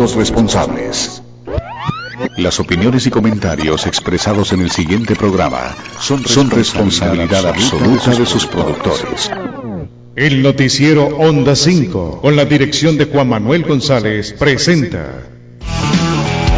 adultos 0.00 0.16
responsables. 0.16 1.22
Las 2.38 2.58
opiniones 2.58 3.06
y 3.06 3.10
comentarios 3.10 3.86
expresados 3.86 4.52
en 4.52 4.60
el 4.62 4.70
siguiente 4.70 5.14
programa 5.14 5.74
son, 6.00 6.24
son 6.24 6.50
responsabilidad 6.50 7.46
absoluta 7.46 8.14
de 8.14 8.24
sus 8.24 8.46
productores. 8.46 9.30
El 10.16 10.42
noticiero 10.42 11.06
Onda 11.18 11.54
5, 11.54 12.20
con 12.22 12.34
la 12.34 12.46
dirección 12.46 12.96
de 12.96 13.06
Juan 13.06 13.28
Manuel 13.28 13.64
González, 13.64 14.32
presenta. 14.38 15.29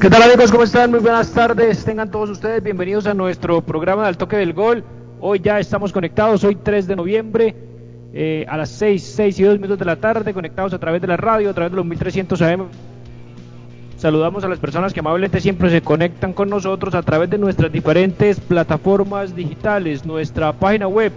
¿Qué 0.00 0.08
tal 0.10 0.22
amigos? 0.22 0.52
¿Cómo 0.52 0.64
están? 0.64 0.90
Muy 0.90 1.00
buenas 1.00 1.32
tardes. 1.32 1.82
Tengan 1.84 2.10
todos 2.10 2.28
ustedes 2.30 2.62
bienvenidos 2.62 3.06
a 3.06 3.14
nuestro 3.14 3.62
programa 3.62 4.06
Al 4.06 4.18
Toque 4.18 4.36
del 4.36 4.52
Gol. 4.52 4.84
Hoy 5.20 5.40
ya 5.40 5.58
estamos 5.58 5.92
conectados, 5.92 6.44
hoy 6.44 6.56
3 6.56 6.86
de 6.86 6.96
noviembre 6.96 7.73
eh, 8.16 8.46
a 8.48 8.56
las 8.56 8.68
6, 8.68 9.02
6 9.16 9.40
y 9.40 9.42
2 9.42 9.56
minutos 9.56 9.80
de 9.80 9.84
la 9.84 9.96
tarde, 9.96 10.32
conectados 10.32 10.72
a 10.72 10.78
través 10.78 11.00
de 11.00 11.08
la 11.08 11.16
radio, 11.16 11.50
a 11.50 11.52
través 11.52 11.72
de 11.72 11.76
los 11.76 11.84
1300 11.84 12.40
AM. 12.42 12.68
Saludamos 13.96 14.44
a 14.44 14.48
las 14.48 14.60
personas 14.60 14.92
que 14.92 15.00
amablemente 15.00 15.40
siempre 15.40 15.68
se 15.68 15.82
conectan 15.82 16.32
con 16.32 16.48
nosotros 16.48 16.94
a 16.94 17.02
través 17.02 17.28
de 17.28 17.38
nuestras 17.38 17.72
diferentes 17.72 18.38
plataformas 18.38 19.34
digitales, 19.34 20.06
nuestra 20.06 20.52
página 20.52 20.86
web 20.86 21.10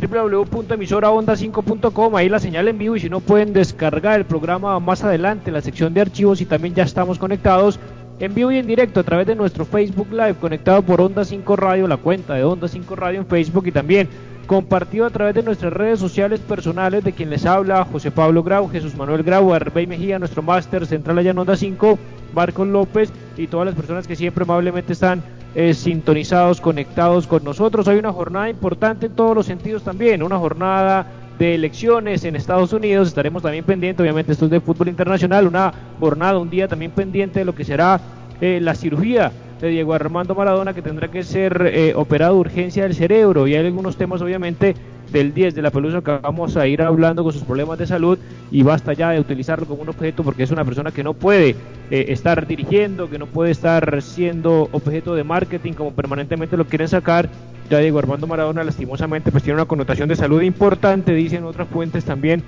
www.emisoraonda5.com, 0.00 2.16
ahí 2.16 2.28
la 2.28 2.40
señal 2.40 2.66
en 2.66 2.78
vivo 2.78 2.96
y 2.96 3.00
si 3.00 3.08
no 3.08 3.20
pueden 3.20 3.52
descargar 3.52 4.18
el 4.18 4.26
programa 4.26 4.80
más 4.80 5.04
adelante, 5.04 5.52
la 5.52 5.60
sección 5.60 5.94
de 5.94 6.00
archivos 6.00 6.40
y 6.40 6.46
también 6.46 6.74
ya 6.74 6.82
estamos 6.82 7.20
conectados 7.20 7.78
en 8.18 8.34
vivo 8.34 8.50
y 8.50 8.58
en 8.58 8.66
directo 8.66 8.98
a 8.98 9.04
través 9.04 9.28
de 9.28 9.36
nuestro 9.36 9.64
Facebook 9.64 10.08
Live, 10.10 10.34
conectado 10.40 10.82
por 10.82 11.00
Onda 11.00 11.24
5 11.24 11.54
Radio, 11.54 11.86
la 11.86 11.98
cuenta 11.98 12.34
de 12.34 12.42
Onda 12.42 12.66
5 12.66 12.96
Radio 12.96 13.20
en 13.20 13.26
Facebook 13.26 13.68
y 13.68 13.72
también 13.72 14.08
compartido 14.46 15.06
a 15.06 15.10
través 15.10 15.34
de 15.34 15.42
nuestras 15.42 15.72
redes 15.72 15.98
sociales 15.98 16.40
personales 16.40 17.04
de 17.04 17.12
quien 17.12 17.30
les 17.30 17.46
habla, 17.46 17.84
José 17.84 18.10
Pablo 18.10 18.42
Grau, 18.42 18.68
Jesús 18.68 18.94
Manuel 18.94 19.22
Grau, 19.22 19.52
Arbey 19.54 19.86
Mejía, 19.86 20.18
nuestro 20.18 20.42
máster 20.42 20.86
central 20.86 21.18
allá 21.18 21.30
en 21.30 21.38
Onda 21.38 21.56
5, 21.56 21.98
Marcos 22.34 22.66
López 22.66 23.12
y 23.36 23.46
todas 23.46 23.66
las 23.66 23.74
personas 23.74 24.06
que 24.06 24.16
siempre 24.16 24.44
amablemente 24.44 24.92
están 24.92 25.22
eh, 25.54 25.74
sintonizados, 25.74 26.60
conectados 26.60 27.26
con 27.26 27.44
nosotros. 27.44 27.88
Hay 27.88 27.98
una 27.98 28.12
jornada 28.12 28.48
importante 28.48 29.06
en 29.06 29.12
todos 29.12 29.34
los 29.34 29.46
sentidos 29.46 29.82
también, 29.82 30.22
una 30.22 30.38
jornada 30.38 31.06
de 31.38 31.54
elecciones 31.54 32.24
en 32.24 32.36
Estados 32.36 32.72
Unidos, 32.72 33.08
estaremos 33.08 33.42
también 33.42 33.64
pendientes, 33.64 34.02
obviamente 34.02 34.32
esto 34.32 34.44
es 34.44 34.50
de 34.50 34.60
fútbol 34.60 34.88
internacional, 34.88 35.46
una 35.46 35.72
jornada, 35.98 36.38
un 36.38 36.50
día 36.50 36.68
también 36.68 36.90
pendiente 36.90 37.40
de 37.40 37.44
lo 37.44 37.54
que 37.54 37.64
será 37.64 38.00
eh, 38.40 38.60
la 38.60 38.74
cirugía 38.74 39.32
de 39.62 39.68
Diego 39.68 39.94
Armando 39.94 40.34
Maradona 40.34 40.74
que 40.74 40.82
tendrá 40.82 41.08
que 41.08 41.22
ser 41.22 41.70
eh, 41.72 41.94
operado 41.94 42.34
de 42.34 42.40
urgencia 42.40 42.82
del 42.82 42.96
cerebro 42.96 43.46
y 43.46 43.54
hay 43.54 43.64
algunos 43.64 43.96
temas 43.96 44.20
obviamente 44.20 44.74
del 45.12 45.32
10 45.32 45.54
de 45.54 45.62
la 45.62 45.70
pelusa 45.70 46.00
que 46.00 46.18
vamos 46.20 46.56
a 46.56 46.66
ir 46.66 46.82
hablando 46.82 47.22
con 47.22 47.32
sus 47.32 47.44
problemas 47.44 47.78
de 47.78 47.86
salud 47.86 48.18
y 48.50 48.64
basta 48.64 48.92
ya 48.92 49.10
de 49.10 49.20
utilizarlo 49.20 49.66
como 49.66 49.82
un 49.82 49.88
objeto 49.88 50.24
porque 50.24 50.42
es 50.42 50.50
una 50.50 50.64
persona 50.64 50.90
que 50.90 51.04
no 51.04 51.14
puede 51.14 51.50
eh, 51.90 52.06
estar 52.08 52.44
dirigiendo, 52.44 53.08
que 53.08 53.18
no 53.18 53.26
puede 53.26 53.52
estar 53.52 54.02
siendo 54.02 54.68
objeto 54.72 55.14
de 55.14 55.22
marketing 55.22 55.74
como 55.74 55.92
permanentemente 55.92 56.56
lo 56.56 56.64
quieren 56.64 56.88
sacar. 56.88 57.28
Ya 57.70 57.78
Diego 57.78 58.00
Armando 58.00 58.26
Maradona 58.26 58.64
lastimosamente 58.64 59.30
pues 59.30 59.44
tiene 59.44 59.58
una 59.58 59.66
connotación 59.66 60.08
de 60.08 60.16
salud 60.16 60.42
importante, 60.42 61.14
dicen 61.14 61.44
otras 61.44 61.68
fuentes 61.68 62.04
también, 62.04 62.42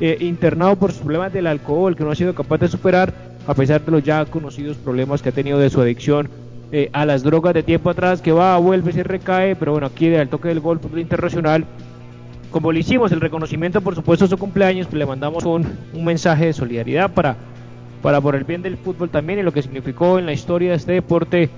eh, 0.00 0.16
internado 0.18 0.74
por 0.74 0.90
sus 0.90 1.02
problemas 1.02 1.32
del 1.32 1.46
alcohol 1.46 1.94
que 1.94 2.02
no 2.02 2.10
ha 2.10 2.16
sido 2.16 2.34
capaz 2.34 2.58
de 2.58 2.66
superar 2.66 3.14
a 3.46 3.54
pesar 3.54 3.84
de 3.84 3.92
los 3.92 4.02
ya 4.02 4.24
conocidos 4.24 4.76
problemas 4.78 5.22
que 5.22 5.28
ha 5.28 5.32
tenido 5.32 5.60
de 5.60 5.70
su 5.70 5.80
adicción 5.80 6.28
eh, 6.72 6.90
a 6.92 7.04
las 7.04 7.22
drogas 7.22 7.54
de 7.54 7.62
tiempo 7.62 7.90
atrás, 7.90 8.20
que 8.20 8.32
va, 8.32 8.58
vuelve, 8.58 8.92
se 8.92 9.02
recae, 9.02 9.54
pero 9.56 9.72
bueno, 9.72 9.86
aquí 9.86 10.14
al 10.14 10.28
toque 10.28 10.48
del 10.48 10.60
gol 10.60 10.80
internacional, 10.96 11.64
como 12.50 12.72
le 12.72 12.80
hicimos 12.80 13.12
el 13.12 13.20
reconocimiento, 13.20 13.80
por 13.80 13.94
supuesto, 13.94 14.24
a 14.24 14.28
su 14.28 14.38
cumpleaños, 14.38 14.86
pues 14.86 14.98
le 14.98 15.06
mandamos 15.06 15.44
un, 15.44 15.66
un 15.94 16.04
mensaje 16.04 16.46
de 16.46 16.52
solidaridad 16.52 17.12
para, 17.12 17.36
para 18.02 18.20
por 18.20 18.34
el 18.34 18.44
bien 18.44 18.62
del 18.62 18.76
fútbol 18.76 19.10
también 19.10 19.38
y 19.38 19.42
lo 19.42 19.52
que 19.52 19.62
significó 19.62 20.18
en 20.18 20.26
la 20.26 20.32
historia 20.32 20.70
de 20.70 20.76
este 20.76 20.92
deporte 20.92 21.50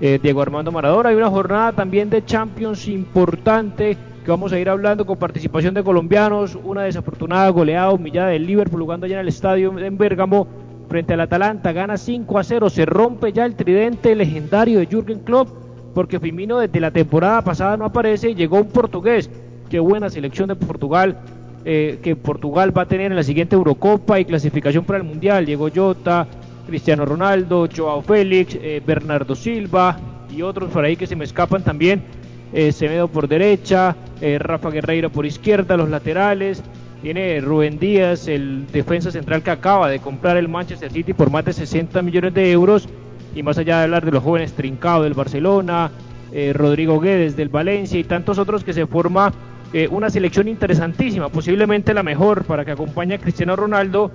eh, 0.00 0.18
Diego 0.22 0.42
Armando 0.42 0.72
Maradona. 0.72 1.10
Hay 1.10 1.16
una 1.16 1.30
jornada 1.30 1.72
también 1.72 2.10
de 2.10 2.24
Champions 2.24 2.88
importante 2.88 3.96
que 4.24 4.30
vamos 4.30 4.52
a 4.52 4.58
ir 4.58 4.68
hablando 4.68 5.04
con 5.04 5.18
participación 5.18 5.74
de 5.74 5.84
colombianos, 5.84 6.58
una 6.62 6.82
desafortunada 6.82 7.48
goleada 7.50 7.90
humillada 7.90 8.28
del 8.28 8.46
Liverpool 8.46 8.80
jugando 8.80 9.06
allá 9.06 9.16
en 9.16 9.20
el 9.20 9.28
estadio 9.28 9.78
en 9.78 9.98
Bérgamo 9.98 10.46
frente 10.94 11.14
al 11.14 11.22
Atalanta, 11.22 11.72
gana 11.72 11.96
5 11.96 12.38
a 12.38 12.44
0, 12.44 12.70
se 12.70 12.86
rompe 12.86 13.32
ya 13.32 13.44
el 13.46 13.56
tridente 13.56 14.14
legendario 14.14 14.78
de 14.78 14.86
Jürgen 14.86 15.18
Klopp, 15.24 15.48
porque 15.92 16.20
Firmino 16.20 16.60
desde 16.60 16.78
la 16.78 16.92
temporada 16.92 17.42
pasada 17.42 17.76
no 17.76 17.86
aparece 17.86 18.30
y 18.30 18.36
llegó 18.36 18.58
un 18.58 18.68
portugués. 18.68 19.28
Qué 19.68 19.80
buena 19.80 20.08
selección 20.08 20.46
de 20.50 20.54
Portugal, 20.54 21.18
eh, 21.64 21.98
que 22.00 22.14
Portugal 22.14 22.78
va 22.78 22.82
a 22.82 22.86
tener 22.86 23.10
en 23.10 23.16
la 23.16 23.24
siguiente 23.24 23.56
Eurocopa 23.56 24.20
y 24.20 24.24
clasificación 24.24 24.84
para 24.84 24.98
el 24.98 25.02
Mundial. 25.02 25.46
Llegó 25.46 25.68
Jota, 25.74 26.28
Cristiano 26.68 27.04
Ronaldo, 27.04 27.68
Joao 27.76 28.00
Félix, 28.00 28.54
eh, 28.54 28.80
Bernardo 28.86 29.34
Silva 29.34 29.98
y 30.30 30.42
otros 30.42 30.70
por 30.70 30.84
ahí 30.84 30.94
que 30.94 31.08
se 31.08 31.16
me 31.16 31.24
escapan 31.24 31.64
también. 31.64 32.04
Eh, 32.52 32.70
Semedo 32.70 33.08
por 33.08 33.26
derecha, 33.26 33.96
eh, 34.20 34.38
Rafa 34.38 34.70
Guerreiro 34.70 35.10
por 35.10 35.26
izquierda, 35.26 35.76
los 35.76 35.90
laterales, 35.90 36.62
tiene 37.04 37.38
Rubén 37.42 37.78
Díaz, 37.78 38.28
el 38.28 38.66
defensa 38.72 39.10
central 39.10 39.42
que 39.42 39.50
acaba 39.50 39.90
de 39.90 39.98
comprar 39.98 40.38
el 40.38 40.48
Manchester 40.48 40.90
City 40.90 41.12
por 41.12 41.30
más 41.30 41.44
de 41.44 41.52
60 41.52 42.00
millones 42.00 42.32
de 42.32 42.50
euros. 42.50 42.88
Y 43.34 43.42
más 43.42 43.58
allá 43.58 43.76
de 43.76 43.84
hablar 43.84 44.06
de 44.06 44.10
los 44.10 44.22
jóvenes 44.22 44.54
Trincado 44.54 45.02
del 45.02 45.12
Barcelona, 45.12 45.90
eh, 46.32 46.54
Rodrigo 46.54 46.98
Guedes 47.00 47.36
del 47.36 47.50
Valencia 47.50 48.00
y 48.00 48.04
tantos 48.04 48.38
otros 48.38 48.64
que 48.64 48.72
se 48.72 48.86
forma 48.86 49.34
eh, 49.74 49.86
una 49.90 50.08
selección 50.08 50.48
interesantísima, 50.48 51.28
posiblemente 51.28 51.92
la 51.92 52.02
mejor 52.02 52.44
para 52.44 52.64
que 52.64 52.70
acompañe 52.70 53.16
a 53.16 53.18
Cristiano 53.18 53.54
Ronaldo 53.54 54.10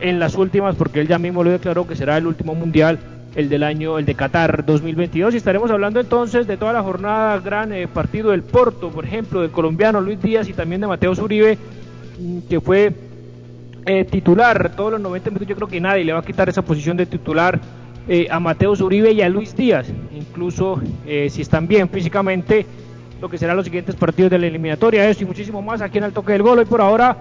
en 0.00 0.18
las 0.18 0.34
últimas, 0.34 0.76
porque 0.76 1.00
él 1.00 1.08
ya 1.08 1.18
mismo 1.18 1.42
lo 1.44 1.50
declaró 1.50 1.86
que 1.86 1.96
será 1.96 2.18
el 2.18 2.26
último 2.26 2.54
mundial, 2.54 2.98
el 3.36 3.48
del 3.48 3.62
año, 3.62 3.98
el 3.98 4.04
de 4.04 4.14
Qatar 4.16 4.66
2022. 4.66 5.32
Y 5.32 5.38
estaremos 5.38 5.70
hablando 5.70 5.98
entonces 5.98 6.46
de 6.46 6.58
toda 6.58 6.74
la 6.74 6.82
jornada, 6.82 7.40
gran 7.40 7.72
eh, 7.72 7.88
partido 7.88 8.32
del 8.32 8.42
Porto, 8.42 8.90
por 8.90 9.06
ejemplo, 9.06 9.40
del 9.40 9.50
colombiano 9.50 10.02
Luis 10.02 10.20
Díaz 10.20 10.46
y 10.50 10.52
también 10.52 10.82
de 10.82 10.88
Mateo 10.88 11.14
Zuribe 11.14 11.56
que 12.48 12.60
fue 12.60 12.92
eh, 13.86 14.04
titular 14.04 14.74
todos 14.74 14.92
los 14.92 15.00
90 15.00 15.30
minutos. 15.30 15.48
Yo 15.48 15.56
creo 15.56 15.68
que 15.68 15.80
nadie 15.80 16.04
le 16.04 16.12
va 16.12 16.20
a 16.20 16.24
quitar 16.24 16.48
esa 16.48 16.62
posición 16.62 16.96
de 16.96 17.06
titular 17.06 17.60
eh, 18.08 18.26
a 18.30 18.40
Mateo 18.40 18.72
Uribe 18.72 19.12
y 19.12 19.20
a 19.22 19.28
Luis 19.28 19.54
Díaz, 19.54 19.88
incluso 20.14 20.80
eh, 21.06 21.28
si 21.30 21.42
están 21.42 21.66
bien 21.66 21.88
físicamente, 21.88 22.66
lo 23.20 23.28
que 23.28 23.38
serán 23.38 23.56
los 23.56 23.64
siguientes 23.66 23.94
partidos 23.94 24.30
de 24.30 24.38
la 24.38 24.46
eliminatoria. 24.46 25.08
Eso 25.08 25.22
y 25.22 25.26
muchísimo 25.26 25.60
más 25.60 25.82
aquí 25.82 25.98
en 25.98 26.04
el 26.04 26.12
toque 26.12 26.32
del 26.32 26.42
gol. 26.42 26.58
Hoy 26.58 26.64
por 26.64 26.80
ahora, 26.80 27.16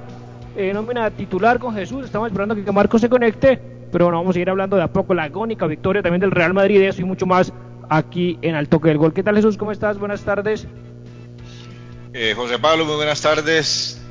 nómina 0.74 1.10
titular 1.12 1.60
con 1.60 1.76
Jesús. 1.76 2.06
Estamos 2.06 2.28
esperando 2.28 2.56
que 2.56 2.72
Marco 2.72 2.98
se 2.98 3.10
conecte, 3.10 3.60
pero 3.92 4.06
bueno, 4.06 4.20
vamos 4.20 4.36
a 4.36 4.40
ir 4.40 4.50
hablando 4.50 4.78
de 4.78 4.84
a 4.84 4.88
poco 4.88 5.14
la 5.14 5.24
agónica 5.24 5.68
victoria 5.68 6.02
también 6.02 6.22
del 6.22 6.32
Real 6.32 6.54
Madrid. 6.54 6.82
Eso 6.82 7.02
y 7.02 7.06
mucho 7.06 7.26
más 7.26 7.52
aquí 7.90 8.38
en 8.42 8.56
el 8.56 8.70
toque 8.70 8.90
del 8.90 8.98
gol. 8.98 9.14
¿Qué 9.14 9.24
tal 9.24 9.36
Jesús? 9.36 9.58
¿Cómo 9.58 9.72
estás? 9.72 9.98
Buenas 9.98 10.24
tardes. 10.24 10.68
José 12.36 12.60
Pablo, 12.60 12.86
muy 12.86 12.96
buenas 12.96 13.22
tardes. 13.22 14.03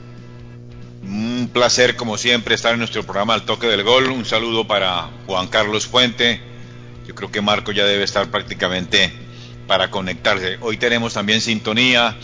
Un 1.42 1.48
placer, 1.48 1.96
como 1.96 2.18
siempre, 2.18 2.54
estar 2.54 2.72
en 2.72 2.78
nuestro 2.78 3.02
programa 3.02 3.34
Al 3.34 3.44
Toque 3.44 3.66
del 3.66 3.82
Gol. 3.82 4.10
Un 4.10 4.24
saludo 4.24 4.64
para 4.68 5.10
Juan 5.26 5.48
Carlos 5.48 5.88
Fuente. 5.88 6.40
Yo 7.04 7.16
creo 7.16 7.32
que 7.32 7.40
Marco 7.40 7.72
ya 7.72 7.84
debe 7.84 8.04
estar 8.04 8.30
prácticamente 8.30 9.12
para 9.66 9.90
conectarse. 9.90 10.58
Hoy 10.60 10.76
tenemos 10.76 11.14
también 11.14 11.40
sintonía 11.40 12.16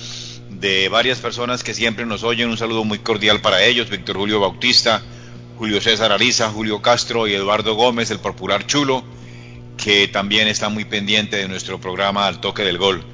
de 0.51 0.89
varias 0.89 1.19
personas 1.19 1.65
que 1.65 1.75
siempre 1.75 2.07
nos 2.07 2.23
oyen. 2.23 2.49
Un 2.49 2.57
saludo 2.57 2.85
muy 2.85 3.01
cordial 3.01 3.41
para 3.41 3.65
ellos. 3.65 3.91
Víctor 3.91 4.19
Julio 4.19 4.39
Bautista, 4.39 5.03
Julio 5.57 5.81
César 5.81 6.13
Ariza, 6.13 6.51
Julio 6.51 6.81
Castro 6.81 7.27
y 7.27 7.35
Eduardo 7.35 7.75
Gómez, 7.75 8.13
el 8.13 8.21
popular 8.21 8.69
chulo, 8.69 9.03
que 9.77 10.07
también 10.07 10.47
está 10.47 10.69
muy 10.69 10.85
pendiente 10.85 11.39
de 11.39 11.49
nuestro 11.49 11.81
programa 11.81 12.29
Al 12.29 12.41
Toque 12.41 12.63
del 12.63 12.79
Gol. 12.79 13.05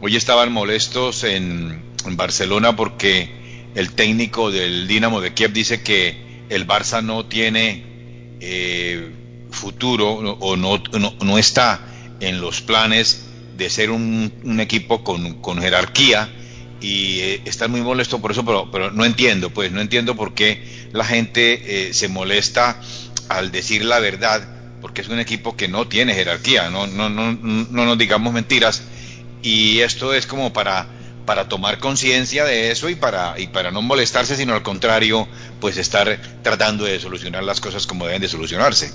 Hoy 0.00 0.16
estaban 0.16 0.50
molestos 0.50 1.22
en 1.22 1.80
Barcelona 2.16 2.74
porque 2.74 3.43
el 3.74 3.92
técnico 3.92 4.50
del 4.50 4.86
Dinamo 4.86 5.20
de 5.20 5.34
Kiev 5.34 5.52
dice 5.52 5.82
que 5.82 6.44
el 6.48 6.66
Barça 6.66 7.02
no 7.02 7.26
tiene 7.26 7.84
eh, 8.40 9.10
futuro 9.50 10.12
o 10.12 10.56
no, 10.56 10.82
no, 11.22 11.38
está 11.38 11.80
en 12.20 12.40
los 12.40 12.60
planes 12.60 13.26
de 13.56 13.70
ser 13.70 13.90
un, 13.90 14.60
equipo 14.60 15.02
con, 15.02 15.60
jerarquía 15.60 16.28
y 16.80 17.20
eh, 17.20 17.42
está 17.44 17.68
muy 17.68 17.80
molesto 17.80 18.20
por 18.20 18.32
eso, 18.32 18.44
pero, 18.44 18.70
pero 18.70 18.90
no 18.90 19.04
entiendo, 19.04 19.50
pues 19.50 19.72
no 19.72 19.80
entiendo 19.80 20.14
por 20.14 20.34
qué 20.34 20.88
la 20.92 21.04
gente 21.04 21.88
eh, 21.88 21.94
se 21.94 22.08
molesta 22.08 22.80
al 23.28 23.50
decir 23.50 23.84
la 23.84 24.00
verdad, 24.00 24.48
porque 24.80 25.00
es 25.00 25.08
un 25.08 25.18
equipo 25.18 25.56
que 25.56 25.66
no 25.66 25.88
tiene 25.88 26.14
jerarquía, 26.14 26.68
no, 26.70 26.86
no, 26.86 27.08
no, 27.08 27.32
no 27.32 27.84
nos 27.86 27.98
digamos 27.98 28.32
mentiras, 28.32 28.82
y 29.42 29.80
esto 29.80 30.12
es 30.12 30.26
como 30.26 30.52
para 30.52 30.88
para 31.24 31.48
tomar 31.48 31.78
conciencia 31.78 32.44
de 32.44 32.70
eso 32.70 32.88
y 32.88 32.94
para 32.94 33.38
y 33.38 33.46
para 33.48 33.70
no 33.70 33.82
molestarse 33.82 34.36
sino 34.36 34.54
al 34.54 34.62
contrario 34.62 35.26
pues 35.60 35.76
estar 35.76 36.18
tratando 36.42 36.84
de 36.84 37.00
solucionar 37.00 37.42
las 37.42 37.60
cosas 37.60 37.86
como 37.86 38.06
deben 38.06 38.20
de 38.20 38.28
solucionarse. 38.28 38.92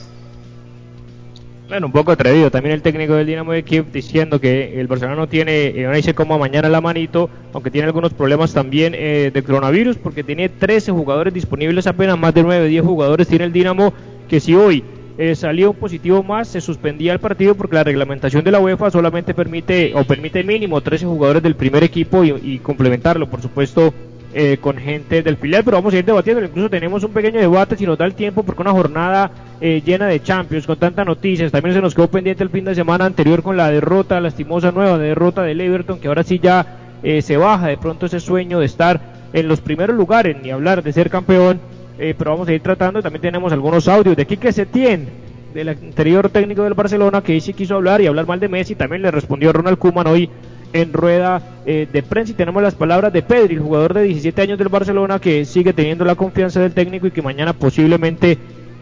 Bueno 1.68 1.86
un 1.86 1.92
poco 1.92 2.12
atrevido. 2.12 2.50
También 2.50 2.74
el 2.74 2.81
técnico 2.81 3.14
del 3.14 3.28
Dinamo 3.28 3.52
de 3.52 3.64
Kiev 3.64 3.92
diciendo 3.92 4.42
que 4.42 4.80
el 4.80 4.88
Barcelona 4.88 5.16
no 5.16 5.28
tiene 5.28 5.68
eh, 5.68 5.92
dice 5.94 6.16
como 6.16 6.40
mañana 6.40 6.68
la 6.68 6.81
manito 6.81 7.30
aunque 7.54 7.72
tiene 7.72 7.88
algunos 7.88 8.14
problemas 8.14 8.54
también 8.54 8.94
eh, 8.96 9.31
de 9.34 9.44
coronavirus 9.44 9.98
porque 9.98 10.24
tiene 10.24 10.50
13 10.50 10.92
jugadores 10.92 11.34
disponibles 11.34 11.86
apenas 11.88 12.18
más 12.18 12.34
de 12.34 12.44
9 12.44 12.68
10 12.68 12.84
jugadores 12.84 13.28
tiene 13.28 13.46
el 13.46 13.54
Dinamo 13.54 13.94
que 14.28 14.40
si 14.40 14.56
hoy 14.56 14.84
eh, 15.21 15.36
salió 15.36 15.71
un 15.71 15.75
positivo 15.75 16.24
más, 16.24 16.48
se 16.48 16.62
suspendía 16.62 17.12
el 17.12 17.19
partido 17.19 17.54
porque 17.54 17.75
la 17.75 17.83
reglamentación 17.83 18.42
de 18.42 18.51
la 18.51 18.62
UEFA 18.62 18.89
solamente 18.89 19.33
permite 19.33 19.92
o 19.94 20.06
permite 20.06 20.45
mínimo 20.45 20.80
13 20.80 21.06
jugadores 21.07 21.44
del 21.44 21.57
primer 21.57 21.83
equipo 21.83 22.24
y, 22.24 22.57
complementarlo, 22.60 23.30
por 23.30 23.42
supuesto, 23.42 23.94
eh, 24.33 24.60
con 24.62 24.77
gente 24.77 25.21
del 25.21 25.36
filial, 25.36 25.66
pero 25.66 25.75
vamos 25.75 25.94
a 25.94 25.98
ir 25.98 26.06
debatiendo, 26.06 26.42
incluso 26.42 26.69
tenemos 26.69 27.04
un 27.04 27.12
pequeño 27.12 27.38
debate 27.38 27.75
si 27.75 27.86
nos 27.86 27.98
da 27.98 28.06
el 28.06 28.13
tiempo 28.13 28.44
porque 28.44 28.62
una 28.62 28.71
jornada 28.71 29.30
eh, 29.60 29.81
llena 29.86 30.07
de 30.07 30.24
Champions, 30.24 30.66
con 30.66 30.80
tantas 30.80 31.06
noticias, 31.06 31.51
también 31.51 31.75
se 31.75 31.81
nos 31.81 31.94
quedó 31.94 32.07
pendiente 32.10 32.44
el 32.44 32.50
fin 32.50 32.63
de 32.63 32.74
semana 32.74 33.04
anterior 33.04 33.44
con 33.44 33.57
la 33.57 33.69
derrota, 33.69 34.21
lastimosa 34.21 34.71
nueva 34.71 34.98
derrota 34.98 35.42
del 35.44 35.60
Everton, 35.60 36.00
que 36.00 36.07
ahora 36.07 36.24
sí 36.24 36.39
ya 36.42 36.77
se 37.01 37.36
baja 37.36 37.68
de 37.68 37.77
pronto 37.77 38.06
ese 38.06 38.21
sueño 38.21 38.60
de 38.60 38.68
estar 38.68 39.01
en 39.33 39.50
los 39.50 39.60
primeros 39.60 39.98
lugares, 39.98 40.38
ni 40.42 40.50
hablar 40.50 40.81
de 40.81 40.94
ser 40.94 41.10
campeón, 41.10 41.60
eh, 42.00 42.16
pero 42.18 42.31
vamos 42.31 42.48
a 42.48 42.54
ir 42.54 42.62
tratando. 42.62 43.01
También 43.01 43.22
tenemos 43.22 43.51
algunos 43.51 43.88
audios 43.88 44.16
de 44.16 44.25
Quique 44.25 44.54
Setién, 44.54 45.07
del 45.54 45.69
anterior 45.69 46.30
técnico 46.30 46.63
del 46.63 46.74
Barcelona, 46.74 47.22
que 47.22 47.40
sí 47.42 47.54
quiso 47.54 47.75
hablar 47.75 48.00
y 48.01 48.07
hablar 48.07 48.25
mal 48.25 48.40
de 48.40 48.48
Messi. 48.48 48.75
También 48.75 49.01
le 49.01 49.12
respondió 49.12 49.51
Ronald 49.51 49.78
Koeman 49.78 50.07
hoy 50.07 50.30
en 50.72 50.94
rueda 50.94 51.42
eh, 51.66 51.88
de 51.92 52.01
prensa. 52.01 52.31
Y 52.31 52.36
tenemos 52.36 52.63
las 52.63 52.75
palabras 52.75 53.12
de 53.12 53.22
Pedri, 53.22 53.56
el 53.56 53.62
jugador 53.62 53.94
de 53.94 54.04
17 54.04 54.42
años 54.42 54.57
del 54.57 54.69
Barcelona, 54.69 55.19
que 55.19 55.44
sigue 55.44 55.74
teniendo 55.74 56.06
la 56.06 56.16
confianza 56.16 56.62
del 56.62 56.74
técnico 56.74 57.07
y 57.07 57.12
que 57.12 57.22
mañana 57.22 57.51
posiblemente 57.51 58.38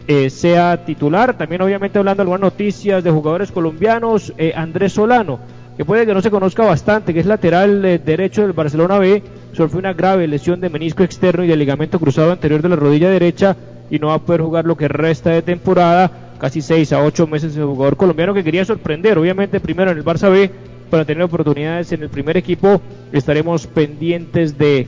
eh, 0.06 0.30
sea 0.30 0.84
titular. 0.84 1.36
También, 1.36 1.62
obviamente, 1.62 1.98
hablando 1.98 2.22
algunas 2.22 2.40
noticias 2.40 3.02
de 3.02 3.10
jugadores 3.10 3.50
colombianos, 3.50 4.32
Andrés 4.54 4.92
Solano 4.92 5.40
que 5.76 5.84
puede 5.84 6.06
que 6.06 6.12
no 6.12 6.20
se 6.20 6.30
conozca 6.32 6.64
bastante, 6.64 7.14
que 7.14 7.20
es 7.20 7.26
lateral 7.26 7.82
derecho 8.04 8.42
del 8.42 8.52
Barcelona 8.52 8.98
B, 8.98 9.22
sufrió 9.52 9.78
una 9.78 9.92
grave 9.92 10.26
lesión 10.26 10.60
de 10.60 10.70
menisco 10.70 11.02
externo 11.02 11.44
y 11.44 11.48
de 11.48 11.56
ligamento 11.56 11.98
cruzado 11.98 12.32
anterior 12.32 12.62
de 12.62 12.68
la 12.68 12.76
rodilla 12.76 13.10
derecha 13.10 13.56
y 13.90 13.98
no 13.98 14.08
va 14.08 14.14
a 14.14 14.18
poder 14.18 14.42
jugar 14.42 14.64
lo 14.64 14.76
que 14.76 14.88
resta 14.88 15.30
de 15.30 15.42
temporada, 15.42 16.10
casi 16.38 16.60
6 16.60 16.92
a 16.92 17.02
8 17.02 17.26
meses 17.26 17.54
de 17.54 17.62
jugador 17.62 17.96
colombiano 17.96 18.34
que 18.34 18.44
quería 18.44 18.64
sorprender, 18.64 19.18
obviamente 19.18 19.60
primero 19.60 19.90
en 19.90 19.98
el 19.98 20.04
Barça 20.04 20.30
B, 20.30 20.50
para 20.90 21.04
tener 21.04 21.22
oportunidades 21.22 21.92
en 21.92 22.02
el 22.02 22.08
primer 22.08 22.36
equipo, 22.36 22.80
estaremos 23.12 23.66
pendientes 23.66 24.56
de, 24.56 24.86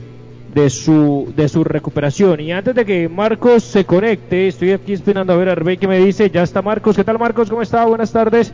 de, 0.53 0.69
su, 0.69 1.31
de 1.35 1.47
su 1.47 1.63
recuperación. 1.63 2.39
Y 2.39 2.51
antes 2.51 2.75
de 2.75 2.85
que 2.85 3.07
Marcos 3.07 3.63
se 3.63 3.85
conecte, 3.85 4.47
estoy 4.47 4.71
aquí 4.71 4.93
esperando 4.93 5.33
a 5.33 5.35
ver 5.37 5.49
a 5.49 5.53
Arbey 5.53 5.77
que 5.77 5.87
me 5.87 5.99
dice, 5.99 6.29
ya 6.29 6.43
está 6.43 6.61
Marcos, 6.61 6.95
¿qué 6.95 7.03
tal 7.03 7.19
Marcos? 7.19 7.49
¿Cómo 7.49 7.61
está? 7.61 7.85
Buenas 7.85 8.11
tardes. 8.11 8.53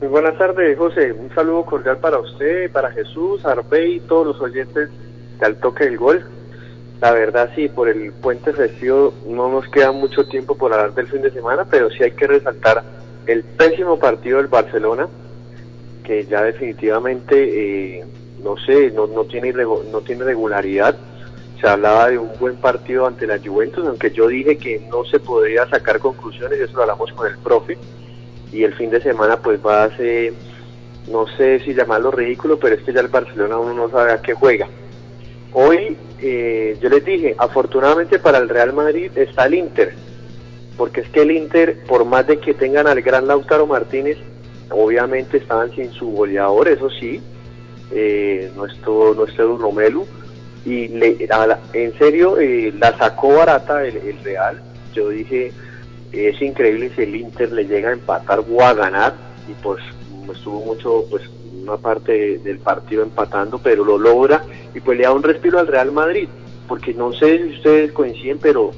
Muy 0.00 0.06
buenas 0.06 0.38
tardes, 0.38 0.78
José. 0.78 1.12
Un 1.12 1.28
saludo 1.34 1.64
cordial 1.64 1.98
para 1.98 2.20
usted, 2.20 2.70
para 2.70 2.92
Jesús, 2.92 3.44
Arbey 3.44 3.96
y 3.96 4.00
todos 4.00 4.28
los 4.28 4.40
oyentes 4.40 4.90
de 5.40 5.46
Al 5.46 5.56
Toque 5.56 5.86
del 5.86 5.96
Gol. 5.98 6.24
La 7.00 7.10
verdad, 7.10 7.50
sí, 7.56 7.68
por 7.68 7.88
el 7.88 8.12
puente 8.12 8.52
festivo 8.52 9.12
no 9.26 9.48
nos 9.48 9.66
queda 9.68 9.90
mucho 9.90 10.24
tiempo 10.28 10.56
por 10.56 10.72
hablar 10.72 10.94
del 10.94 11.08
fin 11.08 11.20
de 11.22 11.32
semana, 11.32 11.66
pero 11.68 11.90
sí 11.90 12.04
hay 12.04 12.12
que 12.12 12.28
resaltar 12.28 12.84
el 13.26 13.42
pésimo 13.42 13.98
partido 13.98 14.38
del 14.38 14.46
Barcelona, 14.46 15.08
que 16.04 16.24
ya 16.26 16.44
definitivamente, 16.44 17.98
eh, 17.98 18.04
no 18.44 18.56
sé, 18.56 18.92
no, 18.92 19.08
tiene, 19.24 19.52
no 19.52 20.00
tiene 20.02 20.22
regularidad. 20.22 20.96
Se 21.60 21.66
hablaba 21.66 22.08
de 22.08 22.18
un 22.18 22.30
buen 22.38 22.54
partido 22.54 23.04
ante 23.04 23.26
la 23.26 23.40
Juventus, 23.44 23.84
aunque 23.84 24.12
yo 24.12 24.28
dije 24.28 24.58
que 24.58 24.78
no 24.92 25.04
se 25.06 25.18
podría 25.18 25.66
sacar 25.66 25.98
conclusiones, 25.98 26.60
y 26.60 26.62
eso 26.62 26.76
lo 26.76 26.82
hablamos 26.82 27.12
con 27.14 27.26
el 27.26 27.36
profe 27.38 27.76
y 28.52 28.64
el 28.64 28.74
fin 28.74 28.90
de 28.90 29.00
semana 29.00 29.36
pues 29.38 29.60
va 29.64 29.84
a 29.84 29.96
ser, 29.96 30.32
no 31.10 31.26
sé 31.36 31.60
si 31.60 31.74
llamarlo 31.74 32.10
ridículo, 32.10 32.58
pero 32.58 32.74
es 32.74 32.82
que 32.82 32.92
ya 32.92 33.00
el 33.00 33.08
Barcelona 33.08 33.58
uno 33.58 33.74
no 33.74 33.90
sabe 33.90 34.12
a 34.12 34.22
qué 34.22 34.34
juega. 34.34 34.66
Hoy 35.52 35.96
eh, 36.20 36.76
yo 36.80 36.88
les 36.88 37.04
dije, 37.04 37.34
afortunadamente 37.38 38.18
para 38.18 38.38
el 38.38 38.48
Real 38.48 38.72
Madrid 38.72 39.10
está 39.16 39.46
el 39.46 39.54
Inter, 39.54 39.94
porque 40.76 41.00
es 41.00 41.08
que 41.08 41.22
el 41.22 41.30
Inter, 41.30 41.84
por 41.86 42.04
más 42.04 42.26
de 42.26 42.38
que 42.38 42.54
tengan 42.54 42.86
al 42.86 43.02
gran 43.02 43.26
Lautaro 43.26 43.66
Martínez, 43.66 44.18
obviamente 44.70 45.38
estaban 45.38 45.70
sin 45.74 45.90
su 45.92 46.10
goleador, 46.10 46.68
eso 46.68 46.90
sí, 46.90 47.20
eh, 47.90 48.50
nuestro, 48.54 49.14
nuestro 49.14 49.56
Romelu, 49.56 50.06
y 50.64 50.88
le, 50.88 51.16
en 51.72 51.98
serio 51.98 52.38
eh, 52.38 52.72
la 52.78 52.96
sacó 52.98 53.36
barata 53.36 53.84
el 53.86 54.18
Real. 54.22 54.60
Yo 54.92 55.08
dije, 55.08 55.52
es 56.12 56.40
increíble 56.40 56.90
si 56.94 57.02
el 57.02 57.16
Inter 57.16 57.52
le 57.52 57.64
llega 57.64 57.90
a 57.90 57.92
empatar 57.92 58.40
o 58.50 58.62
a 58.62 58.74
ganar 58.74 59.14
y 59.48 59.52
pues 59.62 59.82
estuvo 60.32 60.60
mucho 60.60 61.04
pues 61.10 61.22
una 61.62 61.76
parte 61.76 62.38
del 62.38 62.58
partido 62.58 63.02
empatando 63.02 63.58
pero 63.58 63.84
lo 63.84 63.98
logra 63.98 64.42
y 64.74 64.80
pues 64.80 64.96
le 64.98 65.04
da 65.04 65.12
un 65.12 65.22
respiro 65.22 65.58
al 65.58 65.66
Real 65.66 65.92
Madrid 65.92 66.28
porque 66.66 66.94
no 66.94 67.12
sé 67.12 67.38
si 67.38 67.56
ustedes 67.56 67.92
coinciden 67.92 68.38
pero 68.38 68.70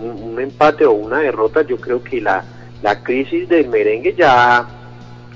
un, 0.00 0.38
empate 0.40 0.86
o 0.86 0.92
una 0.92 1.18
derrota 1.18 1.62
yo 1.62 1.76
creo 1.78 2.02
que 2.02 2.20
la, 2.20 2.44
la 2.82 3.02
crisis 3.02 3.48
del 3.48 3.68
merengue 3.68 4.14
ya, 4.14 4.66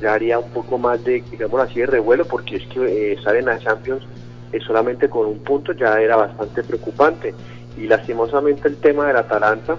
ya 0.00 0.14
haría 0.14 0.38
un 0.38 0.50
poco 0.50 0.78
más 0.78 1.02
de 1.04 1.24
digamos 1.30 1.60
así 1.60 1.80
de 1.80 1.86
revuelo 1.86 2.24
porque 2.24 2.56
es 2.56 2.66
que 2.68 2.80
eh, 2.80 3.12
estar 3.14 3.34
en 3.34 3.46
Champions 3.58 4.04
eh, 4.52 4.60
solamente 4.60 5.08
con 5.08 5.26
un 5.26 5.38
punto 5.40 5.72
ya 5.72 6.00
era 6.00 6.16
bastante 6.16 6.62
preocupante 6.62 7.34
y 7.76 7.86
lastimosamente 7.86 8.68
el 8.68 8.76
tema 8.76 9.06
del 9.06 9.16
Atalanta 9.16 9.76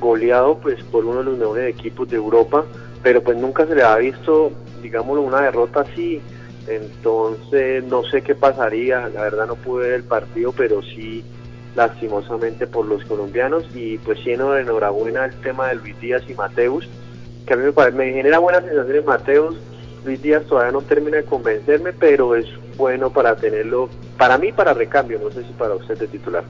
goleado 0.00 0.58
pues 0.58 0.82
por 0.84 1.04
uno 1.04 1.18
de 1.18 1.24
los 1.24 1.38
mejores 1.38 1.74
equipos 1.74 2.08
de 2.08 2.16
Europa, 2.16 2.64
pero 3.02 3.22
pues 3.22 3.36
nunca 3.36 3.66
se 3.66 3.74
le 3.74 3.82
ha 3.82 3.96
visto, 3.96 4.52
digámoslo, 4.82 5.22
una 5.22 5.42
derrota 5.42 5.80
así. 5.80 6.20
Entonces 6.68 7.84
no 7.84 8.02
sé 8.04 8.22
qué 8.22 8.34
pasaría, 8.34 9.08
la 9.08 9.22
verdad 9.22 9.46
no 9.46 9.54
pude 9.54 9.84
ver 9.84 9.94
el 9.94 10.04
partido, 10.04 10.52
pero 10.52 10.82
sí 10.82 11.24
lastimosamente 11.76 12.66
por 12.66 12.86
los 12.86 13.04
colombianos 13.04 13.64
y 13.74 13.98
pues 13.98 14.18
lleno 14.24 14.52
de 14.52 14.62
enhorabuena 14.62 15.26
el 15.26 15.34
tema 15.42 15.68
de 15.68 15.76
Luis 15.76 16.00
Díaz 16.00 16.22
y 16.28 16.34
Mateus, 16.34 16.88
que 17.46 17.54
a 17.54 17.56
mí 17.56 17.64
me, 17.64 17.90
me 17.92 18.12
genera 18.12 18.38
buenas 18.38 18.64
sensaciones 18.64 19.04
Mateus, 19.04 19.56
Luis 20.04 20.22
Díaz 20.22 20.44
todavía 20.46 20.72
no 20.72 20.80
termina 20.80 21.18
de 21.18 21.24
convencerme, 21.24 21.92
pero 21.92 22.34
es 22.34 22.46
bueno 22.76 23.10
para 23.10 23.36
tenerlo, 23.36 23.88
para 24.16 24.38
mí 24.38 24.52
para 24.52 24.72
recambio, 24.72 25.20
no 25.22 25.30
sé 25.30 25.44
si 25.44 25.52
para 25.52 25.74
usted 25.74 25.98
de 25.98 26.08
titular. 26.08 26.44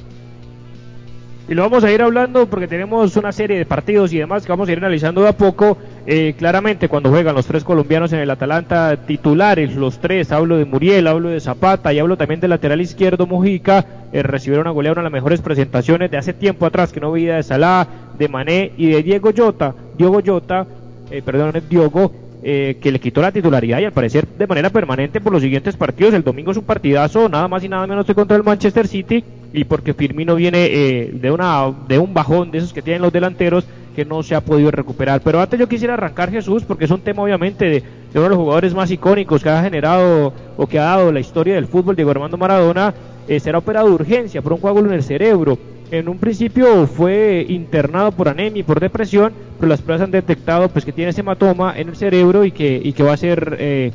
Y 1.49 1.55
lo 1.55 1.63
vamos 1.63 1.85
a 1.85 1.93
ir 1.93 2.03
hablando 2.03 2.47
porque 2.47 2.67
tenemos 2.67 3.17
una 3.17 3.31
serie 3.31 3.57
de 3.57 3.65
partidos 3.65 4.13
y 4.13 4.19
demás 4.19 4.45
que 4.45 4.51
vamos 4.51 4.69
a 4.69 4.73
ir 4.73 4.79
analizando 4.79 5.23
de 5.23 5.29
a 5.29 5.37
poco. 5.37 5.79
Eh, 6.05 6.35
claramente 6.37 6.89
cuando 6.89 7.11
juegan 7.11 7.37
los 7.37 7.47
tres 7.47 7.63
colombianos 7.63 8.13
en 8.13 8.19
el 8.19 8.31
Atalanta 8.31 8.97
titulares, 9.07 9.77
los 9.77 10.01
tres, 10.01 10.33
hablo 10.33 10.57
de 10.57 10.65
Muriel, 10.65 11.07
hablo 11.07 11.29
de 11.29 11.39
Zapata 11.39 11.93
y 11.93 12.01
hablo 12.01 12.17
también 12.17 12.41
del 12.41 12.51
lateral 12.51 12.81
izquierdo 12.81 13.29
Mujica, 13.29 13.87
eh, 14.13 14.25
recibieron 14.25 14.67
a 14.67 14.71
golear 14.71 14.95
una 14.95 15.03
de 15.03 15.05
las 15.05 15.13
mejores 15.13 15.41
presentaciones 15.41 16.11
de 16.11 16.17
hace 16.17 16.33
tiempo 16.33 16.67
atrás 16.67 16.93
que 16.93 17.01
no 17.01 17.13
veía 17.13 17.37
de 17.37 17.45
Salah, 17.45 17.87
de 18.19 18.29
Mané 18.29 18.73
y 18.77 18.91
de 18.91 19.05
Diego 19.05 19.31
Jota, 19.37 19.73
Diego 19.97 20.21
Jota, 20.27 20.67
eh, 21.13 21.23
perdón, 21.25 21.53
Diogo, 21.71 22.11
eh, 22.43 22.77
que 22.81 22.93
le 22.93 23.01
quitó 23.01 23.23
la 23.23 23.33
titularidad 23.33 23.81
y 23.81 23.85
al 23.85 23.93
parecer 23.93 24.27
de 24.27 24.47
manera 24.47 24.71
permanente 24.71 25.21
por 25.21 25.33
los 25.33 25.43
siguientes 25.43 25.77
partidos. 25.77 26.15
El 26.15 26.23
domingo 26.23 26.51
es 26.51 26.57
un 26.57 26.65
partidazo, 26.65 27.29
nada 27.29 27.49
más 27.49 27.65
y 27.65 27.69
nada 27.69 27.87
menos 27.87 28.07
que 28.07 28.15
contra 28.15 28.37
el 28.37 28.43
Manchester 28.43 28.87
City 28.87 29.25
y 29.53 29.65
porque 29.65 29.95
Firmino 29.95 30.35
viene 30.35 30.67
eh, 30.67 31.11
de, 31.13 31.31
una, 31.31 31.73
de 31.89 31.99
un 31.99 32.13
bajón 32.13 32.51
de 32.51 32.59
esos 32.59 32.73
que 32.73 32.83
tienen 32.83 33.03
los 33.03 33.13
delanteros 33.13 33.65
que 33.95 34.05
no 34.05 34.23
se 34.23 34.35
ha 34.35 34.43
podido 34.43 34.71
recuperar. 34.71 35.23
Pero 35.23 35.41
antes 35.41 35.59
yo 35.59 35.69
quisiera 35.69 35.95
arrancar 35.95 36.31
Jesús 36.31 36.63
porque 36.65 36.85
es 36.85 36.91
un 36.91 37.01
tema 37.01 37.23
obviamente 37.23 37.65
de, 37.65 37.83
uno 38.13 38.25
de 38.25 38.29
los 38.29 38.39
jugadores 38.39 38.75
más 38.75 38.91
icónicos 38.91 39.43
que 39.43 39.49
ha 39.49 39.63
generado 39.63 40.33
o 40.57 40.67
que 40.67 40.79
ha 40.79 40.85
dado 40.85 41.11
la 41.11 41.21
historia 41.21 41.55
del 41.55 41.67
fútbol, 41.67 41.97
Diego 41.97 42.11
Armando 42.11 42.37
Maradona, 42.37 42.93
eh, 43.27 43.41
será 43.41 43.59
operado 43.59 43.89
de 43.89 43.95
urgencia 43.95 44.43
por 44.43 44.53
un 44.53 44.61
coágulo 44.61 44.89
en 44.89 44.95
el 44.95 45.03
cerebro. 45.03 45.59
En 45.91 46.09
un 46.09 46.19
principio 46.19 46.87
fue 46.87 47.47
internado 47.49 48.11
por 48.13 48.29
anemia 48.29 48.61
y 48.61 48.65
por 48.65 48.81
depresión, 48.81 49.33
pero 49.59 49.69
las 49.69 49.81
pruebas 49.81 50.03
han 50.03 50.11
detectado 50.11 50.69
pues 50.69 50.85
que 50.85 50.93
tiene 50.93 51.11
ese 51.11 51.21
hematoma 51.21 51.79
en 51.79 51.89
el 51.89 51.97
cerebro 51.97 52.45
y 52.45 52.51
que, 52.51 52.81
y 52.83 52.93
que 52.93 53.03
va 53.03 53.13
a 53.13 53.17
ser 53.17 53.57
eh, 53.61 53.93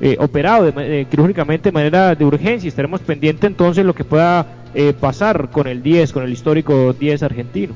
eh, 0.00 0.16
operado 0.18 0.72
de, 0.72 1.06
quirúrgicamente 1.10 1.68
de 1.68 1.72
manera 1.72 2.14
de 2.14 2.24
urgencia. 2.24 2.68
Estaremos 2.68 3.00
pendientes 3.00 3.46
entonces 3.46 3.84
lo 3.84 3.94
que 3.94 4.04
pueda 4.04 4.46
eh, 4.74 4.92
pasar 4.92 5.50
con 5.50 5.66
el 5.66 5.82
10, 5.82 6.12
con 6.12 6.24
el 6.24 6.32
histórico 6.32 6.92
10 6.92 7.22
argentino. 7.22 7.74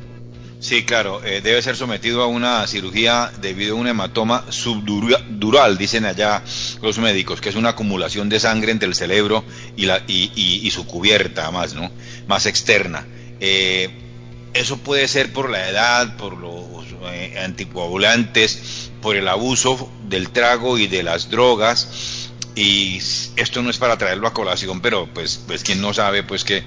Sí, 0.60 0.84
claro, 0.84 1.24
eh, 1.24 1.40
debe 1.40 1.62
ser 1.62 1.76
sometido 1.76 2.20
a 2.20 2.26
una 2.26 2.66
cirugía 2.66 3.30
debido 3.40 3.76
a 3.76 3.78
un 3.78 3.86
hematoma 3.86 4.44
subdural, 4.48 5.78
dicen 5.78 6.04
allá 6.04 6.42
los 6.82 6.98
médicos, 6.98 7.40
que 7.40 7.50
es 7.50 7.54
una 7.54 7.70
acumulación 7.70 8.28
de 8.28 8.40
sangre 8.40 8.72
entre 8.72 8.88
el 8.88 8.96
cerebro 8.96 9.44
y, 9.76 9.86
la, 9.86 10.02
y, 10.08 10.68
su 10.72 10.84
cubierta 10.84 11.52
más, 11.52 11.74
¿no? 11.74 11.92
Más 12.26 12.46
externa. 12.46 13.06
Eh, 13.40 13.90
eso 14.54 14.78
puede 14.78 15.08
ser 15.08 15.32
por 15.32 15.50
la 15.50 15.68
edad, 15.68 16.16
por 16.16 16.36
los 16.36 16.86
eh, 17.12 17.38
anticoagulantes, 17.44 18.90
por 19.00 19.16
el 19.16 19.28
abuso 19.28 19.90
del 20.08 20.30
trago 20.30 20.78
y 20.78 20.86
de 20.86 21.02
las 21.02 21.30
drogas. 21.30 22.30
Y 22.54 22.98
esto 23.36 23.62
no 23.62 23.70
es 23.70 23.78
para 23.78 23.98
traerlo 23.98 24.26
a 24.26 24.34
colación, 24.34 24.80
pero 24.80 25.06
pues, 25.14 25.40
pues 25.46 25.62
quien 25.62 25.80
no 25.80 25.94
sabe, 25.94 26.24
pues 26.24 26.42
que 26.44 26.64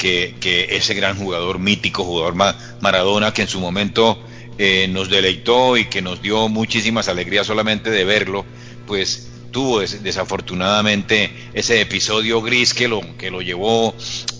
que, 0.00 0.68
ese 0.70 0.94
gran 0.94 1.16
jugador 1.16 1.58
mítico, 1.58 2.04
jugador 2.04 2.34
Maradona, 2.80 3.32
que 3.32 3.42
en 3.42 3.48
su 3.48 3.60
momento 3.60 4.18
eh, 4.58 4.88
nos 4.88 5.10
deleitó 5.10 5.76
y 5.76 5.86
que 5.86 6.02
nos 6.02 6.22
dio 6.22 6.48
muchísimas 6.48 7.08
alegrías 7.08 7.46
solamente 7.46 7.90
de 7.90 8.04
verlo, 8.04 8.44
pues 8.86 9.28
tuvo 9.50 9.80
desafortunadamente 9.80 11.30
ese 11.54 11.80
episodio 11.80 12.40
gris 12.42 12.74
que 12.74 12.88
lo, 12.88 13.00
que 13.16 13.30
lo 13.30 13.42
llevó 13.42 13.94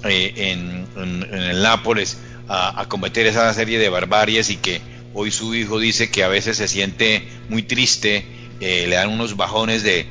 eh, 0.05 0.33
en, 0.37 0.87
el 1.33 1.62
Nápoles 1.62 2.19
a, 2.49 2.85
cometer 2.88 3.26
esa 3.26 3.52
serie 3.55 3.79
de 3.79 3.88
barbaries 3.88 4.50
y 4.50 4.57
que 4.57 4.81
hoy 5.14 5.31
su 5.31 5.55
hijo 5.55 5.79
dice 5.79 6.11
que 6.11 6.25
a 6.25 6.29
veces 6.29 6.57
se 6.57 6.69
siente 6.69 7.23
muy 7.49 7.62
triste, 7.62 8.25
eh, 8.61 8.87
le 8.88 8.97
dan 8.97 9.09
unos 9.11 9.37
bajones 9.37 9.83
de 9.83 10.07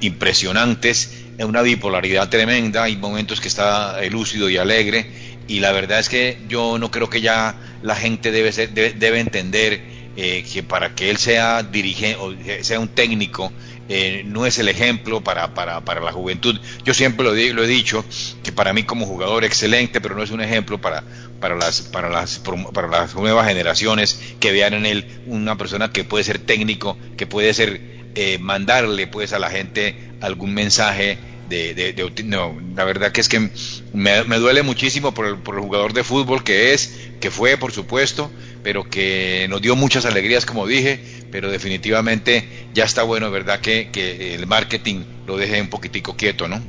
impresionantes 0.00 1.24
una 1.42 1.62
bipolaridad 1.62 2.28
tremenda, 2.28 2.84
hay 2.84 2.96
momentos 2.96 3.40
que 3.40 3.48
está 3.48 4.00
lúcido 4.08 4.48
y 4.48 4.56
alegre, 4.56 5.06
y 5.48 5.60
la 5.60 5.72
verdad 5.72 5.98
es 5.98 6.08
que 6.08 6.38
yo 6.48 6.78
no 6.78 6.90
creo 6.90 7.10
que 7.10 7.20
ya 7.20 7.56
la 7.82 7.96
gente 7.96 8.30
debe, 8.30 8.52
ser, 8.52 8.70
debe, 8.70 9.20
entender 9.20 9.80
eh, 10.16 10.44
que 10.50 10.62
para 10.62 10.94
que 10.94 11.10
él 11.10 11.16
sea 11.16 11.62
dirigente 11.62 12.18
o 12.18 12.34
sea 12.62 12.80
un 12.80 12.88
técnico, 12.88 13.52
eh, 13.88 14.22
no 14.24 14.46
es 14.46 14.58
el 14.58 14.68
ejemplo 14.68 15.22
para, 15.22 15.54
para, 15.54 15.82
para, 15.82 16.00
la 16.00 16.12
juventud. 16.12 16.58
Yo 16.84 16.94
siempre 16.94 17.24
lo, 17.24 17.32
lo, 17.32 17.64
he 17.64 17.66
dicho, 17.66 18.04
que 18.42 18.52
para 18.52 18.72
mí 18.72 18.84
como 18.84 19.06
jugador 19.06 19.44
excelente, 19.44 20.00
pero 20.00 20.14
no 20.14 20.22
es 20.22 20.30
un 20.30 20.40
ejemplo 20.40 20.80
para, 20.80 21.04
para, 21.40 21.56
las, 21.56 21.82
para, 21.82 22.08
las, 22.08 22.40
para 22.72 22.88
las 22.88 23.14
nuevas 23.14 23.46
generaciones 23.46 24.20
que 24.40 24.52
vean 24.52 24.74
en 24.74 24.86
él 24.86 25.06
una 25.26 25.56
persona 25.56 25.92
que 25.92 26.04
puede 26.04 26.24
ser 26.24 26.38
técnico, 26.38 26.96
que 27.16 27.26
puede 27.26 27.52
ser 27.52 27.80
eh, 28.14 28.38
mandarle 28.38 29.06
pues 29.06 29.32
a 29.32 29.38
la 29.38 29.50
gente 29.50 30.12
algún 30.20 30.54
mensaje 30.54 31.18
de, 31.48 31.74
de, 31.74 32.24
no, 32.24 32.58
la 32.74 32.84
verdad 32.84 33.12
que 33.12 33.20
es 33.20 33.28
que 33.28 33.50
me, 33.92 34.38
duele 34.38 34.62
muchísimo 34.62 35.12
por 35.12 35.26
el, 35.26 35.36
por 35.36 35.56
el, 35.56 35.60
jugador 35.60 35.92
de 35.92 36.04
fútbol 36.04 36.42
que 36.42 36.72
es, 36.72 36.96
que 37.20 37.30
fue 37.30 37.56
por 37.56 37.72
supuesto, 37.72 38.30
pero 38.62 38.88
que 38.88 39.46
nos 39.50 39.60
dio 39.60 39.76
muchas 39.76 40.06
alegrías 40.06 40.46
como 40.46 40.66
dije, 40.66 41.00
pero 41.34 41.50
definitivamente 41.50 42.44
ya 42.74 42.84
está 42.84 43.02
bueno, 43.02 43.28
verdad 43.28 43.58
que, 43.58 43.88
que 43.90 44.36
el 44.36 44.46
marketing 44.46 45.02
lo 45.26 45.36
deje 45.36 45.60
un 45.60 45.66
poquitico 45.66 46.14
quieto, 46.14 46.46
¿no? 46.46 46.60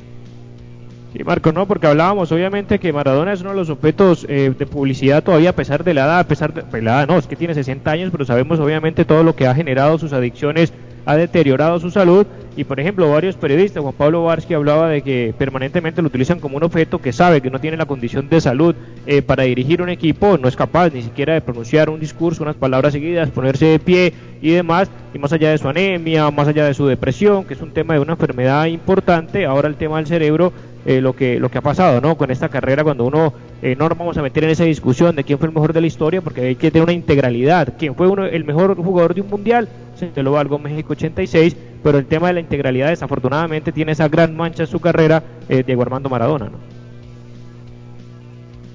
Sí, 1.12 1.22
Marco, 1.22 1.52
no, 1.52 1.68
porque 1.68 1.86
hablábamos 1.86 2.32
obviamente 2.32 2.80
que 2.80 2.92
Maradona 2.92 3.32
es 3.32 3.42
uno 3.42 3.50
de 3.50 3.56
los 3.58 3.70
objetos 3.70 4.26
eh, 4.28 4.52
de 4.58 4.66
publicidad 4.66 5.22
todavía 5.22 5.50
a 5.50 5.52
pesar 5.54 5.84
de 5.84 5.94
la 5.94 6.06
edad, 6.06 6.18
a 6.18 6.26
pesar 6.26 6.52
de 6.52 6.62
pues, 6.62 6.82
la 6.82 6.94
edad, 6.96 7.06
no, 7.06 7.16
es 7.16 7.28
que 7.28 7.36
tiene 7.36 7.54
60 7.54 7.88
años, 7.88 8.08
pero 8.10 8.24
sabemos 8.24 8.58
obviamente 8.58 9.04
todo 9.04 9.22
lo 9.22 9.36
que 9.36 9.46
ha 9.46 9.54
generado 9.54 9.98
sus 9.98 10.12
adicciones 10.12 10.72
ha 11.06 11.16
deteriorado 11.16 11.80
su 11.80 11.90
salud. 11.90 12.26
Y 12.56 12.64
por 12.64 12.80
ejemplo 12.80 13.10
varios 13.10 13.36
periodistas, 13.36 13.82
Juan 13.82 13.94
Pablo 13.94 14.24
Varsky 14.24 14.54
hablaba 14.54 14.88
de 14.88 15.02
que 15.02 15.34
permanentemente 15.38 16.02
lo 16.02 16.08
utilizan 16.08 16.40
como 16.40 16.56
un 16.56 16.64
objeto 16.64 17.00
que 17.00 17.12
sabe 17.12 17.40
que 17.40 17.50
no 17.50 17.60
tiene 17.60 17.76
la 17.76 17.86
condición 17.86 18.28
de 18.28 18.40
salud 18.40 18.74
eh, 19.06 19.22
para 19.22 19.44
dirigir 19.44 19.82
un 19.82 19.88
equipo, 19.88 20.38
no 20.38 20.48
es 20.48 20.56
capaz 20.56 20.92
ni 20.92 21.02
siquiera 21.02 21.34
de 21.34 21.42
pronunciar 21.42 21.90
un 21.90 22.00
discurso, 22.00 22.42
unas 22.42 22.56
palabras 22.56 22.92
seguidas, 22.92 23.30
ponerse 23.30 23.66
de 23.66 23.78
pie 23.78 24.12
y 24.40 24.50
demás, 24.50 24.90
y 25.12 25.18
más 25.18 25.32
allá 25.32 25.50
de 25.50 25.58
su 25.58 25.68
anemia, 25.68 26.30
más 26.30 26.48
allá 26.48 26.64
de 26.64 26.74
su 26.74 26.86
depresión, 26.86 27.44
que 27.44 27.54
es 27.54 27.60
un 27.60 27.72
tema 27.72 27.94
de 27.94 28.00
una 28.00 28.12
enfermedad 28.12 28.64
importante, 28.66 29.44
ahora 29.44 29.68
el 29.68 29.76
tema 29.76 29.98
del 29.98 30.06
cerebro 30.06 30.52
eh, 30.86 31.00
lo 31.00 31.14
que 31.14 31.38
lo 31.40 31.50
que 31.50 31.58
ha 31.58 31.62
pasado 31.62 32.00
no 32.00 32.16
con 32.16 32.30
esta 32.30 32.48
carrera 32.48 32.84
cuando 32.84 33.04
uno 33.04 33.34
eh, 33.60 33.74
no 33.76 33.88
nos 33.88 33.98
vamos 33.98 34.16
a 34.16 34.22
meter 34.22 34.44
en 34.44 34.50
esa 34.50 34.64
discusión 34.64 35.16
de 35.16 35.24
quién 35.24 35.38
fue 35.38 35.48
el 35.48 35.54
mejor 35.54 35.72
de 35.72 35.80
la 35.80 35.88
historia 35.88 36.20
porque 36.20 36.42
hay 36.42 36.54
que 36.54 36.70
tener 36.70 36.84
una 36.84 36.92
integralidad. 36.92 37.74
Quién 37.78 37.94
fue 37.94 38.06
uno 38.08 38.24
el 38.24 38.44
mejor 38.44 38.76
jugador 38.76 39.14
de 39.14 39.20
un 39.20 39.28
mundial 39.28 39.68
se 39.96 40.22
lo 40.22 40.32
valgo 40.32 40.58
México 40.58 40.92
86 40.92 41.56
pero 41.82 41.98
el 41.98 42.06
tema 42.06 42.28
de 42.28 42.34
la 42.34 42.40
integralidad 42.40 42.88
desafortunadamente 42.88 43.72
tiene 43.72 43.92
esa 43.92 44.08
gran 44.08 44.36
mancha 44.36 44.64
en 44.64 44.68
su 44.68 44.80
carrera 44.80 45.22
eh, 45.48 45.62
Diego 45.64 45.82
Armando 45.82 46.08
Maradona 46.08 46.46
no 46.50 46.58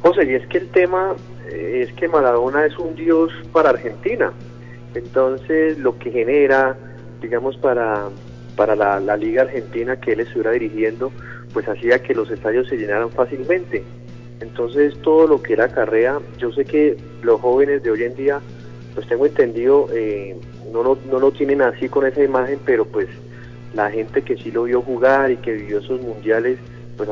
José 0.01 0.25
y 0.25 0.33
es 0.33 0.47
que 0.47 0.57
el 0.57 0.69
tema 0.69 1.15
eh, 1.51 1.85
es 1.87 1.93
que 1.93 2.07
Maradona 2.07 2.65
es 2.65 2.77
un 2.79 2.95
dios 2.95 3.31
para 3.51 3.69
Argentina. 3.69 4.33
Entonces 4.95 5.77
lo 5.77 5.97
que 5.99 6.11
genera 6.11 6.75
digamos 7.21 7.55
para 7.57 8.09
para 8.55 8.75
la, 8.75 8.99
la 8.99 9.15
liga 9.15 9.43
argentina 9.43 9.95
que 9.99 10.13
él 10.13 10.21
estuviera 10.21 10.51
dirigiendo 10.51 11.11
pues 11.53 11.67
hacía 11.67 12.01
que 12.01 12.13
los 12.13 12.29
estadios 12.31 12.67
se 12.67 12.77
llenaran 12.77 13.09
fácilmente. 13.11 13.83
Entonces 14.39 14.95
todo 15.01 15.27
lo 15.27 15.41
que 15.41 15.53
era 15.53 15.67
carrera, 15.69 16.19
yo 16.37 16.51
sé 16.51 16.65
que 16.65 16.97
los 17.21 17.39
jóvenes 17.39 17.83
de 17.83 17.91
hoy 17.91 18.03
en 18.03 18.15
día, 18.15 18.39
pues 18.95 19.07
tengo 19.07 19.25
entendido, 19.25 19.87
eh, 19.93 20.35
no, 20.71 20.83
lo, 20.83 20.97
no 21.09 21.19
lo 21.19 21.31
tienen 21.31 21.61
así 21.61 21.87
con 21.87 22.05
esa 22.05 22.23
imagen, 22.23 22.59
pero 22.65 22.85
pues 22.85 23.07
la 23.73 23.89
gente 23.89 24.21
que 24.21 24.37
sí 24.37 24.51
lo 24.51 24.63
vio 24.63 24.81
jugar 24.81 25.31
y 25.31 25.37
que 25.37 25.53
vivió 25.53 25.79
esos 25.79 26.01
mundiales, 26.01 26.57
pues 26.97 27.09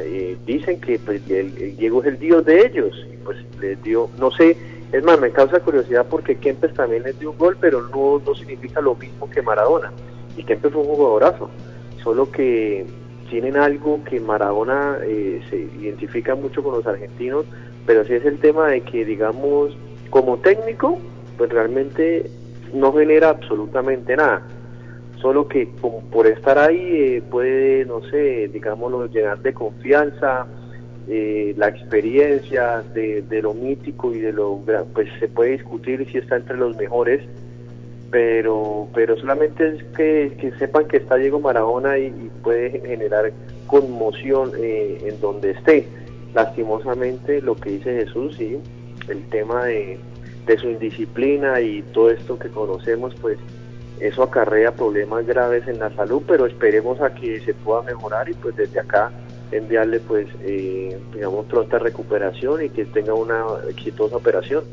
eh, 0.00 0.36
dicen 0.46 0.80
que 0.80 0.98
pues, 0.98 1.20
el, 1.28 1.76
Diego 1.76 2.02
es 2.02 2.08
el 2.08 2.18
dios 2.18 2.44
de 2.44 2.66
ellos, 2.66 3.06
y 3.12 3.16
pues 3.18 3.38
les 3.60 3.82
dio, 3.82 4.08
no 4.18 4.30
sé, 4.30 4.56
es 4.92 5.02
más, 5.02 5.20
me 5.20 5.30
causa 5.30 5.60
curiosidad 5.60 6.06
porque 6.08 6.36
Kempes 6.36 6.74
también 6.74 7.02
les 7.02 7.18
dio 7.18 7.32
un 7.32 7.38
gol, 7.38 7.56
pero 7.60 7.82
no, 7.82 8.22
no 8.24 8.34
significa 8.34 8.80
lo 8.80 8.94
mismo 8.94 9.28
que 9.28 9.42
Maradona, 9.42 9.92
y 10.36 10.44
Kempes 10.44 10.72
fue 10.72 10.82
un 10.82 10.88
jugadorazo, 10.88 11.50
solo 12.02 12.30
que 12.30 12.86
tienen 13.28 13.56
algo 13.56 14.02
que 14.04 14.20
Maradona 14.20 14.98
eh, 15.04 15.40
se 15.50 15.56
identifica 15.80 16.34
mucho 16.34 16.62
con 16.62 16.74
los 16.74 16.86
argentinos, 16.86 17.46
pero 17.86 18.04
sí 18.04 18.14
es 18.14 18.24
el 18.24 18.38
tema 18.38 18.68
de 18.68 18.80
que, 18.82 19.04
digamos, 19.04 19.76
como 20.10 20.38
técnico, 20.38 20.98
pues 21.36 21.50
realmente 21.50 22.30
no 22.72 22.92
genera 22.92 23.30
absolutamente 23.30 24.16
nada. 24.16 24.42
Solo 25.20 25.48
que 25.48 25.66
por 26.10 26.26
estar 26.26 26.58
ahí 26.58 26.78
eh, 26.78 27.22
puede, 27.30 27.84
no 27.84 28.02
sé, 28.10 28.48
digámoslo, 28.48 29.06
llenar 29.06 29.40
de 29.40 29.54
confianza, 29.54 30.46
eh, 31.08 31.54
la 31.56 31.68
experiencia 31.68 32.82
de, 32.92 33.22
de, 33.22 33.42
lo 33.42 33.54
mítico 33.54 34.12
y 34.12 34.18
de 34.18 34.32
lo, 34.32 34.60
pues 34.92 35.08
se 35.20 35.28
puede 35.28 35.52
discutir 35.52 36.06
si 36.10 36.18
está 36.18 36.36
entre 36.36 36.56
los 36.56 36.76
mejores, 36.76 37.22
pero 38.10 38.88
pero 38.94 39.16
solamente 39.16 39.68
es 39.68 39.84
que, 39.96 40.52
sepan 40.58 40.86
que 40.88 40.98
está 40.98 41.16
Diego 41.16 41.40
Maradona 41.40 41.98
y, 41.98 42.10
puede 42.42 42.80
generar 42.80 43.32
conmoción 43.66 44.52
eh, 44.58 44.98
en 45.04 45.20
donde 45.20 45.52
esté. 45.52 45.86
Lastimosamente 46.34 47.40
lo 47.40 47.56
que 47.56 47.70
dice 47.70 48.04
Jesús, 48.04 48.36
sí, 48.36 48.58
el 49.08 49.28
tema 49.30 49.64
de, 49.64 49.98
de 50.46 50.58
su 50.58 50.68
indisciplina 50.68 51.60
y 51.60 51.82
todo 51.92 52.10
esto 52.10 52.38
que 52.38 52.48
conocemos, 52.48 53.14
pues 53.20 53.38
eso 54.00 54.22
acarrea 54.22 54.72
problemas 54.72 55.26
graves 55.26 55.66
en 55.66 55.78
la 55.78 55.90
salud, 55.94 56.22
pero 56.26 56.46
esperemos 56.46 57.00
a 57.00 57.14
que 57.14 57.40
se 57.40 57.54
pueda 57.54 57.82
mejorar 57.82 58.28
y 58.28 58.34
pues 58.34 58.54
desde 58.56 58.80
acá 58.80 59.10
enviarle 59.52 60.00
pues 60.00 60.26
eh, 60.42 60.98
digamos 61.14 61.46
pronta 61.46 61.78
recuperación 61.78 62.64
y 62.64 62.68
que 62.68 62.84
tenga 62.86 63.14
una 63.14 63.44
exitosa 63.68 64.16
operación. 64.16 64.64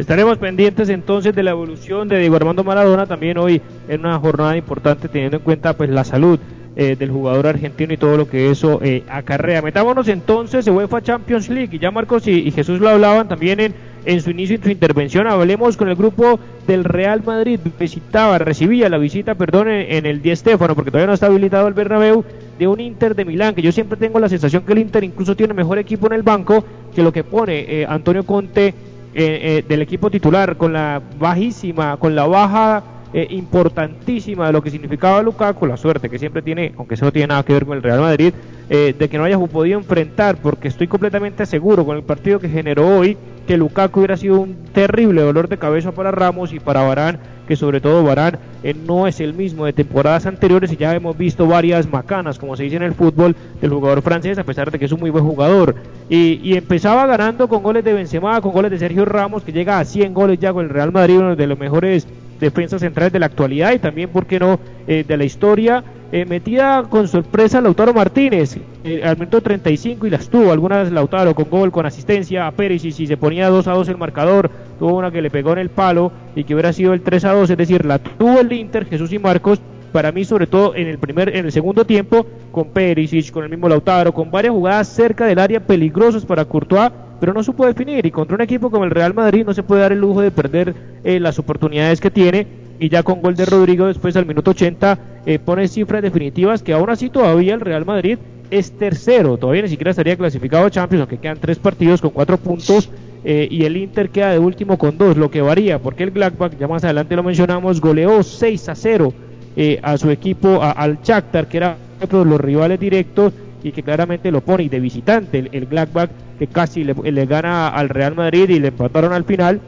Estaremos 0.00 0.38
pendientes 0.38 0.88
entonces 0.88 1.34
de 1.34 1.42
la 1.42 1.50
evolución 1.50 2.08
de 2.08 2.18
Diego 2.18 2.34
Armando 2.34 2.64
Maradona 2.64 3.04
también 3.04 3.36
hoy 3.36 3.60
en 3.86 4.00
una 4.00 4.18
jornada 4.18 4.56
importante 4.56 5.08
teniendo 5.08 5.36
en 5.36 5.42
cuenta 5.42 5.74
pues 5.74 5.90
la 5.90 6.04
salud 6.04 6.38
eh, 6.74 6.96
del 6.98 7.10
jugador 7.10 7.46
argentino 7.46 7.92
y 7.92 7.98
todo 7.98 8.16
lo 8.16 8.26
que 8.26 8.50
eso 8.50 8.80
eh, 8.82 9.02
acarrea. 9.10 9.60
Metámonos 9.60 10.08
entonces 10.08 10.66
en 10.66 10.74
UEFA 10.74 11.02
Champions 11.02 11.50
League 11.50 11.76
y 11.76 11.78
ya 11.78 11.90
Marcos 11.90 12.26
y, 12.26 12.50
Jesús 12.50 12.80
lo 12.80 12.88
hablaban 12.88 13.28
también 13.28 13.60
en, 13.60 13.74
en 14.06 14.22
su 14.22 14.30
inicio 14.30 14.56
y 14.56 14.62
su 14.62 14.70
intervención. 14.70 15.26
Hablemos 15.26 15.76
con 15.76 15.90
el 15.90 15.96
grupo 15.96 16.40
del 16.66 16.84
Real 16.84 17.22
Madrid. 17.22 17.60
Visitaba, 17.78 18.38
recibía 18.38 18.88
la 18.88 18.96
visita, 18.96 19.34
perdón, 19.34 19.68
en, 19.68 20.06
el 20.06 20.22
Di 20.22 20.34
Stéfano 20.34 20.74
porque 20.74 20.90
todavía 20.90 21.08
no 21.08 21.12
está 21.12 21.26
habilitado 21.26 21.68
el 21.68 21.74
Bernabéu 21.74 22.24
de 22.58 22.66
un 22.66 22.80
Inter 22.80 23.14
de 23.14 23.26
Milán, 23.26 23.54
que 23.54 23.60
yo 23.60 23.70
siempre 23.70 23.98
tengo 23.98 24.18
la 24.18 24.30
sensación 24.30 24.62
que 24.62 24.72
el 24.72 24.78
Inter 24.78 25.04
incluso 25.04 25.36
tiene 25.36 25.52
mejor 25.52 25.78
equipo 25.78 26.06
en 26.06 26.14
el 26.14 26.22
banco 26.22 26.64
que 26.94 27.02
lo 27.02 27.12
que 27.12 27.22
pone 27.22 27.66
eh, 27.68 27.86
Antonio 27.86 28.24
Conte 28.24 28.74
eh, 29.12 29.58
eh, 29.58 29.64
del 29.66 29.82
equipo 29.82 30.10
titular, 30.10 30.56
con 30.56 30.72
la 30.72 31.02
bajísima, 31.18 31.96
con 31.96 32.14
la 32.14 32.26
baja 32.26 32.82
eh, 33.12 33.26
importantísima 33.30 34.46
de 34.46 34.52
lo 34.52 34.62
que 34.62 34.70
significaba 34.70 35.20
Lukaku, 35.20 35.66
la 35.66 35.76
suerte 35.76 36.08
que 36.08 36.18
siempre 36.18 36.42
tiene, 36.42 36.72
aunque 36.78 36.94
eso 36.94 37.06
no 37.06 37.12
tiene 37.12 37.28
nada 37.28 37.42
que 37.42 37.52
ver 37.52 37.66
con 37.66 37.76
el 37.76 37.82
Real 37.82 38.00
Madrid, 38.00 38.32
de 38.68 39.08
que 39.08 39.18
no 39.18 39.24
haya 39.24 39.36
podido 39.36 39.80
enfrentar, 39.80 40.36
porque 40.36 40.68
estoy 40.68 40.86
completamente 40.86 41.44
seguro 41.44 41.84
con 41.84 41.96
el 41.96 42.04
partido 42.04 42.38
que 42.38 42.48
generó 42.48 42.86
hoy, 42.86 43.16
que 43.48 43.56
Lukaku 43.56 43.98
hubiera 43.98 44.16
sido 44.16 44.40
un 44.40 44.54
terrible 44.72 45.22
dolor 45.22 45.48
de 45.48 45.58
cabeza 45.58 45.90
para 45.90 46.12
Ramos 46.12 46.52
y 46.52 46.60
para 46.60 46.82
Barán, 46.82 47.18
que 47.50 47.56
sobre 47.56 47.80
todo 47.80 48.04
Barán 48.04 48.38
eh, 48.62 48.74
no 48.74 49.08
es 49.08 49.18
el 49.18 49.34
mismo 49.34 49.64
de 49.64 49.72
temporadas 49.72 50.24
anteriores 50.24 50.70
y 50.70 50.76
ya 50.76 50.94
hemos 50.94 51.18
visto 51.18 51.48
varias 51.48 51.90
macanas, 51.90 52.38
como 52.38 52.56
se 52.56 52.62
dice 52.62 52.76
en 52.76 52.84
el 52.84 52.94
fútbol, 52.94 53.34
del 53.60 53.70
jugador 53.72 54.02
francés, 54.02 54.38
a 54.38 54.44
pesar 54.44 54.70
de 54.70 54.78
que 54.78 54.84
es 54.84 54.92
un 54.92 55.00
muy 55.00 55.10
buen 55.10 55.24
jugador. 55.24 55.74
Y, 56.08 56.38
y 56.44 56.54
empezaba 56.56 57.06
ganando 57.06 57.48
con 57.48 57.64
goles 57.64 57.82
de 57.82 57.92
Benzema, 57.92 58.40
con 58.40 58.52
goles 58.52 58.70
de 58.70 58.78
Sergio 58.78 59.04
Ramos, 59.04 59.42
que 59.42 59.50
llega 59.50 59.80
a 59.80 59.84
100 59.84 60.14
goles 60.14 60.38
ya 60.38 60.52
con 60.52 60.64
el 60.64 60.70
Real 60.70 60.92
Madrid, 60.92 61.18
uno 61.18 61.34
de 61.34 61.46
los 61.48 61.58
mejores 61.58 62.06
defensas 62.38 62.82
centrales 62.82 63.12
de 63.12 63.18
la 63.18 63.26
actualidad 63.26 63.72
y 63.72 63.80
también, 63.80 64.10
¿por 64.10 64.26
qué 64.26 64.38
no?, 64.38 64.60
eh, 64.86 65.02
de 65.02 65.16
la 65.16 65.24
historia. 65.24 65.82
Eh, 66.12 66.24
metida 66.24 66.82
con 66.90 67.06
sorpresa 67.06 67.60
Lautaro 67.60 67.94
Martínez 67.94 68.58
eh, 68.82 69.00
al 69.04 69.16
minuto 69.16 69.40
35 69.40 70.08
y 70.08 70.10
las 70.10 70.28
tuvo. 70.28 70.50
Algunas 70.50 70.90
Lautaro 70.90 71.36
con 71.36 71.48
gol, 71.48 71.70
con 71.70 71.86
asistencia 71.86 72.48
a 72.48 72.50
Pérez 72.50 72.84
y 72.84 72.90
se 72.90 73.16
ponía 73.16 73.48
2 73.48 73.68
a 73.68 73.72
2 73.72 73.88
el 73.90 73.96
marcador, 73.96 74.50
tuvo 74.80 74.96
una 74.98 75.12
que 75.12 75.22
le 75.22 75.30
pegó 75.30 75.52
en 75.52 75.58
el 75.58 75.68
palo 75.68 76.10
y 76.34 76.42
que 76.42 76.54
hubiera 76.54 76.72
sido 76.72 76.94
el 76.94 77.02
3 77.02 77.24
a 77.26 77.32
2, 77.34 77.50
es 77.50 77.56
decir, 77.56 77.84
la 77.84 78.00
tuvo 78.00 78.40
el 78.40 78.52
Inter, 78.52 78.86
Jesús 78.86 79.12
y 79.12 79.20
Marcos, 79.20 79.60
para 79.92 80.10
mí 80.10 80.24
sobre 80.24 80.48
todo 80.48 80.74
en 80.74 80.88
el 80.88 80.98
primer 80.98 81.36
en 81.36 81.44
el 81.44 81.52
segundo 81.52 81.84
tiempo 81.84 82.26
con 82.50 82.70
Perisic, 82.70 83.30
con 83.30 83.44
el 83.44 83.50
mismo 83.50 83.68
Lautaro, 83.68 84.12
con 84.12 84.32
varias 84.32 84.52
jugadas 84.52 84.88
cerca 84.88 85.26
del 85.26 85.38
área 85.38 85.60
peligrosas 85.60 86.26
para 86.26 86.44
Courtois, 86.44 86.90
pero 87.20 87.32
no 87.32 87.44
supo 87.44 87.66
definir. 87.66 88.04
Y 88.04 88.10
contra 88.10 88.34
un 88.34 88.40
equipo 88.40 88.70
como 88.70 88.84
el 88.84 88.90
Real 88.90 89.14
Madrid 89.14 89.44
no 89.46 89.54
se 89.54 89.62
puede 89.62 89.82
dar 89.82 89.92
el 89.92 90.00
lujo 90.00 90.22
de 90.22 90.32
perder 90.32 90.74
eh, 91.04 91.20
las 91.20 91.38
oportunidades 91.38 92.00
que 92.00 92.10
tiene 92.10 92.59
y 92.80 92.88
ya 92.88 93.02
con 93.02 93.20
gol 93.20 93.36
de 93.36 93.44
Rodrigo 93.44 93.86
después 93.86 94.16
al 94.16 94.26
minuto 94.26 94.50
80 94.52 94.98
eh, 95.26 95.38
pone 95.38 95.68
cifras 95.68 96.02
definitivas 96.02 96.62
que 96.62 96.72
aún 96.72 96.88
así 96.90 97.10
todavía 97.10 97.54
el 97.54 97.60
Real 97.60 97.84
Madrid 97.84 98.18
es 98.50 98.72
tercero, 98.72 99.36
todavía 99.36 99.62
ni 99.62 99.68
siquiera 99.68 99.90
estaría 99.90 100.16
clasificado 100.16 100.66
a 100.66 100.70
Champions, 100.70 101.02
aunque 101.02 101.18
quedan 101.18 101.38
tres 101.38 101.58
partidos 101.58 102.00
con 102.00 102.10
cuatro 102.10 102.36
puntos 102.38 102.90
eh, 103.22 103.46
y 103.48 103.64
el 103.64 103.76
Inter 103.76 104.08
queda 104.08 104.32
de 104.32 104.38
último 104.38 104.76
con 104.78 104.98
dos, 104.98 105.16
lo 105.16 105.30
que 105.30 105.40
varía, 105.40 105.78
porque 105.78 106.02
el 106.02 106.10
Gladbach, 106.10 106.56
ya 106.58 106.66
más 106.66 106.82
adelante 106.82 107.14
lo 107.14 107.22
mencionamos, 107.22 107.80
goleó 107.80 108.22
6 108.22 108.68
a 108.70 108.74
0 108.74 109.12
eh, 109.56 109.78
a 109.82 109.96
su 109.98 110.10
equipo, 110.10 110.62
a, 110.62 110.72
al 110.72 111.00
Shakhtar, 111.02 111.46
que 111.46 111.58
era 111.58 111.76
uno 112.10 112.24
de 112.24 112.30
los 112.30 112.40
rivales 112.40 112.80
directos 112.80 113.34
y 113.62 113.72
que 113.72 113.82
claramente 113.82 114.30
lo 114.30 114.40
pone 114.40 114.64
y 114.64 114.68
de 114.68 114.80
visitante 114.80 115.38
el, 115.38 115.50
el 115.52 115.66
Gladbach, 115.66 116.10
que 116.38 116.46
casi 116.46 116.82
le, 116.82 116.94
le 116.94 117.26
gana 117.26 117.68
al 117.68 117.90
Real 117.90 118.16
Madrid 118.16 118.48
y 118.48 118.58
le 118.58 118.68
empataron 118.68 119.12
al 119.12 119.24
final 119.24 119.60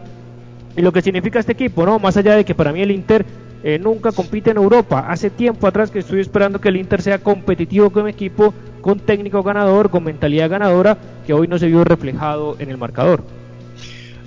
y 0.76 0.82
lo 0.82 0.92
que 0.92 1.02
significa 1.02 1.38
este 1.38 1.52
equipo, 1.52 1.84
¿no? 1.84 1.98
Más 1.98 2.16
allá 2.16 2.36
de 2.36 2.44
que 2.44 2.54
para 2.54 2.72
mí 2.72 2.80
el 2.80 2.90
Inter 2.90 3.24
eh, 3.64 3.78
nunca 3.78 4.10
compite 4.12 4.50
en 4.50 4.56
Europa. 4.56 5.06
Hace 5.08 5.30
tiempo 5.30 5.66
atrás 5.66 5.90
que 5.90 6.00
estoy 6.00 6.20
esperando 6.20 6.60
que 6.60 6.68
el 6.68 6.76
Inter 6.76 7.02
sea 7.02 7.18
competitivo 7.18 7.90
como 7.90 8.08
equipo, 8.08 8.52
con 8.80 8.98
técnico 8.98 9.42
ganador, 9.42 9.90
con 9.90 10.04
mentalidad 10.04 10.50
ganadora, 10.50 10.98
que 11.26 11.32
hoy 11.32 11.46
no 11.46 11.58
se 11.58 11.66
vio 11.66 11.84
reflejado 11.84 12.56
en 12.58 12.70
el 12.70 12.78
marcador. 12.78 13.24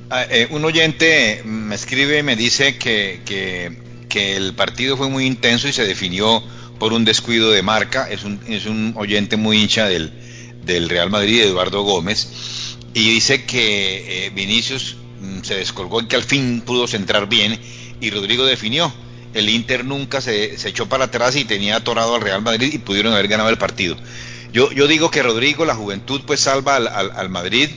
Ah, 0.09 0.23
eh, 0.29 0.47
un 0.51 0.63
oyente 0.63 1.41
me 1.43 1.75
escribe 1.75 2.19
y 2.19 2.23
me 2.23 2.35
dice 2.35 2.77
que, 2.77 3.21
que, 3.25 3.77
que, 4.07 4.37
el 4.37 4.53
partido 4.53 4.95
fue 4.95 5.09
muy 5.09 5.25
intenso 5.25 5.67
y 5.67 5.73
se 5.73 5.83
definió 5.83 6.43
por 6.79 6.93
un 6.93 7.03
descuido 7.03 7.51
de 7.51 7.63
marca. 7.63 8.07
Es 8.09 8.23
un, 8.23 8.39
es 8.47 8.67
un 8.67 8.93
oyente 8.95 9.35
muy 9.35 9.57
hincha 9.57 9.87
del, 9.87 10.13
del 10.63 10.89
Real 10.89 11.09
Madrid, 11.09 11.41
Eduardo 11.41 11.81
Gómez, 11.81 12.77
y 12.93 13.13
dice 13.15 13.45
que 13.45 14.27
eh, 14.27 14.29
Vinicius 14.29 14.95
se 15.43 15.55
descolgó 15.55 16.01
y 16.01 16.07
que 16.07 16.15
al 16.15 16.23
fin 16.23 16.61
pudo 16.65 16.87
centrar 16.87 17.27
bien 17.27 17.59
y 18.01 18.09
Rodrigo 18.11 18.45
definió. 18.45 18.93
El 19.33 19.49
Inter 19.49 19.83
nunca 19.83 20.21
se, 20.21 20.57
se, 20.57 20.69
echó 20.69 20.87
para 20.87 21.05
atrás 21.05 21.35
y 21.35 21.43
tenía 21.43 21.75
atorado 21.75 22.15
al 22.15 22.21
Real 22.21 22.41
Madrid 22.41 22.73
y 22.73 22.77
pudieron 22.77 23.13
haber 23.13 23.27
ganado 23.27 23.49
el 23.49 23.57
partido. 23.57 23.97
Yo, 24.53 24.71
yo 24.71 24.87
digo 24.87 25.11
que 25.11 25.21
Rodrigo, 25.21 25.65
la 25.65 25.75
juventud, 25.75 26.21
pues 26.25 26.39
salva 26.39 26.77
al, 26.77 26.87
al, 26.87 27.11
al 27.11 27.29
Madrid, 27.29 27.69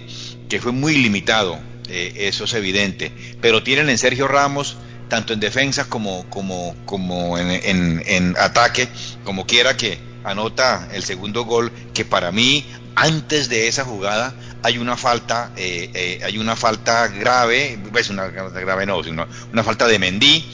que 0.49 0.61
fue 0.61 0.71
muy 0.71 0.97
limitado, 0.97 1.59
eh, 1.88 2.12
eso 2.17 2.45
es 2.45 2.55
evidente. 2.55 3.11
Pero 3.40 3.64
tienen 3.64 3.88
en 3.88 3.99
Sergio 3.99 4.28
Ramos, 4.28 4.76
tanto 5.09 5.33
en 5.33 5.40
defensa 5.40 5.88
como, 5.88 6.28
como, 6.31 6.76
como 6.85 7.38
en, 7.38 7.50
en, 7.50 8.02
en 8.07 8.37
ataque, 8.38 8.88
como 9.25 9.47
quiera 9.47 9.76
que 9.76 9.99
anota 10.23 10.88
el 10.93 11.02
segundo 11.02 11.45
gol, 11.45 11.73
que 11.95 12.05
para 12.05 12.31
mí, 12.31 12.64
antes 12.95 13.49
de 13.49 13.69
esa 13.69 13.85
jugada, 13.85 14.35
hay 14.62 14.79
una 14.79 14.97
falta, 14.97 15.53
eh, 15.57 15.91
eh, 15.95 16.21
hay 16.25 16.38
una 16.38 16.57
falta 16.57 17.09
grave, 17.09 17.79
pues 17.92 18.11
una 18.11 18.27
grave 18.29 18.87
no, 18.87 19.03
sino 19.03 19.27
una 19.53 19.62
falta 19.62 19.87
de 19.87 19.99
Mendy, 19.99 20.44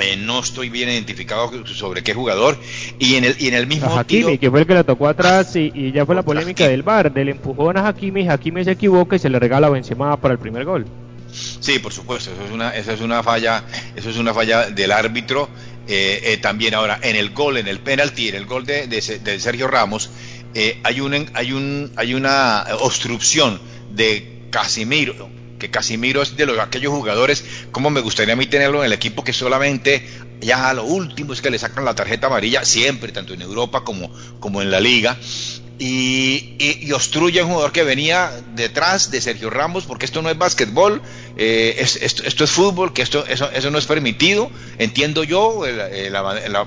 eh, 0.00 0.16
no 0.16 0.40
estoy 0.40 0.68
bien 0.68 0.88
identificado 0.88 1.50
sobre 1.66 2.02
qué 2.02 2.12
jugador. 2.14 2.58
Y 2.98 3.14
en 3.14 3.24
el 3.24 3.36
y 3.38 3.48
en 3.48 3.54
el 3.54 3.66
mismo 3.66 3.96
Hakimi, 3.96 4.24
tiro, 4.24 4.40
que 4.40 4.50
fue 4.50 4.60
el 4.60 4.66
que 4.66 4.74
la 4.74 4.84
tocó 4.84 5.08
atrás 5.08 5.56
y, 5.56 5.72
y 5.74 5.92
ya 5.92 6.04
fue 6.04 6.14
la 6.14 6.22
polémica 6.22 6.68
del 6.68 6.82
bar 6.82 7.12
del 7.12 7.30
empujón 7.30 7.76
a 7.78 7.88
Hakimi 7.88 8.28
Hakimi 8.28 8.64
se 8.64 8.72
equivoca 8.72 9.16
y 9.16 9.18
se 9.18 9.30
le 9.30 9.38
regala 9.38 9.68
a 9.68 9.70
Benzema 9.70 10.16
para 10.20 10.32
el 10.32 10.38
primer 10.38 10.64
gol. 10.64 10.86
Sí 11.60 11.78
por 11.78 11.92
supuesto 11.92 12.30
eso 12.30 12.42
es 12.44 12.50
una 12.50 12.74
esa 12.74 12.92
es 12.92 13.00
una 13.00 13.22
falla 13.22 13.64
eso 13.94 14.10
es 14.10 14.16
una 14.16 14.32
falla 14.32 14.70
del 14.70 14.92
árbitro 14.92 15.48
eh, 15.88 16.20
eh, 16.24 16.36
también 16.38 16.74
ahora 16.74 16.98
en 17.02 17.14
el 17.16 17.30
gol 17.30 17.58
en 17.58 17.68
el 17.68 17.78
penalti 17.80 18.28
en 18.28 18.36
el 18.36 18.46
gol 18.46 18.64
de, 18.64 18.86
de, 18.86 19.00
de 19.22 19.40
Sergio 19.40 19.68
Ramos 19.68 20.10
eh, 20.58 20.80
hay 20.84 21.02
un 21.02 21.12
hay 21.34 21.52
un 21.52 21.92
hay 21.96 22.14
una 22.14 22.64
obstrucción 22.80 23.60
de 23.90 24.48
Casimiro 24.48 25.28
que 25.58 25.70
Casimiro 25.70 26.22
es 26.22 26.34
de 26.34 26.46
los 26.46 26.58
aquellos 26.58 26.94
jugadores, 26.94 27.44
como 27.72 27.90
me 27.90 28.00
gustaría 28.00 28.32
a 28.32 28.36
mí 28.36 28.46
tenerlo 28.46 28.80
en 28.80 28.86
el 28.86 28.92
equipo 28.94 29.22
que 29.22 29.34
solamente 29.34 30.02
ya 30.40 30.70
a 30.70 30.74
lo 30.74 30.84
último 30.84 31.34
es 31.34 31.42
que 31.42 31.50
le 31.50 31.58
sacan 31.58 31.84
la 31.84 31.94
tarjeta 31.94 32.28
amarilla, 32.28 32.64
siempre, 32.64 33.12
tanto 33.12 33.34
en 33.34 33.42
Europa 33.42 33.84
como, 33.84 34.10
como 34.40 34.62
en 34.62 34.70
la 34.70 34.80
liga, 34.80 35.18
y, 35.78 36.56
y, 36.58 36.86
y 36.86 36.92
obstruye 36.92 37.40
a 37.40 37.44
un 37.44 37.50
jugador 37.50 37.72
que 37.72 37.84
venía 37.84 38.30
detrás 38.54 39.10
de 39.10 39.20
Sergio 39.20 39.50
Ramos, 39.50 39.84
porque 39.84 40.06
esto 40.06 40.22
no 40.22 40.30
es 40.30 40.38
básquetbol, 40.38 41.02
eh, 41.36 41.76
es, 41.78 41.96
esto, 41.96 42.22
esto, 42.24 42.44
es 42.44 42.50
fútbol, 42.50 42.92
que 42.92 43.02
esto, 43.02 43.26
eso, 43.26 43.50
eso 43.50 43.70
no 43.70 43.78
es 43.78 43.86
permitido, 43.86 44.50
entiendo 44.78 45.24
yo, 45.24 45.64
la 46.10 46.66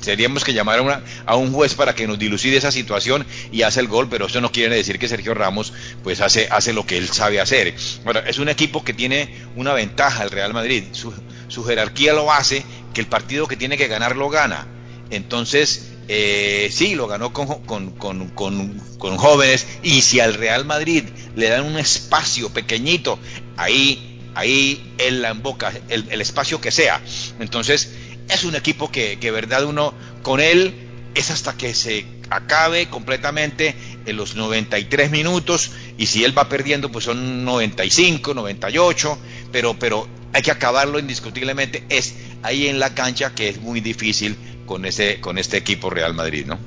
seríamos 0.00 0.44
que 0.44 0.52
llamar 0.52 0.78
a, 0.78 0.82
una, 0.82 1.04
a, 1.26 1.36
un 1.36 1.52
juez 1.52 1.74
para 1.74 1.94
que 1.94 2.06
nos 2.06 2.18
dilucide 2.18 2.56
esa 2.56 2.72
situación 2.72 3.26
y 3.52 3.62
hace 3.62 3.80
el 3.80 3.88
gol, 3.88 4.08
pero 4.10 4.26
eso 4.26 4.40
no 4.40 4.52
quiere 4.52 4.76
decir 4.76 4.98
que 4.98 5.08
Sergio 5.08 5.34
Ramos 5.34 5.72
pues 6.02 6.20
hace, 6.20 6.48
hace 6.50 6.72
lo 6.72 6.86
que 6.86 6.98
él 6.98 7.08
sabe 7.08 7.40
hacer. 7.40 7.74
Ahora, 8.04 8.20
es 8.26 8.38
un 8.38 8.48
equipo 8.48 8.84
que 8.84 8.94
tiene 8.94 9.34
una 9.56 9.72
ventaja 9.72 10.22
el 10.22 10.30
Real 10.30 10.52
Madrid, 10.52 10.84
su, 10.92 11.12
su 11.48 11.64
jerarquía 11.64 12.12
lo 12.12 12.32
hace, 12.32 12.64
que 12.94 13.00
el 13.00 13.06
partido 13.06 13.46
que 13.46 13.56
tiene 13.56 13.76
que 13.76 13.88
ganar 13.88 14.16
lo 14.16 14.28
gana. 14.30 14.66
Entonces, 15.10 15.90
eh, 16.08 16.68
sí, 16.72 16.94
lo 16.94 17.06
ganó 17.06 17.32
con, 17.32 17.62
con, 17.64 17.90
con, 17.90 18.30
con, 18.30 19.16
jóvenes 19.16 19.66
y 19.82 20.02
si 20.02 20.20
al 20.20 20.34
Real 20.34 20.64
Madrid 20.64 21.04
le 21.36 21.48
dan 21.48 21.64
un 21.64 21.78
espacio 21.78 22.50
pequeñito, 22.50 23.18
ahí, 23.56 24.20
ahí 24.34 24.94
él 24.98 25.22
la 25.22 25.30
emboca, 25.30 25.72
el 25.88 26.20
espacio 26.20 26.60
que 26.60 26.70
sea. 26.70 27.00
Entonces, 27.38 27.92
es 28.32 28.44
un 28.44 28.54
equipo 28.54 28.90
que, 28.90 29.18
que 29.18 29.30
verdad 29.30 29.64
uno 29.64 29.94
con 30.22 30.40
él 30.40 30.74
es 31.14 31.30
hasta 31.30 31.54
que 31.54 31.74
se 31.74 32.04
acabe 32.30 32.86
completamente 32.86 33.74
en 34.06 34.16
los 34.16 34.36
93 34.36 35.10
minutos 35.10 35.72
y 35.98 36.06
si 36.06 36.24
él 36.24 36.36
va 36.36 36.48
perdiendo 36.48 36.90
pues 36.90 37.04
son 37.04 37.44
95, 37.44 38.34
98, 38.34 39.18
pero 39.52 39.76
pero 39.78 40.06
hay 40.32 40.42
que 40.42 40.52
acabarlo 40.52 40.98
indiscutiblemente 40.98 41.84
es 41.88 42.16
ahí 42.42 42.68
en 42.68 42.78
la 42.78 42.94
cancha 42.94 43.34
que 43.34 43.48
es 43.48 43.60
muy 43.60 43.80
difícil 43.80 44.36
con 44.66 44.84
ese 44.84 45.20
con 45.20 45.38
este 45.38 45.56
equipo 45.56 45.90
Real 45.90 46.14
Madrid, 46.14 46.46
¿no? 46.46 46.58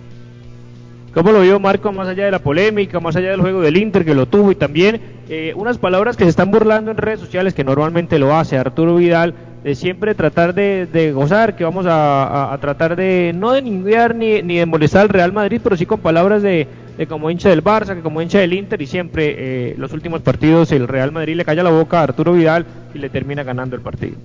¿Cómo 1.14 1.32
lo 1.32 1.42
vio 1.42 1.60
Marco 1.60 1.92
más 1.92 2.08
allá 2.08 2.26
de 2.26 2.32
la 2.32 2.40
polémica, 2.40 3.00
más 3.00 3.16
allá 3.16 3.30
del 3.30 3.42
juego 3.42 3.62
del 3.62 3.78
Inter 3.78 4.04
que 4.04 4.16
lo 4.16 4.26
tuvo 4.26 4.52
y 4.52 4.56
también 4.56 5.00
eh, 5.30 5.54
unas 5.56 5.78
palabras 5.78 6.18
que 6.18 6.24
se 6.24 6.32
están 6.32 6.52
burlando 6.52 6.92
en 6.92 6.98
redes 6.98 7.20
sociales 7.20 7.54
que 7.54 7.64
normalmente 7.64 8.20
lo 8.20 8.36
hace 8.36 8.58
Arturo 8.58 8.96
Vidal 8.96 9.53
de 9.64 9.76
siempre 9.76 10.14
tratar 10.14 10.54
de, 10.54 11.12
gozar, 11.14 11.56
que 11.56 11.64
vamos 11.64 11.86
a, 11.88 12.58
tratar 12.60 12.96
de 12.96 13.32
no 13.34 13.54
de 13.54 13.62
ni, 13.62 14.42
ni 14.42 14.58
de 14.58 14.66
molestar 14.66 15.04
al 15.04 15.10
Real 15.10 15.32
Madrid, 15.32 15.62
pero 15.64 15.78
sí 15.78 15.86
con 15.86 16.02
palabras 16.02 16.42
de, 16.42 16.68
de 16.98 17.08
como 17.08 17.30
hincha 17.30 17.50
del 17.50 17.64
Barça, 17.64 17.96
que 17.96 18.02
como 18.02 18.22
hincha 18.22 18.40
del 18.40 18.54
Inter 18.54 18.82
y 18.82 18.88
siempre 18.88 19.36
eh, 19.38 19.76
los 19.78 19.94
últimos 19.94 20.22
partidos 20.22 20.72
el 20.72 20.88
Real 20.88 21.12
Madrid 21.12 21.36
le 21.36 21.46
calla 21.46 21.64
la 21.64 21.70
boca 21.70 22.00
a 22.00 22.04
Arturo 22.04 22.34
Vidal 22.34 22.66
y 22.94 23.00
le 23.00 23.10
termina 23.10 23.44
ganando 23.44 23.76
el 23.76 23.82
partido. 23.82 24.16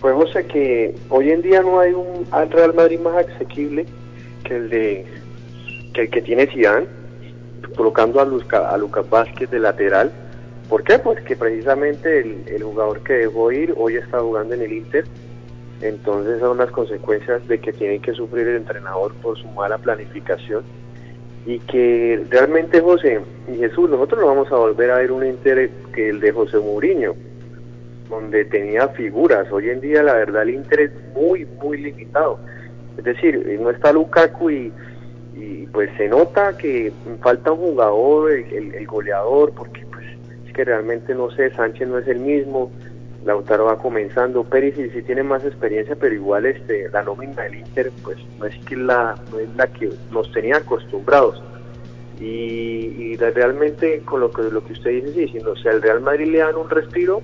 Pues 0.00 0.14
José, 0.14 0.46
que 0.46 0.94
hoy 1.08 1.30
en 1.30 1.40
día 1.40 1.62
no 1.62 1.80
hay 1.80 1.92
un 1.92 2.26
al 2.30 2.50
Real 2.50 2.74
Madrid 2.74 3.00
más 3.00 3.26
asequible 3.26 3.86
que 4.44 4.56
el 4.56 4.68
de 4.68 5.06
que 5.94 6.02
el 6.02 6.10
que 6.10 6.20
tiene 6.20 6.46
Zidane, 6.46 6.86
colocando 7.74 8.20
a, 8.20 8.24
Luzca, 8.24 8.68
a 8.68 8.76
Lucas 8.76 9.08
Vázquez 9.08 9.50
de 9.50 9.60
lateral. 9.60 10.12
¿Por 10.68 10.82
qué? 10.82 10.98
Pues 10.98 11.20
que 11.22 11.36
precisamente 11.36 12.20
el, 12.20 12.44
el, 12.48 12.62
jugador 12.62 13.02
que 13.02 13.12
dejó 13.14 13.52
ir 13.52 13.74
hoy 13.76 13.96
está 13.96 14.20
jugando 14.20 14.54
en 14.54 14.62
el 14.62 14.72
Inter. 14.72 15.04
Entonces 15.82 16.40
son 16.40 16.58
las 16.58 16.70
consecuencias 16.70 17.46
de 17.46 17.58
que 17.58 17.72
tiene 17.72 17.98
que 17.98 18.12
sufrir 18.14 18.48
el 18.48 18.56
entrenador 18.56 19.14
por 19.16 19.36
su 19.38 19.46
mala 19.48 19.76
planificación. 19.78 20.64
Y 21.46 21.58
que 21.58 22.24
realmente 22.30 22.80
José 22.80 23.20
y 23.52 23.58
Jesús, 23.58 23.90
nosotros 23.90 24.20
no 24.20 24.28
vamos 24.28 24.50
a 24.50 24.56
volver 24.56 24.90
a 24.90 24.98
ver 24.98 25.12
un 25.12 25.26
Inter 25.26 25.70
que 25.94 26.08
el 26.08 26.20
de 26.20 26.32
José 26.32 26.58
Mourinho, 26.58 27.14
donde 28.08 28.46
tenía 28.46 28.88
figuras. 28.88 29.52
Hoy 29.52 29.68
en 29.68 29.82
día 29.82 30.02
la 30.02 30.14
verdad 30.14 30.42
el 30.44 30.54
Inter 30.54 30.80
es 30.80 30.90
muy, 31.14 31.44
muy 31.62 31.76
limitado. 31.78 32.38
Es 32.96 33.04
decir, 33.04 33.58
no 33.60 33.70
está 33.70 33.92
Lukaku 33.92 34.50
y, 34.50 34.72
y 35.34 35.66
pues 35.66 35.90
se 35.98 36.08
nota 36.08 36.56
que 36.56 36.92
falta 37.20 37.52
un 37.52 37.58
jugador, 37.58 38.32
el, 38.32 38.44
el, 38.52 38.74
el, 38.74 38.86
goleador, 38.86 39.52
porque 39.52 39.83
que 40.54 40.64
realmente 40.64 41.14
no 41.14 41.30
sé, 41.30 41.50
Sánchez 41.50 41.88
no 41.88 41.98
es 41.98 42.08
el 42.08 42.20
mismo, 42.20 42.70
Lautaro 43.24 43.66
va 43.66 43.78
comenzando, 43.78 44.44
Perisic 44.44 44.92
sí 44.92 45.02
tiene 45.02 45.22
más 45.22 45.44
experiencia, 45.44 45.96
pero 45.96 46.14
igual 46.14 46.46
este 46.46 46.88
la 46.90 47.02
nómina 47.02 47.42
del 47.42 47.56
Inter 47.56 47.90
pues 48.02 48.18
no 48.38 48.46
es 48.46 48.56
que 48.66 48.76
la 48.76 49.14
no 49.30 49.38
es 49.38 49.48
la 49.56 49.66
que 49.66 49.90
nos 50.10 50.30
tenía 50.32 50.56
acostumbrados. 50.56 51.42
Y, 52.20 52.94
y 52.96 53.16
realmente 53.16 54.00
con 54.04 54.20
lo 54.20 54.30
que 54.30 54.42
lo 54.42 54.64
que 54.64 54.74
usted 54.74 54.90
dice, 54.90 55.12
sí, 55.12 55.28
si, 55.28 55.38
no, 55.38 55.56
si 55.56 55.68
al 55.68 55.82
Real 55.82 56.00
Madrid 56.00 56.26
le 56.26 56.38
dan 56.38 56.54
un 56.54 56.70
respiro, 56.70 57.22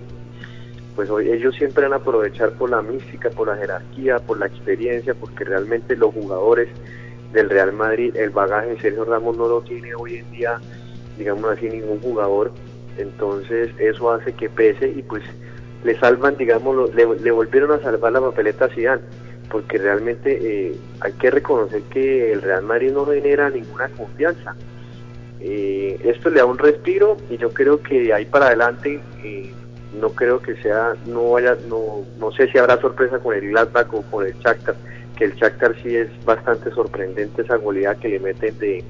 pues 0.97 1.09
hoy 1.11 1.31
ellos 1.31 1.55
siempre 1.55 1.85
van 1.85 1.93
a 1.93 1.97
aprovechar 1.97 2.53
por 2.53 2.71
la 2.71 2.83
mística, 2.83 3.31
por 3.31 3.49
la 3.49 3.57
jerarquía, 3.57 4.19
por 4.19 4.39
la 4.39 4.47
experiencia, 4.47 5.15
porque 5.15 5.45
realmente 5.45 5.97
los 5.97 6.13
jugadores 6.13 6.69
del 7.33 7.49
Real 7.49 7.73
Madrid, 7.73 8.17
el 8.17 8.31
bagaje 8.31 8.71
de 8.71 8.81
Sergio 8.81 9.05
Ramos 9.05 9.37
no 9.37 9.47
lo 9.47 9.61
tiene 9.63 9.95
hoy 9.95 10.17
en 10.17 10.31
día, 10.33 10.59
digamos 11.17 11.51
así, 11.53 11.69
ningún 11.69 12.01
jugador, 12.01 12.53
entonces 13.01 13.71
eso 13.79 14.11
hace 14.11 14.33
que 14.33 14.49
pese 14.49 14.89
y 14.89 15.03
pues 15.03 15.23
le 15.85 15.99
salvan, 15.99 16.37
digamos, 16.37 16.95
le, 16.95 17.07
le 17.21 17.31
volvieron 17.31 17.73
a 17.73 17.83
salvar 17.83 18.13
la 18.13 18.21
papeleta 18.21 18.67
a 18.67 18.69
Zidane, 18.69 19.03
porque 19.51 19.79
realmente 19.79 20.39
eh, 20.41 20.77
hay 21.01 21.13
que 21.15 21.31
reconocer 21.31 21.83
que 21.85 22.33
el 22.33 22.43
Real 22.43 22.63
Madrid 22.63 22.93
no 22.93 23.07
genera 23.07 23.51
ninguna 23.51 23.89
confianza. 23.89 24.55
Eh, 25.41 25.99
esto 26.05 26.29
le 26.29 26.39
da 26.39 26.45
un 26.45 26.59
respiro 26.59 27.17
y 27.31 27.39
yo 27.39 27.51
creo 27.51 27.83
que 27.83 28.03
de 28.03 28.13
ahí 28.13 28.27
para 28.27 28.49
adelante 28.49 29.01
eh, 29.25 29.51
no 29.99 30.11
creo 30.11 30.41
que 30.41 30.55
sea, 30.57 30.95
no 31.07 31.31
vaya, 31.31 31.57
no, 31.69 32.05
no 32.19 32.31
sé 32.33 32.51
si 32.51 32.59
habrá 32.59 32.79
sorpresa 32.81 33.19
con 33.19 33.35
el 33.35 33.49
Gladbach 33.49 33.93
o 33.93 34.03
con 34.03 34.27
el 34.27 34.35
Shakhtar, 34.35 34.77
que 35.17 35.25
el 35.25 35.35
Shakhtar 35.35 35.75
sí 35.83 35.97
es 35.97 36.09
bastante 36.25 36.71
sorprendente 36.73 37.43
esa 37.43 37.57
goleada 37.57 37.95
que 37.97 38.09
le 38.11 38.21
meten 38.21 38.57
de, 38.59 38.85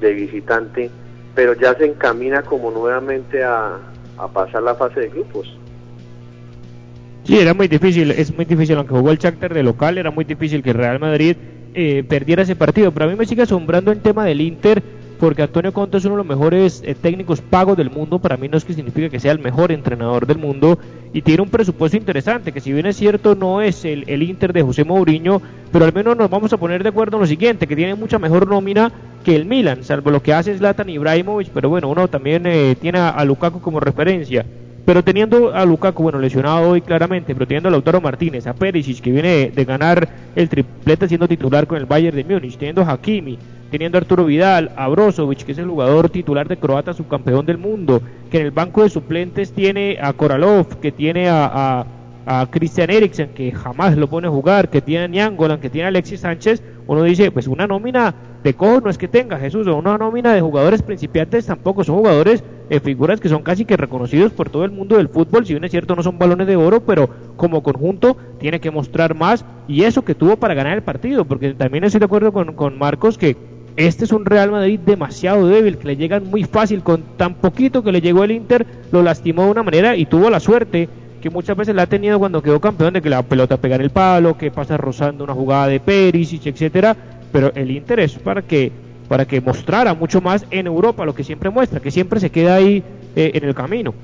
de 0.00 0.12
visitante, 0.12 0.90
pero 1.34 1.54
ya 1.54 1.74
se 1.74 1.86
encamina 1.86 2.42
como 2.42 2.70
nuevamente 2.70 3.42
a, 3.42 3.78
pasar 4.32 4.62
la 4.62 4.74
fase 4.74 5.00
de 5.00 5.08
grupos. 5.08 5.52
Sí, 7.24 7.38
era 7.38 7.54
muy 7.54 7.66
difícil, 7.66 8.10
es 8.12 8.34
muy 8.34 8.44
difícil, 8.44 8.76
aunque 8.76 8.94
jugó 8.94 9.10
el 9.10 9.18
Shakhtar 9.18 9.52
de 9.52 9.62
local, 9.62 9.98
era 9.98 10.10
muy 10.10 10.24
difícil 10.24 10.62
que 10.62 10.72
Real 10.72 11.00
Madrid 11.00 11.36
eh, 11.74 12.04
perdiera 12.08 12.42
ese 12.42 12.54
partido, 12.54 12.92
pero 12.92 13.06
a 13.06 13.08
mí 13.08 13.16
me 13.16 13.26
sigue 13.26 13.42
asombrando 13.42 13.90
el 13.90 14.00
tema 14.00 14.24
del 14.24 14.40
Inter, 14.40 14.82
porque 15.18 15.42
Antonio 15.42 15.72
Conte 15.72 15.98
es 15.98 16.04
uno 16.04 16.14
de 16.14 16.18
los 16.18 16.26
mejores 16.26 16.82
eh, 16.84 16.94
técnicos 16.94 17.40
pagos 17.40 17.76
del 17.76 17.90
mundo, 17.90 18.18
para 18.18 18.36
mí 18.36 18.48
no 18.48 18.56
es 18.56 18.64
que 18.64 18.74
significa 18.74 19.08
que 19.08 19.20
sea 19.20 19.32
el 19.32 19.38
mejor 19.38 19.72
entrenador 19.72 20.26
del 20.26 20.38
mundo, 20.38 20.78
y 21.12 21.22
tiene 21.22 21.42
un 21.42 21.48
presupuesto 21.48 21.96
interesante, 21.96 22.52
que 22.52 22.60
si 22.60 22.72
bien 22.72 22.86
es 22.86 22.96
cierto 22.96 23.34
no 23.34 23.60
es 23.60 23.84
el, 23.84 24.04
el 24.06 24.22
Inter 24.22 24.52
de 24.52 24.62
José 24.62 24.84
Mourinho, 24.84 25.42
pero 25.72 25.84
al 25.84 25.92
menos 25.92 26.16
nos 26.16 26.30
vamos 26.30 26.52
a 26.52 26.58
poner 26.58 26.82
de 26.82 26.90
acuerdo 26.90 27.16
en 27.16 27.22
lo 27.22 27.26
siguiente, 27.26 27.66
que 27.66 27.76
tiene 27.76 27.94
mucha 27.96 28.20
mejor 28.20 28.48
nómina 28.48 28.92
que 29.22 29.36
el 29.36 29.46
Milan, 29.46 29.84
salvo 29.84 30.10
lo 30.10 30.22
que 30.22 30.34
hace 30.34 30.56
Zlatan 30.56 30.88
Ibrahimovic, 30.88 31.48
pero 31.48 31.68
bueno, 31.68 31.88
uno 31.88 32.08
también 32.08 32.46
eh, 32.46 32.76
tiene 32.80 32.98
a, 32.98 33.24
Lukaku 33.24 33.60
como 33.60 33.80
referencia. 33.80 34.44
Pero 34.84 35.04
teniendo 35.04 35.54
a 35.54 35.64
Lukaku, 35.64 36.02
bueno, 36.02 36.18
lesionado 36.18 36.70
hoy 36.70 36.80
claramente, 36.80 37.34
pero 37.34 37.46
teniendo 37.46 37.68
a 37.68 37.72
Lautaro 37.72 38.00
Martínez, 38.00 38.46
a 38.46 38.54
Perisic, 38.54 39.00
que 39.00 39.12
viene 39.12 39.28
de, 39.28 39.50
de 39.50 39.64
ganar 39.64 40.08
el 40.34 40.48
triplete 40.48 41.06
siendo 41.06 41.28
titular 41.28 41.66
con 41.66 41.78
el 41.78 41.86
Bayern 41.86 42.16
de 42.16 42.24
Múnich, 42.24 42.56
teniendo 42.56 42.82
a 42.82 42.90
Hakimi, 42.90 43.38
teniendo 43.72 43.96
a 43.96 44.00
Arturo 44.00 44.26
Vidal, 44.26 44.70
a 44.76 44.86
Brozovic, 44.88 45.44
que 45.44 45.52
es 45.52 45.58
el 45.58 45.66
jugador 45.66 46.10
titular 46.10 46.46
de 46.46 46.58
Croata, 46.58 46.92
subcampeón 46.92 47.46
del 47.46 47.56
mundo, 47.56 48.02
que 48.30 48.38
en 48.38 48.44
el 48.44 48.50
banco 48.50 48.82
de 48.82 48.90
suplentes 48.90 49.52
tiene 49.52 49.98
a 50.00 50.12
Koralov, 50.12 50.78
que 50.80 50.92
tiene 50.92 51.28
a, 51.28 51.46
a, 51.46 51.86
a 52.26 52.46
Christian 52.50 52.90
Eriksen, 52.90 53.30
que 53.34 53.52
jamás 53.52 53.96
lo 53.96 54.08
pone 54.08 54.28
a 54.28 54.30
jugar, 54.30 54.70
que 54.70 54.80
tiene 54.80 55.22
a 55.22 55.58
que 55.58 55.70
tiene 55.70 55.88
Alexis 55.88 56.20
Sánchez, 56.20 56.62
uno 56.86 57.02
dice, 57.02 57.30
pues 57.30 57.46
una 57.46 57.66
nómina 57.66 58.14
de 58.42 58.54
cojos 58.54 58.82
no 58.82 58.90
es 58.90 58.98
que 58.98 59.08
tenga 59.08 59.38
Jesús, 59.38 59.66
o 59.66 59.76
una 59.76 59.98
nómina 59.98 60.32
de 60.32 60.40
jugadores 60.40 60.82
principiantes 60.82 61.46
tampoco, 61.46 61.84
son 61.84 61.96
jugadores, 61.96 62.42
eh, 62.70 62.80
figuras 62.80 63.20
que 63.20 63.28
son 63.28 63.42
casi 63.42 63.64
que 63.64 63.76
reconocidos 63.76 64.32
por 64.32 64.50
todo 64.50 64.64
el 64.64 64.70
mundo 64.70 64.96
del 64.96 65.08
fútbol, 65.08 65.46
si 65.46 65.52
bien 65.52 65.64
es 65.64 65.70
cierto 65.70 65.94
no 65.94 66.02
son 66.02 66.18
balones 66.18 66.46
de 66.46 66.56
oro, 66.56 66.80
pero 66.80 67.08
como 67.36 67.62
conjunto 67.62 68.16
tiene 68.38 68.60
que 68.60 68.70
mostrar 68.70 69.14
más 69.14 69.44
y 69.68 69.84
eso 69.84 70.04
que 70.04 70.14
tuvo 70.14 70.36
para 70.36 70.54
ganar 70.54 70.76
el 70.76 70.82
partido, 70.82 71.24
porque 71.24 71.54
también 71.54 71.84
estoy 71.84 72.00
de 72.00 72.06
acuerdo 72.06 72.32
con, 72.32 72.54
con 72.54 72.78
Marcos 72.78 73.18
que 73.18 73.36
este 73.76 74.04
es 74.04 74.12
un 74.12 74.26
Real 74.26 74.50
Madrid 74.50 74.80
demasiado 74.84 75.48
débil, 75.48 75.78
que 75.78 75.88
le 75.88 75.96
llegan 75.96 76.26
muy 76.26 76.44
fácil, 76.44 76.82
con 76.82 77.02
tan 77.16 77.34
poquito 77.36 77.82
que 77.82 77.92
le 77.92 78.02
llegó 78.02 78.22
el 78.22 78.32
Inter, 78.32 78.66
lo 78.90 79.02
lastimó 79.02 79.44
de 79.44 79.50
una 79.50 79.62
manera 79.62 79.96
y 79.96 80.04
tuvo 80.04 80.28
la 80.28 80.40
suerte 80.40 80.90
que 81.22 81.30
muchas 81.30 81.56
veces 81.56 81.74
la 81.74 81.82
ha 81.82 81.86
tenido 81.86 82.18
cuando 82.18 82.42
quedó 82.42 82.60
campeón 82.60 82.94
de 82.94 83.00
que 83.00 83.08
la 83.08 83.22
pelota 83.22 83.56
pega 83.56 83.76
en 83.76 83.82
el 83.82 83.90
palo, 83.90 84.36
que 84.36 84.50
pasa 84.50 84.76
rozando 84.76 85.24
una 85.24 85.32
jugada 85.32 85.68
de 85.68 85.80
Perisic, 85.80 86.46
etcétera, 86.46 86.96
pero 87.32 87.52
el 87.54 87.70
Inter 87.70 88.00
es 88.00 88.14
para 88.14 88.42
que 88.42 88.72
para 89.08 89.26
que 89.26 89.40
mostrara 89.40 89.94
mucho 89.94 90.20
más 90.20 90.44
en 90.50 90.66
Europa 90.66 91.04
lo 91.04 91.14
que 91.14 91.22
siempre 91.22 91.50
muestra, 91.50 91.80
que 91.80 91.90
siempre 91.90 92.18
se 92.18 92.30
queda 92.30 92.56
ahí 92.56 92.82
eh, 93.14 93.30
en 93.34 93.44
el 93.44 93.54
camino. 93.54 93.94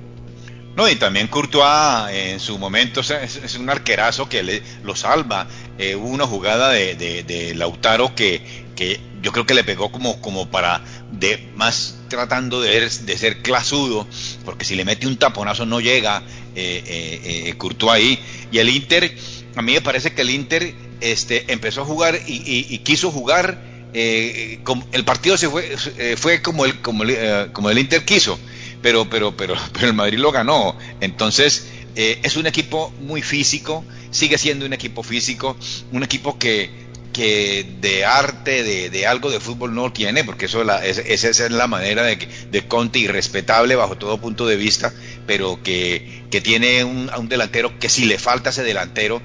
No, 0.76 0.88
y 0.88 0.96
también 0.96 1.26
Courtois 1.28 2.12
en 2.12 2.38
su 2.38 2.58
momento 2.58 3.00
es, 3.00 3.58
un 3.58 3.68
arquerazo 3.68 4.28
que 4.28 4.42
le, 4.42 4.62
lo 4.84 4.94
salva. 4.94 5.46
Eh, 5.76 5.96
hubo 5.96 6.08
una 6.08 6.26
jugada 6.26 6.70
de, 6.70 6.94
de, 6.94 7.24
de, 7.24 7.54
Lautaro 7.54 8.14
que, 8.14 8.42
que 8.76 9.00
yo 9.22 9.32
creo 9.32 9.44
que 9.44 9.54
le 9.54 9.64
pegó 9.64 9.90
como, 9.90 10.20
como 10.20 10.48
para 10.48 10.82
de 11.10 11.50
más 11.56 11.97
tratando 12.08 12.60
de, 12.60 12.80
de 12.80 13.18
ser 13.18 13.42
clasudo, 13.42 14.06
porque 14.44 14.64
si 14.64 14.74
le 14.74 14.84
mete 14.84 15.06
un 15.06 15.16
taponazo 15.16 15.66
no 15.66 15.80
llega 15.80 16.22
eh, 16.56 17.44
eh, 17.46 17.54
Courtois 17.56 17.92
ahí. 17.92 18.18
Y 18.50 18.58
el 18.58 18.68
Inter, 18.68 19.14
a 19.56 19.62
mí 19.62 19.72
me 19.72 19.80
parece 19.80 20.12
que 20.12 20.22
el 20.22 20.30
Inter 20.30 20.74
este, 21.00 21.52
empezó 21.52 21.82
a 21.82 21.84
jugar 21.84 22.18
y, 22.26 22.78
quiso 22.78 23.10
jugar. 23.10 23.66
Eh, 23.94 24.60
el 24.92 25.04
partido 25.04 25.38
se 25.38 25.48
fue, 25.48 25.74
eh, 25.96 26.16
fue 26.18 26.42
como 26.42 26.66
el, 26.66 26.80
como 26.82 27.04
el, 27.04 27.10
eh, 27.10 27.46
como 27.52 27.70
el 27.70 27.78
Inter 27.78 28.04
quiso, 28.04 28.38
pero, 28.82 29.08
pero, 29.08 29.36
pero, 29.36 29.54
pero 29.72 29.86
el 29.86 29.94
Madrid 29.94 30.18
lo 30.18 30.32
ganó. 30.32 30.76
Entonces, 31.00 31.68
es 31.94 32.36
un 32.36 32.46
equipo 32.46 32.92
muy 33.00 33.22
físico, 33.22 33.84
sigue 34.12 34.38
siendo 34.38 34.64
un 34.64 34.72
equipo 34.72 35.02
físico, 35.02 35.56
un 35.90 36.04
equipo 36.04 36.38
que, 36.38 36.70
que 37.12 37.66
de 37.80 38.04
arte, 38.04 38.62
de, 38.62 38.90
de, 38.90 39.06
algo 39.06 39.30
de 39.30 39.40
fútbol 39.40 39.74
no 39.74 39.92
tiene, 39.92 40.24
porque 40.24 40.46
eso 40.46 40.64
la, 40.64 40.84
es, 40.84 40.98
esa 40.98 41.28
es 41.28 41.50
la 41.50 41.66
manera 41.66 42.02
de, 42.02 42.28
de 42.50 42.68
Conte 42.68 42.98
irrespetable 42.98 43.74
bajo 43.74 43.96
todo 43.96 44.18
punto 44.18 44.46
de 44.46 44.56
vista, 44.56 44.92
pero 45.26 45.62
que, 45.62 46.17
que 46.30 46.40
tiene 46.40 46.84
un, 46.84 47.10
un 47.16 47.28
delantero 47.28 47.78
que 47.78 47.88
si 47.88 48.04
le 48.04 48.18
falta 48.18 48.50
ese 48.50 48.62
delantero, 48.62 49.22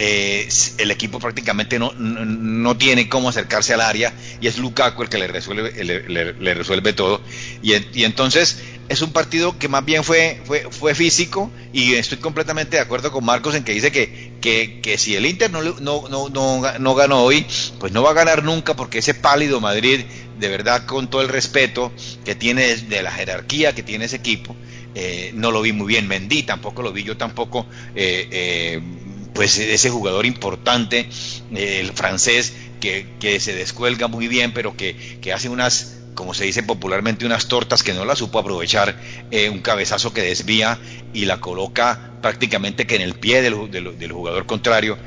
eh, 0.00 0.48
el 0.78 0.90
equipo 0.92 1.18
prácticamente 1.18 1.78
no, 1.78 1.92
no, 1.94 2.24
no, 2.24 2.76
tiene 2.76 3.08
cómo 3.08 3.28
acercarse 3.28 3.74
al 3.74 3.80
área 3.80 4.12
y 4.40 4.46
es 4.46 4.56
Lukaku 4.56 5.02
el 5.02 5.08
que 5.08 5.18
le 5.18 5.26
resuelve, 5.26 5.72
le, 5.84 6.32
le, 6.32 6.54
resuelve 6.54 6.92
todo. 6.92 7.20
Y, 7.62 7.74
entonces 8.04 8.62
es 8.88 9.02
un 9.02 9.12
partido 9.12 9.58
que 9.58 9.68
más 9.68 9.84
bien 9.84 10.04
fue, 10.04 10.40
fue, 10.44 10.68
fue 10.70 10.94
físico 10.94 11.50
y 11.72 11.94
estoy 11.94 12.18
completamente 12.18 12.76
de 12.76 12.82
acuerdo 12.82 13.10
con 13.10 13.24
Marcos 13.24 13.56
en 13.56 13.64
que 13.64 13.72
dice 13.72 13.90
que, 13.90 14.34
que, 14.40 14.80
que 14.80 14.98
si 14.98 15.16
el 15.16 15.26
Inter 15.26 15.50
no, 15.50 15.62
no, 15.62 16.08
no, 16.08 16.28
no, 16.28 16.78
no 16.78 16.94
ganó 16.94 17.24
hoy, 17.24 17.44
pues 17.80 17.92
no 17.92 18.02
va 18.04 18.12
a 18.12 18.14
ganar 18.14 18.44
nunca 18.44 18.76
porque 18.76 18.98
ese 18.98 19.14
pálido 19.14 19.60
Madrid, 19.60 20.04
de 20.38 20.48
verdad 20.48 20.86
con 20.86 21.10
todo 21.10 21.22
el 21.22 21.28
respeto 21.28 21.92
que 22.24 22.36
tiene 22.36 22.76
de 22.76 23.02
la 23.02 23.10
jerarquía 23.10 23.74
que 23.74 23.82
tiene 23.82 24.04
ese 24.04 24.16
equipo, 24.16 24.54
eh, 24.94 25.32
no 25.34 25.50
lo 25.50 25.62
vi 25.62 25.72
muy 25.72 25.86
bien. 25.86 26.08
Mendy 26.08 26.42
tampoco 26.42 26.82
lo 26.82 26.92
vi 26.92 27.04
yo 27.04 27.16
tampoco. 27.16 27.66
Eh, 27.94 28.28
eh, 28.30 28.80
pues 29.34 29.58
ese 29.58 29.90
jugador 29.90 30.26
importante, 30.26 31.08
eh, 31.54 31.80
el 31.80 31.92
francés, 31.92 32.54
que, 32.80 33.06
que, 33.20 33.38
se 33.40 33.54
descuelga 33.54 34.08
muy 34.08 34.28
bien, 34.28 34.52
pero 34.52 34.76
que, 34.76 34.96
que, 35.20 35.32
hace 35.32 35.48
unas, 35.48 36.00
como 36.14 36.34
se 36.34 36.44
dice 36.44 36.62
popularmente, 36.62 37.24
unas 37.24 37.46
tortas 37.46 37.82
que 37.82 37.94
no 37.94 38.04
la 38.04 38.16
supo 38.16 38.38
aprovechar, 38.40 38.96
un 39.50 39.60
cabezazo 39.60 40.12
que 40.12 40.22
desvía 40.22 40.78
y 41.12 41.24
la 41.24 41.40
coloca 41.40 42.12
prácticamente 42.20 42.86
que 42.86 42.96
en 42.96 43.02
el 43.02 43.14
pie 43.14 43.42
del, 43.42 43.70
del, 43.70 43.98
del 43.98 44.12
jugador 44.12 44.46
contrario, 44.46 44.98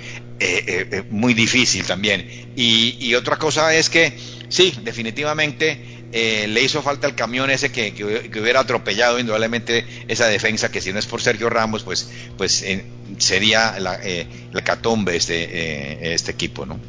eh, 0.44 1.04
muy 1.12 1.36
difícil 1.36 1.86
también. 1.86 2.28
Y, 2.56 3.14
otra 3.14 3.38
cosa 3.38 3.76
es 3.76 3.90
que, 3.90 4.18
sí, 4.50 4.74
definitivamente 4.84 6.01
eh, 6.12 6.48
le 6.48 6.62
hizo 6.62 6.82
falta 6.82 7.08
el 7.08 7.16
camión 7.16 7.50
ese 7.50 7.72
que, 7.72 7.94
que, 7.94 8.40
hubiera 8.42 8.60
atropellado 8.60 9.20
indudablemente 9.20 9.86
esa 10.08 10.28
defensa 10.28 10.72
que 10.72 10.82
si 10.82 10.92
no 10.92 11.00
es 11.00 11.06
por 11.06 11.22
Sergio 11.22 11.50
Ramos 11.50 11.84
pues 11.84 12.10
pues 12.38 12.64
eh, 12.64 12.86
sería 13.18 13.80
la, 13.80 14.00
eh, 14.04 14.28
la 14.52 14.62
catombe 14.62 15.16
este 15.16 15.44
eh, 15.44 16.14
este 16.14 16.32
equipo 16.32 16.66
no 16.66 16.80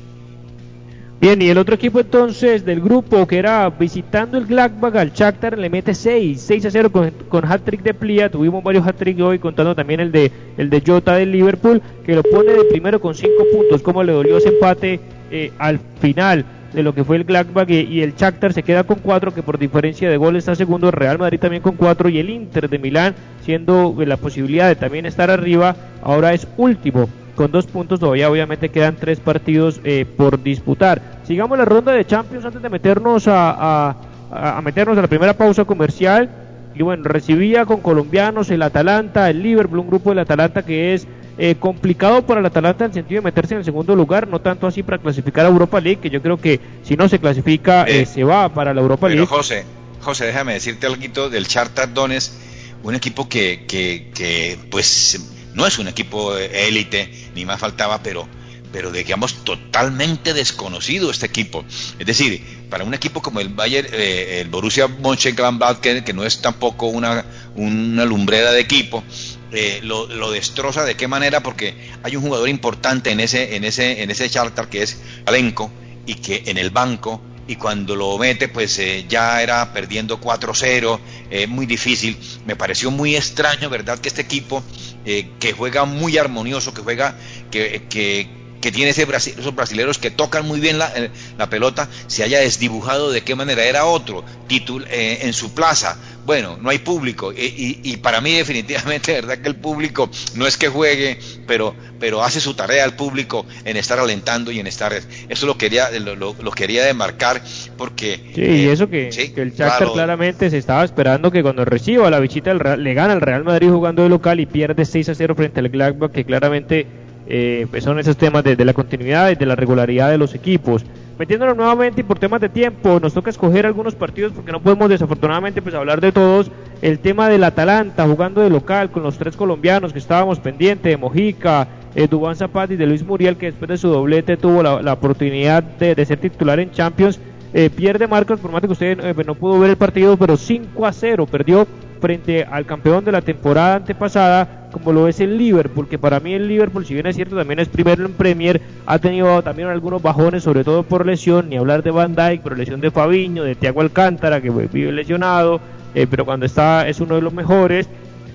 Bien, 1.22 1.40
y 1.40 1.48
el 1.50 1.58
otro 1.58 1.76
equipo 1.76 2.00
entonces 2.00 2.64
del 2.64 2.80
grupo 2.80 3.28
que 3.28 3.38
era 3.38 3.70
visitando 3.70 4.38
el 4.38 4.44
Gladbach 4.44 4.96
al 4.96 5.12
Shakhtar 5.12 5.56
le 5.56 5.70
mete 5.70 5.94
6, 5.94 6.42
6 6.42 6.66
a 6.66 6.70
0 6.72 6.90
con, 6.90 7.12
con 7.28 7.44
hat-trick 7.44 7.80
de 7.84 7.94
Plia, 7.94 8.28
tuvimos 8.28 8.64
varios 8.64 8.84
hat-trick 8.84 9.20
hoy 9.20 9.38
contando 9.38 9.72
también 9.76 10.00
el 10.00 10.10
de 10.10 10.32
el 10.56 10.68
de 10.68 10.82
Jota 10.84 11.14
del 11.14 11.30
Liverpool 11.30 11.80
que 12.04 12.16
lo 12.16 12.24
pone 12.24 12.52
de 12.52 12.64
primero 12.64 13.00
con 13.00 13.14
5 13.14 13.30
puntos, 13.52 13.82
como 13.82 14.02
le 14.02 14.12
dolió 14.12 14.38
ese 14.38 14.48
empate 14.48 14.98
eh, 15.30 15.52
al 15.60 15.78
final 16.00 16.44
de 16.72 16.82
lo 16.82 16.94
que 16.94 17.04
fue 17.04 17.16
el 17.16 17.24
Gladbach 17.24 17.68
y, 17.68 17.80
y 17.80 18.02
el 18.02 18.14
Shakhtar 18.14 18.52
se 18.52 18.62
queda 18.62 18.84
con 18.84 18.98
4 18.98 19.34
que 19.34 19.42
por 19.42 19.58
diferencia 19.58 20.08
de 20.08 20.16
gol 20.16 20.36
está 20.36 20.54
segundo, 20.54 20.88
el 20.88 20.92
Real 20.92 21.18
Madrid 21.18 21.38
también 21.38 21.62
con 21.62 21.76
4 21.76 22.08
y 22.08 22.18
el 22.18 22.30
Inter 22.30 22.68
de 22.68 22.78
Milán 22.78 23.14
siendo 23.44 23.94
la 23.98 24.16
posibilidad 24.16 24.68
de 24.68 24.76
también 24.76 25.06
estar 25.06 25.30
arriba, 25.30 25.76
ahora 26.02 26.32
es 26.32 26.46
último 26.56 27.08
con 27.34 27.50
dos 27.50 27.66
puntos, 27.66 28.00
todavía 28.00 28.30
obviamente 28.30 28.68
quedan 28.68 28.96
tres 28.96 29.18
partidos 29.20 29.80
eh, 29.84 30.04
por 30.04 30.42
disputar. 30.42 31.00
Sigamos 31.24 31.56
la 31.56 31.64
ronda 31.64 31.92
de 31.92 32.04
Champions 32.04 32.44
antes 32.44 32.60
de 32.60 32.68
meternos 32.68 33.26
a, 33.26 33.88
a, 33.90 34.58
a, 34.58 34.62
meternos 34.62 34.98
a 34.98 35.02
la 35.02 35.08
primera 35.08 35.32
pausa 35.32 35.64
comercial. 35.64 36.28
y 36.74 36.82
bueno, 36.82 37.04
recibía 37.04 37.64
con 37.64 37.80
colombianos 37.80 38.50
el 38.50 38.62
Atalanta, 38.62 39.30
el 39.30 39.42
Liverpool, 39.42 39.78
un 39.78 39.88
grupo 39.88 40.10
del 40.10 40.20
Atalanta 40.20 40.62
que 40.62 40.94
es 40.94 41.06
eh, 41.38 41.54
complicado 41.58 42.26
para 42.26 42.40
el 42.40 42.46
Atalanta 42.46 42.84
en 42.84 42.90
el 42.90 42.94
sentido 42.94 43.20
de 43.20 43.24
meterse 43.24 43.54
en 43.54 43.58
el 43.58 43.64
segundo 43.64 43.94
lugar, 43.94 44.28
no 44.28 44.40
tanto 44.40 44.66
así 44.66 44.82
para 44.82 44.98
clasificar 44.98 45.46
a 45.46 45.48
Europa 45.48 45.80
League, 45.80 46.00
que 46.00 46.10
yo 46.10 46.22
creo 46.22 46.36
que 46.36 46.60
si 46.82 46.96
no 46.96 47.08
se 47.08 47.18
clasifica 47.18 47.84
eh, 47.84 48.06
se 48.06 48.24
va 48.24 48.48
para 48.48 48.74
la 48.74 48.80
Europa 48.80 49.06
pero 49.08 49.14
League. 49.22 49.28
José, 49.28 49.64
José, 50.00 50.26
déjame 50.26 50.54
decirte 50.54 50.86
algo 50.86 51.28
del 51.28 51.46
Charter 51.46 51.92
Dones, 51.92 52.38
un 52.82 52.94
equipo 52.94 53.28
que, 53.28 53.64
que, 53.66 54.10
que 54.14 54.58
pues 54.70 55.50
no 55.54 55.66
es 55.66 55.78
un 55.78 55.88
equipo 55.88 56.36
élite, 56.36 57.12
ni 57.34 57.44
más 57.44 57.60
faltaba, 57.60 58.02
pero 58.02 58.26
pero 58.72 58.90
digamos 58.90 59.44
totalmente 59.44 60.32
desconocido 60.34 61.10
este 61.10 61.26
equipo. 61.26 61.64
Es 61.98 62.06
decir, 62.06 62.42
para 62.70 62.84
un 62.84 62.94
equipo 62.94 63.20
como 63.20 63.40
el 63.40 63.50
Bayern, 63.50 63.86
eh, 63.92 64.40
el 64.40 64.48
Borussia 64.48 64.88
Mönchengladbach, 64.88 65.78
que, 65.80 66.02
que 66.02 66.12
no 66.12 66.24
es 66.24 66.40
tampoco 66.40 66.86
una, 66.86 67.24
una 67.54 68.04
lumbrera 68.04 68.50
de 68.50 68.60
equipo, 68.60 69.04
eh, 69.52 69.80
lo, 69.82 70.06
lo, 70.06 70.30
destroza 70.30 70.84
de 70.84 70.96
qué 70.96 71.08
manera, 71.08 71.42
porque 71.42 71.74
hay 72.02 72.16
un 72.16 72.22
jugador 72.22 72.48
importante 72.48 73.10
en 73.10 73.20
ese, 73.20 73.56
en 73.56 73.64
ese, 73.64 74.02
en 74.02 74.10
ese 74.10 74.28
charter 74.28 74.68
que 74.68 74.82
es 74.82 75.00
Alenco, 75.26 75.70
y 76.06 76.14
que 76.14 76.44
en 76.46 76.58
el 76.58 76.70
banco 76.70 77.20
y 77.46 77.56
cuando 77.56 77.96
lo 77.96 78.16
mete 78.18 78.48
pues 78.48 78.78
eh, 78.78 79.04
ya 79.08 79.42
era 79.42 79.72
perdiendo 79.72 80.20
4-0, 80.20 80.98
eh, 81.30 81.46
muy 81.46 81.66
difícil. 81.66 82.16
Me 82.46 82.56
pareció 82.56 82.90
muy 82.90 83.16
extraño, 83.16 83.68
¿verdad? 83.68 83.98
Que 83.98 84.08
este 84.08 84.22
equipo 84.22 84.62
eh, 85.04 85.30
que 85.40 85.52
juega 85.52 85.84
muy 85.84 86.18
armonioso, 86.18 86.72
que 86.72 86.82
juega, 86.82 87.16
que, 87.50 87.82
que, 87.88 88.28
que 88.62 88.72
tiene 88.72 88.92
ese 88.92 89.02
esos 89.02 89.54
brasileños 89.54 89.98
que 89.98 90.10
tocan 90.10 90.46
muy 90.46 90.60
bien 90.60 90.78
la, 90.78 90.90
la, 91.36 91.50
pelota, 91.50 91.88
se 92.06 92.22
haya 92.22 92.38
desdibujado 92.38 93.10
de 93.10 93.22
qué 93.22 93.34
manera 93.34 93.64
era 93.64 93.84
otro, 93.84 94.24
título 94.46 94.86
en 94.88 95.32
su 95.32 95.52
plaza. 95.52 95.98
Bueno, 96.24 96.56
no 96.60 96.70
hay 96.70 96.78
público 96.78 97.32
y, 97.32 97.40
y, 97.40 97.80
y, 97.82 97.96
para 97.96 98.20
mí 98.20 98.32
definitivamente, 98.32 99.12
verdad 99.12 99.38
que 99.38 99.48
el 99.48 99.56
público 99.56 100.08
no 100.36 100.46
es 100.46 100.56
que 100.56 100.68
juegue, 100.68 101.18
pero, 101.48 101.74
pero 101.98 102.22
hace 102.22 102.40
su 102.40 102.54
tarea 102.54 102.84
el 102.84 102.94
público 102.94 103.44
en 103.64 103.76
estar 103.76 103.98
alentando 103.98 104.52
y 104.52 104.60
en 104.60 104.68
estar, 104.68 104.92
eso 105.28 105.46
lo 105.46 105.58
quería, 105.58 105.90
lo, 105.90 106.14
lo, 106.14 106.36
lo 106.40 106.50
quería 106.52 106.84
demarcar 106.84 107.42
porque... 107.76 108.30
Sí, 108.36 108.40
eh, 108.40 108.56
y 108.56 108.68
eso 108.68 108.88
que, 108.88 109.10
sí, 109.10 109.30
que 109.30 109.42
el 109.42 109.50
Shakhtar 109.50 109.78
claro, 109.78 109.92
claramente 109.94 110.48
se 110.48 110.58
estaba 110.58 110.84
esperando 110.84 111.32
que 111.32 111.42
cuando 111.42 111.64
reciba 111.64 112.08
la 112.08 112.20
visita 112.20 112.50
del 112.50 112.60
Real, 112.60 112.84
le 112.84 112.94
gana 112.94 113.14
al 113.14 113.20
Real 113.20 113.42
Madrid 113.42 113.70
jugando 113.70 114.04
de 114.04 114.08
local 114.08 114.38
y 114.38 114.46
pierde 114.46 114.84
6 114.84 115.08
a 115.08 115.14
0 115.16 115.34
frente 115.34 115.58
al 115.58 115.70
Gladbach, 115.70 116.12
que 116.12 116.24
claramente 116.24 116.86
eh, 117.26 117.66
pues 117.70 117.84
son 117.84 117.98
esos 117.98 118.16
temas 118.16 118.44
de, 118.44 118.56
la 118.64 118.74
continuidad 118.74 119.30
y 119.30 119.34
de 119.34 119.46
la 119.46 119.56
regularidad 119.56 120.10
de 120.10 120.18
los 120.18 120.34
equipos. 120.34 120.84
Metiéndonos 121.18 121.56
nuevamente 121.56 122.00
y 122.00 122.04
por 122.04 122.18
temas 122.18 122.40
de 122.40 122.48
tiempo, 122.48 122.98
nos 123.00 123.14
toca 123.14 123.30
escoger 123.30 123.66
algunos 123.66 123.94
partidos 123.94 124.32
porque 124.32 124.50
no 124.50 124.60
podemos 124.60 124.88
desafortunadamente 124.88 125.62
pues 125.62 125.74
hablar 125.74 126.00
de 126.00 126.10
todos. 126.10 126.50
El 126.80 126.98
tema 126.98 127.28
del 127.28 127.44
Atalanta 127.44 128.06
jugando 128.06 128.40
de 128.40 128.50
local 128.50 128.90
con 128.90 129.02
los 129.02 129.18
tres 129.18 129.36
colombianos 129.36 129.92
que 129.92 130.00
estábamos 130.00 130.40
pendientes, 130.40 130.90
de 130.90 130.96
Mojica, 130.96 131.68
eh, 131.94 132.08
Dubán 132.08 132.34
Zapata 132.34 132.72
y 132.72 132.76
de 132.76 132.86
Luis 132.86 133.04
Muriel, 133.04 133.36
que 133.36 133.46
después 133.46 133.68
de 133.68 133.76
su 133.76 133.88
doblete 133.88 134.36
tuvo 134.36 134.62
la, 134.62 134.92
oportunidad 134.92 135.62
de, 135.62 136.04
ser 136.04 136.18
titular 136.18 136.58
en 136.58 136.70
Champions. 136.72 137.20
Eh, 137.54 137.70
pierde 137.70 138.08
Marcos, 138.08 138.40
por 138.40 138.50
más 138.50 138.62
que 138.62 138.68
usted 138.68 138.98
eh, 138.98 139.24
no 139.26 139.34
pudo 139.34 139.60
ver 139.60 139.70
el 139.70 139.76
partido, 139.76 140.16
pero 140.16 140.36
5 140.36 140.86
a 140.86 140.92
0 140.92 141.26
perdió 141.26 141.66
frente 142.02 142.44
al 142.44 142.66
campeón 142.66 143.04
de 143.04 143.12
la 143.12 143.22
temporada 143.22 143.76
antepasada, 143.76 144.66
como 144.72 144.92
lo 144.92 145.06
es 145.06 145.20
el 145.20 145.38
Liverpool, 145.38 145.88
que 145.88 146.00
para 146.00 146.18
mí 146.18 146.34
el 146.34 146.48
Liverpool, 146.48 146.84
si 146.84 146.94
bien 146.94 147.06
es 147.06 147.14
cierto, 147.14 147.36
también 147.36 147.60
es 147.60 147.68
primero 147.68 148.04
en 148.04 148.12
Premier, 148.12 148.60
ha 148.86 148.98
tenido 148.98 149.40
también 149.42 149.68
algunos 149.68 150.02
bajones, 150.02 150.42
sobre 150.42 150.64
todo 150.64 150.82
por 150.82 151.06
lesión, 151.06 151.48
ni 151.48 151.56
hablar 151.56 151.84
de 151.84 151.92
Van 151.92 152.16
Dijk, 152.16 152.42
por 152.42 152.58
lesión 152.58 152.80
de 152.80 152.90
Fabiño, 152.90 153.44
de 153.44 153.54
Thiago 153.54 153.82
Alcántara, 153.82 154.40
que 154.40 154.50
vive 154.50 154.90
lesionado, 154.90 155.60
eh, 155.94 156.08
pero 156.10 156.24
cuando 156.24 156.44
está 156.44 156.88
es 156.88 157.00
uno 157.00 157.14
de 157.14 157.22
los 157.22 157.32
mejores, 157.32 157.88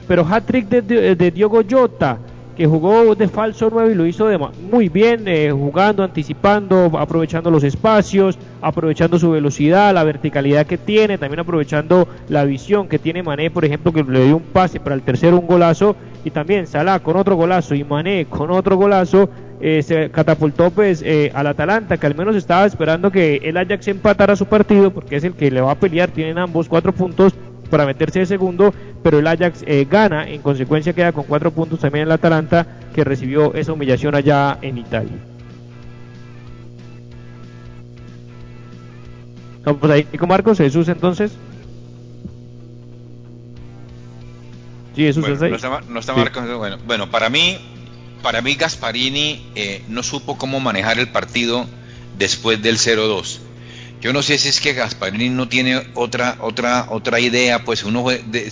pero 0.07 0.25
hat-trick 0.25 0.69
de, 0.69 0.81
de, 0.81 1.15
de 1.17 1.31
Diogo 1.31 1.61
Jota, 1.69 2.19
que 2.57 2.65
jugó 2.65 3.13
de 3.13 3.27
falso 3.27 3.69
9 3.71 3.91
y 3.91 3.95
lo 3.95 4.07
hizo 4.07 4.27
de, 4.27 4.39
muy 4.71 4.89
bien, 4.89 5.27
eh, 5.27 5.51
jugando, 5.51 6.03
anticipando, 6.03 6.91
aprovechando 6.97 7.51
los 7.51 7.63
espacios, 7.63 8.39
aprovechando 8.61 9.19
su 9.19 9.29
velocidad, 9.29 9.93
la 9.93 10.03
verticalidad 10.03 10.65
que 10.65 10.79
tiene, 10.79 11.19
también 11.19 11.41
aprovechando 11.41 12.07
la 12.29 12.45
visión 12.45 12.87
que 12.87 12.97
tiene 12.97 13.21
Mané, 13.21 13.51
por 13.51 13.63
ejemplo, 13.63 13.93
que 13.93 14.03
le 14.03 14.25
dio 14.25 14.37
un 14.37 14.43
pase 14.43 14.79
para 14.79 14.95
el 14.95 15.03
tercero, 15.03 15.39
un 15.39 15.45
golazo, 15.45 15.95
y 16.25 16.31
también 16.31 16.65
Salah 16.65 16.99
con 16.99 17.15
otro 17.15 17.35
golazo 17.35 17.75
y 17.75 17.83
Mané 17.83 18.25
con 18.25 18.49
otro 18.49 18.75
golazo, 18.75 19.29
eh, 19.59 19.81
se 19.81 20.11
catapultó 20.11 20.69
pues 20.69 21.01
eh, 21.03 21.31
al 21.33 21.47
Atalanta, 21.47 21.97
que 21.97 22.05
al 22.05 22.15
menos 22.15 22.35
estaba 22.35 22.65
esperando 22.65 23.11
que 23.11 23.37
el 23.43 23.57
Ajax 23.57 23.87
empatara 23.87 24.35
su 24.35 24.45
partido, 24.45 24.91
porque 24.91 25.15
es 25.15 25.23
el 25.23 25.33
que 25.33 25.49
le 25.49 25.61
va 25.61 25.71
a 25.71 25.79
pelear, 25.79 26.09
tienen 26.09 26.37
ambos 26.37 26.67
cuatro 26.67 26.91
puntos, 26.91 27.33
para 27.67 27.85
meterse 27.85 28.19
de 28.19 28.25
segundo, 28.25 28.73
pero 29.03 29.19
el 29.19 29.27
Ajax 29.27 29.63
eh, 29.65 29.87
gana, 29.89 30.27
en 30.27 30.41
consecuencia 30.41 30.93
queda 30.93 31.11
con 31.11 31.25
cuatro 31.25 31.51
puntos 31.51 31.79
también 31.79 32.05
el 32.05 32.11
Atalanta, 32.11 32.65
que 32.93 33.03
recibió 33.03 33.53
esa 33.53 33.73
humillación 33.73 34.15
allá 34.15 34.57
en 34.61 34.77
Italia. 34.77 35.17
Vamos 39.63 39.89
ahí 39.89 40.03
con 40.03 40.29
Marcos, 40.29 40.57
Jesús 40.57 40.87
entonces. 40.87 41.33
Sí, 44.95 45.03
Jesús 45.03 45.21
bueno, 45.27 45.43
ahí. 45.43 45.49
no 45.51 45.55
está, 45.57 45.81
no 45.89 45.99
está 45.99 46.13
sí. 46.13 46.19
Marcos, 46.19 46.57
bueno, 46.57 46.77
bueno, 46.85 47.11
para 47.11 47.29
mí, 47.29 47.57
para 48.23 48.41
mí 48.41 48.55
Gasparini 48.55 49.45
eh, 49.55 49.83
no 49.89 50.03
supo 50.03 50.37
cómo 50.37 50.59
manejar 50.59 50.99
el 50.99 51.09
partido 51.09 51.65
después 52.17 52.61
del 52.61 52.77
0-2 52.77 53.46
yo 54.07 54.13
no 54.13 54.23
sé 54.23 54.37
si 54.37 54.47
es 54.47 54.61
que 54.61 54.71
Gasparini 54.71 55.27
no 55.27 55.49
tiene 55.49 55.83
otra 55.93 56.37
otra 56.39 56.87
otra 56.91 57.19
idea, 57.19 57.65
pues 57.65 57.83
uno 57.83 58.07
de, 58.07 58.49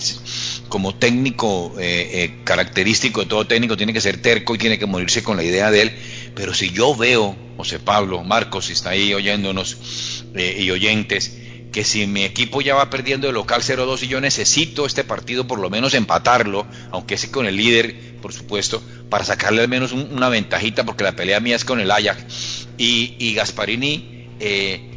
como 0.68 0.96
técnico 0.96 1.74
eh, 1.78 2.10
eh, 2.12 2.40
característico 2.44 3.22
de 3.22 3.26
todo 3.26 3.46
técnico 3.46 3.74
tiene 3.74 3.94
que 3.94 4.02
ser 4.02 4.20
terco 4.20 4.54
y 4.54 4.58
tiene 4.58 4.78
que 4.78 4.84
morirse 4.84 5.22
con 5.22 5.38
la 5.38 5.42
idea 5.42 5.70
de 5.70 5.80
él. 5.80 5.98
Pero 6.34 6.52
si 6.52 6.72
yo 6.72 6.94
veo, 6.94 7.34
José 7.56 7.78
Pablo, 7.78 8.22
Marcos, 8.22 8.66
si 8.66 8.74
está 8.74 8.90
ahí 8.90 9.14
oyéndonos 9.14 10.26
eh, 10.34 10.58
y 10.60 10.70
oyentes, 10.70 11.38
que 11.72 11.84
si 11.84 12.06
mi 12.06 12.24
equipo 12.24 12.60
ya 12.60 12.74
va 12.74 12.90
perdiendo 12.90 13.26
el 13.26 13.34
local 13.34 13.62
0-2 13.62 14.02
y 14.02 14.08
yo 14.08 14.20
necesito 14.20 14.84
este 14.84 15.04
partido 15.04 15.46
por 15.46 15.58
lo 15.58 15.70
menos 15.70 15.94
empatarlo, 15.94 16.66
aunque 16.90 17.14
es 17.14 17.28
con 17.28 17.46
el 17.46 17.56
líder, 17.56 18.18
por 18.20 18.34
supuesto, 18.34 18.82
para 19.08 19.24
sacarle 19.24 19.62
al 19.62 19.68
menos 19.68 19.92
un, 19.92 20.12
una 20.12 20.28
ventajita, 20.28 20.84
porque 20.84 21.02
la 21.02 21.16
pelea 21.16 21.40
mía 21.40 21.56
es 21.56 21.64
con 21.64 21.80
el 21.80 21.90
Ajax. 21.90 22.66
Y, 22.76 23.16
y 23.18 23.32
Gasparini 23.32 24.26
eh, 24.38 24.92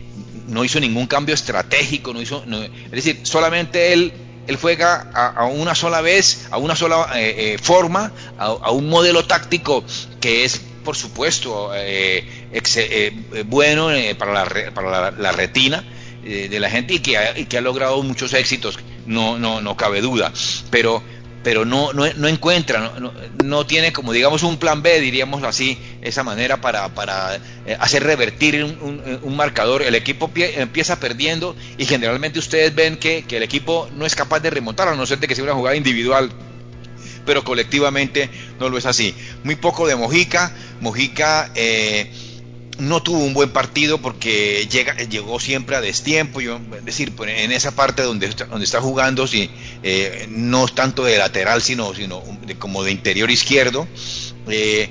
no 0.50 0.64
hizo 0.64 0.80
ningún 0.80 1.08
cambio 1.08 1.36
estratégico, 1.36 2.14
no 2.14 2.22
hizo, 2.22 2.44
es 2.44 2.92
decir, 2.92 3.20
solamente 3.24 3.94
él, 3.94 4.14
juega 4.60 5.12
a, 5.14 5.46
una 5.46 5.76
sola 5.76 6.02
vez, 6.02 6.48
a 6.50 6.58
una 6.58 6.76
sola 6.76 7.12
eh, 7.16 7.54
eh, 7.54 7.58
forma, 7.62 8.12
a, 8.38 8.72
un 8.72 8.90
modelo 8.90 9.26
táctico 9.26 9.84
que 10.20 10.44
es, 10.44 10.60
por 10.84 10.96
supuesto, 10.96 11.72
eh, 11.76 12.48
ex, 12.52 12.80
bueno 13.46 13.90
para, 14.18 14.34
la, 14.34 14.72
para 14.74 14.90
la, 14.90 15.12
la 15.12 15.32
retina 15.32 15.84
de 16.24 16.60
la 16.60 16.70
gente 16.70 16.96
y 16.96 17.00
que, 17.00 17.18
ha, 17.18 17.38
y 17.38 17.46
que 17.46 17.58
ha 17.58 17.62
logrado 17.62 18.02
muchos 18.04 18.34
éxitos, 18.34 18.80
no, 19.06 19.38
no, 19.38 19.62
no 19.62 19.78
cabe 19.78 20.02
duda, 20.02 20.34
pero 20.70 21.02
pero 21.44 21.66
no, 21.66 21.94
no, 21.94 22.06
no 22.14 22.28
encuentra, 22.28 22.92
no, 23.00 23.12
no, 23.44 23.66
tiene 23.66 23.94
como 23.94 24.12
digamos 24.12 24.44
un 24.44 24.58
plan 24.58 24.82
B, 24.82 25.00
diríamos 25.00 25.44
así, 25.44 25.78
esa 26.02 26.24
manera 26.24 26.60
para, 26.62 26.90
para 26.90 27.36
eh, 27.66 27.78
hacer 27.80 28.04
revertir 28.04 28.64
un, 28.64 28.78
un, 28.82 29.20
un, 29.22 29.36
marcador. 29.36 29.82
El 29.82 29.96
equipo 29.96 30.30
pie, 30.30 30.60
empieza 30.62 31.00
perdiendo 31.00 31.56
y 31.78 31.86
generalmente 31.86 32.40
ustedes 32.40 32.76
ven 32.76 32.98
que, 32.98 33.24
que, 33.24 33.38
el 33.38 33.44
equipo 33.44 33.90
no 33.96 34.06
es 34.06 34.16
capaz 34.16 34.42
de 34.42 34.50
remontar, 34.50 34.88
a 34.88 34.96
no 34.96 35.06
ser 35.06 35.20
de 35.20 35.28
que 35.28 35.36
sea 35.36 35.44
una 35.44 35.54
jugada 35.54 35.76
individual, 35.76 36.30
pero 37.26 37.44
colectivamente 37.44 38.30
no 38.60 38.70
lo 38.70 38.78
es 38.78 38.86
así. 38.86 39.16
Muy 39.44 39.56
poco 39.56 39.88
de 39.88 39.96
Mojica, 39.96 40.54
Mojica... 40.82 41.52
Eh, 41.56 42.12
no 42.80 43.02
tuvo 43.04 43.20
un 43.20 43.34
buen 43.34 43.50
partido 43.50 44.00
porque 44.00 44.68
llega, 44.70 44.96
llegó 44.96 45.40
siempre 45.40 45.76
a 45.76 45.82
destiempo, 45.82 46.42
yo, 46.42 46.60
es 46.78 46.86
decir, 46.86 47.14
en 47.28 47.52
esa 47.52 47.72
parte 47.72 48.04
donde 48.04 48.28
está, 48.28 48.46
donde 48.46 48.66
está 48.66 48.82
jugando, 48.82 49.28
si, 49.28 49.50
eh, 49.84 50.28
no 50.30 50.68
tanto 50.68 51.04
de 51.04 51.18
lateral, 51.18 51.62
sino, 51.62 51.94
sino 51.94 52.24
de, 52.46 52.56
como 52.56 52.84
de 52.84 52.92
interior 52.92 53.30
izquierdo, 53.30 53.88
eh, 54.48 54.90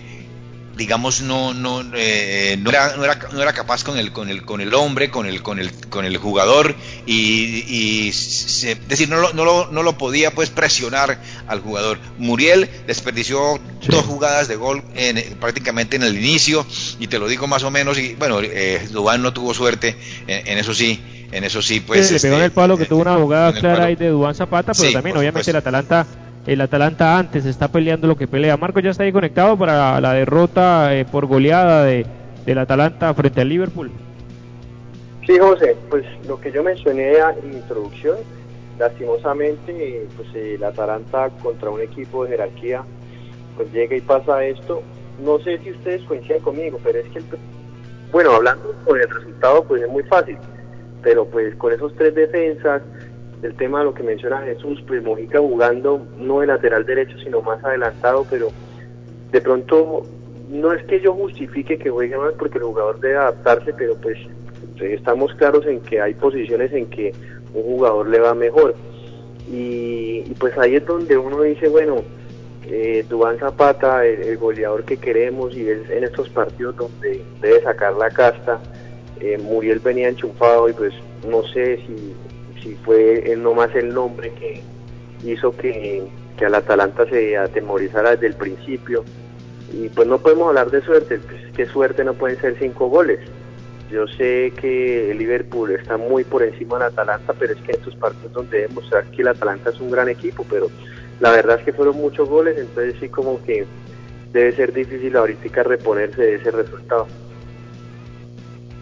digamos 0.79 1.23
no 1.23 1.53
no, 1.53 1.83
eh, 1.95 2.57
no, 2.61 2.71
era, 2.71 2.97
no, 2.97 3.05
era, 3.05 3.19
no 3.33 3.43
era 3.43 3.53
capaz 3.53 3.83
con 3.83 3.99
el 3.99 4.13
con 4.13 4.29
el 4.31 4.45
con 4.45 4.61
el 4.61 4.73
hombre 4.73 5.11
con 5.11 5.27
el 5.27 5.43
con 5.43 5.59
el 5.59 5.73
con 5.91 6.05
el 6.05 6.17
jugador 6.17 6.75
y, 7.05 7.65
y 7.69 8.13
se, 8.13 8.73
es 8.73 8.89
decir 8.89 9.09
no 9.09 9.17
lo, 9.17 9.33
no 9.35 9.45
lo, 9.45 9.71
no 9.73 9.83
lo 9.83 9.99
podía 9.99 10.31
pues 10.31 10.51
presionar 10.51 11.19
al 11.49 11.61
jugador 11.61 11.99
Muriel 12.19 12.71
desperdició 12.87 13.59
sí. 13.81 13.89
dos 13.89 14.05
jugadas 14.05 14.47
de 14.47 14.55
gol 14.55 14.83
en, 14.95 15.37
prácticamente 15.39 15.97
en 15.97 16.05
el 16.05 16.17
inicio 16.17 16.65
y 17.01 17.09
te 17.09 17.19
lo 17.19 17.27
digo 17.27 17.49
más 17.49 17.65
o 17.65 17.71
menos 17.71 17.99
y 17.99 18.15
bueno 18.15 18.41
eh, 18.41 18.87
Dubán 18.91 19.21
no 19.21 19.33
tuvo 19.33 19.53
suerte 19.53 19.97
en, 20.29 20.47
en 20.47 20.59
eso 20.59 20.75
sí 20.75 21.03
en 21.33 21.43
eso 21.43 21.61
sí 21.61 21.81
pues 21.81 22.09
sí, 22.09 22.15
este, 22.15 22.29
le 22.29 22.31
pegó 22.31 22.39
en 22.39 22.45
el 22.45 22.53
palo 22.53 22.79
que 22.79 22.87
tuvo 22.87 23.03
una 23.03 23.17
jugada 23.17 23.53
clara 23.53 23.87
ahí 23.87 23.97
de 23.97 24.09
Dubán 24.11 24.37
Zapata 24.37 24.73
pero 24.73 24.89
sí, 24.89 24.95
también 24.95 25.17
obviamente 25.17 25.41
supuesto. 25.43 25.51
el 25.51 25.57
Atalanta 25.57 26.28
el 26.49 26.63
Atalanta 26.63 27.19
antes 27.19 27.45
está 27.45 27.69
peleando 27.69 28.07
lo 28.07 28.17
que 28.17 28.27
pelea. 28.27 28.57
Marco 28.57 28.81
ya 28.81 28.91
está 28.91 29.03
ahí 29.03 29.13
conectado 29.13 29.57
para 29.59 30.01
la 30.01 30.15
derrota 30.15 30.97
eh, 30.97 31.05
por 31.05 31.27
goleada 31.27 31.85
de, 31.85 32.07
del 32.47 32.59
Atalanta 32.59 33.13
frente 33.13 33.43
al 33.43 33.51
Liverpool. 33.51 33.91
Sí, 35.27 35.39
José, 35.39 35.77
pues 35.91 36.07
lo 36.27 36.41
que 36.41 36.51
yo 36.51 36.63
mencioné 36.63 37.19
en 37.19 37.51
mi 37.51 37.57
introducción, 37.57 38.17
lastimosamente 38.79 40.07
pues 40.17 40.35
el 40.35 40.65
Atalanta 40.65 41.29
contra 41.43 41.69
un 41.69 41.83
equipo 41.83 42.25
de 42.25 42.31
jerarquía 42.31 42.83
pues 43.55 43.71
llega 43.73 43.95
y 43.95 44.01
pasa 44.01 44.43
esto. 44.43 44.83
No 45.23 45.39
sé 45.41 45.59
si 45.59 45.73
ustedes 45.73 46.01
coinciden 46.05 46.41
conmigo, 46.41 46.79
pero 46.83 47.01
es 47.01 47.09
que, 47.11 47.21
bueno, 48.11 48.31
hablando 48.31 48.75
con 48.87 48.99
el 48.99 49.11
resultado, 49.11 49.65
pues 49.65 49.83
es 49.83 49.89
muy 49.91 50.05
fácil, 50.05 50.39
pero 51.03 51.27
pues 51.27 51.55
con 51.57 51.75
esos 51.75 51.95
tres 51.97 52.15
defensas, 52.15 52.81
el 53.43 53.55
tema 53.55 53.81
de 53.81 53.85
lo 53.87 53.95
que 53.95 54.03
menciona 54.03 54.43
Jesús, 54.43 54.83
pues 54.87 55.03
Mojica 55.03 55.39
jugando 55.39 56.07
no 56.19 56.41
de 56.41 56.49
lateral 56.49 56.85
derecho, 56.85 57.19
sino 57.19 57.41
más 57.43 57.63
adelantado, 57.65 58.27
pero 58.29 58.49
de 59.31 59.41
pronto 59.41 60.03
no 60.49 60.73
es 60.73 60.83
que 60.85 61.01
yo 61.01 61.13
justifique 61.15 61.79
que 61.79 61.91
juegue 61.91 62.17
mal 62.17 62.35
porque 62.39 62.59
el 62.59 62.65
jugador 62.65 63.01
debe 63.01 63.17
adaptarse, 63.17 63.73
pero 63.75 63.95
pues 63.97 64.19
estamos 64.81 65.35
claros 65.35 65.67
en 65.67 65.81
que 65.81 66.01
hay 66.01 66.15
posiciones 66.15 66.73
en 66.73 66.87
que 66.87 67.13
un 67.55 67.63
jugador 67.63 68.09
le 68.09 68.21
va 68.21 68.35
mejor. 68.35 68.75
Y, 69.51 70.21
pues 70.39 70.57
ahí 70.59 70.77
es 70.77 70.87
donde 70.87 71.17
uno 71.17 71.43
dice, 71.43 71.69
bueno, 71.69 72.03
eh, 72.67 73.05
Dubán 73.09 73.39
Zapata, 73.39 74.05
el, 74.05 74.37
goleador 74.37 74.85
que 74.85 74.99
queremos, 74.99 75.57
y 75.57 75.69
es 75.69 75.89
en 75.89 76.05
estos 76.05 76.29
partidos 76.29 76.77
donde 76.77 77.23
debe 77.41 77.63
sacar 77.63 77.95
la 77.95 78.11
casta, 78.11 78.61
eh, 79.21 79.39
Muriel 79.39 79.81
venía 79.81 80.09
enchufado 80.09 80.69
y 80.69 80.73
pues 80.75 80.93
no 81.29 81.43
sé 81.45 81.79
si, 81.79 82.15
si 82.63 82.75
fue 82.77 83.35
no 83.37 83.55
más 83.55 83.75
el 83.75 83.93
nombre 83.93 84.33
que 84.33 84.63
hizo 85.25 85.57
que, 85.57 86.03
que 86.37 86.47
al 86.47 86.55
Atalanta 86.55 87.07
se 87.09 87.37
atemorizara 87.37 88.13
desde 88.13 88.29
el 88.29 88.35
principio. 88.35 89.05
Y 89.73 89.89
pues 89.91 90.09
no 90.09 90.19
podemos 90.19 90.49
hablar 90.49 90.71
de 90.71 90.81
suerte, 90.83 91.19
pues 91.19 91.41
qué 91.55 91.67
suerte 91.67 92.05
no 92.05 92.15
pueden 92.15 92.41
ser 92.41 92.57
cinco 92.59 92.89
goles. 92.89 93.21
Yo 93.91 94.07
sé 94.07 94.53
que 94.61 95.11
el 95.11 95.19
Liverpool 95.19 95.71
está 95.73 95.97
muy 95.97 96.25
por 96.25 96.43
encima 96.43 96.79
del 96.79 96.89
Atalanta, 96.89 97.33
pero 97.39 97.55
es 97.55 97.61
que 97.61 97.73
en 97.73 97.79
estos 97.79 97.97
partidos 97.97 98.33
donde 98.33 98.59
debe 98.59 98.75
mostrar 98.75 99.05
que 99.11 99.23
el 99.23 99.29
Atalanta 99.29 99.71
es 99.71 99.81
un 99.81 99.91
gran 99.91 100.09
equipo, 100.09 100.45
pero 100.49 100.69
la 101.21 101.33
verdad 101.33 101.59
es 101.59 101.65
que 101.65 101.73
fueron 101.73 101.97
muchos 101.97 102.29
goles, 102.29 102.59
entonces 102.59 102.97
sí 103.01 103.09
como 103.09 103.43
que 103.45 103.67
debe 104.33 104.53
ser 104.53 104.73
difícil 104.73 105.17
ahorita 105.17 105.63
reponerse 105.63 106.21
de 106.21 106.35
ese 106.35 106.51
resultado. 106.51 107.07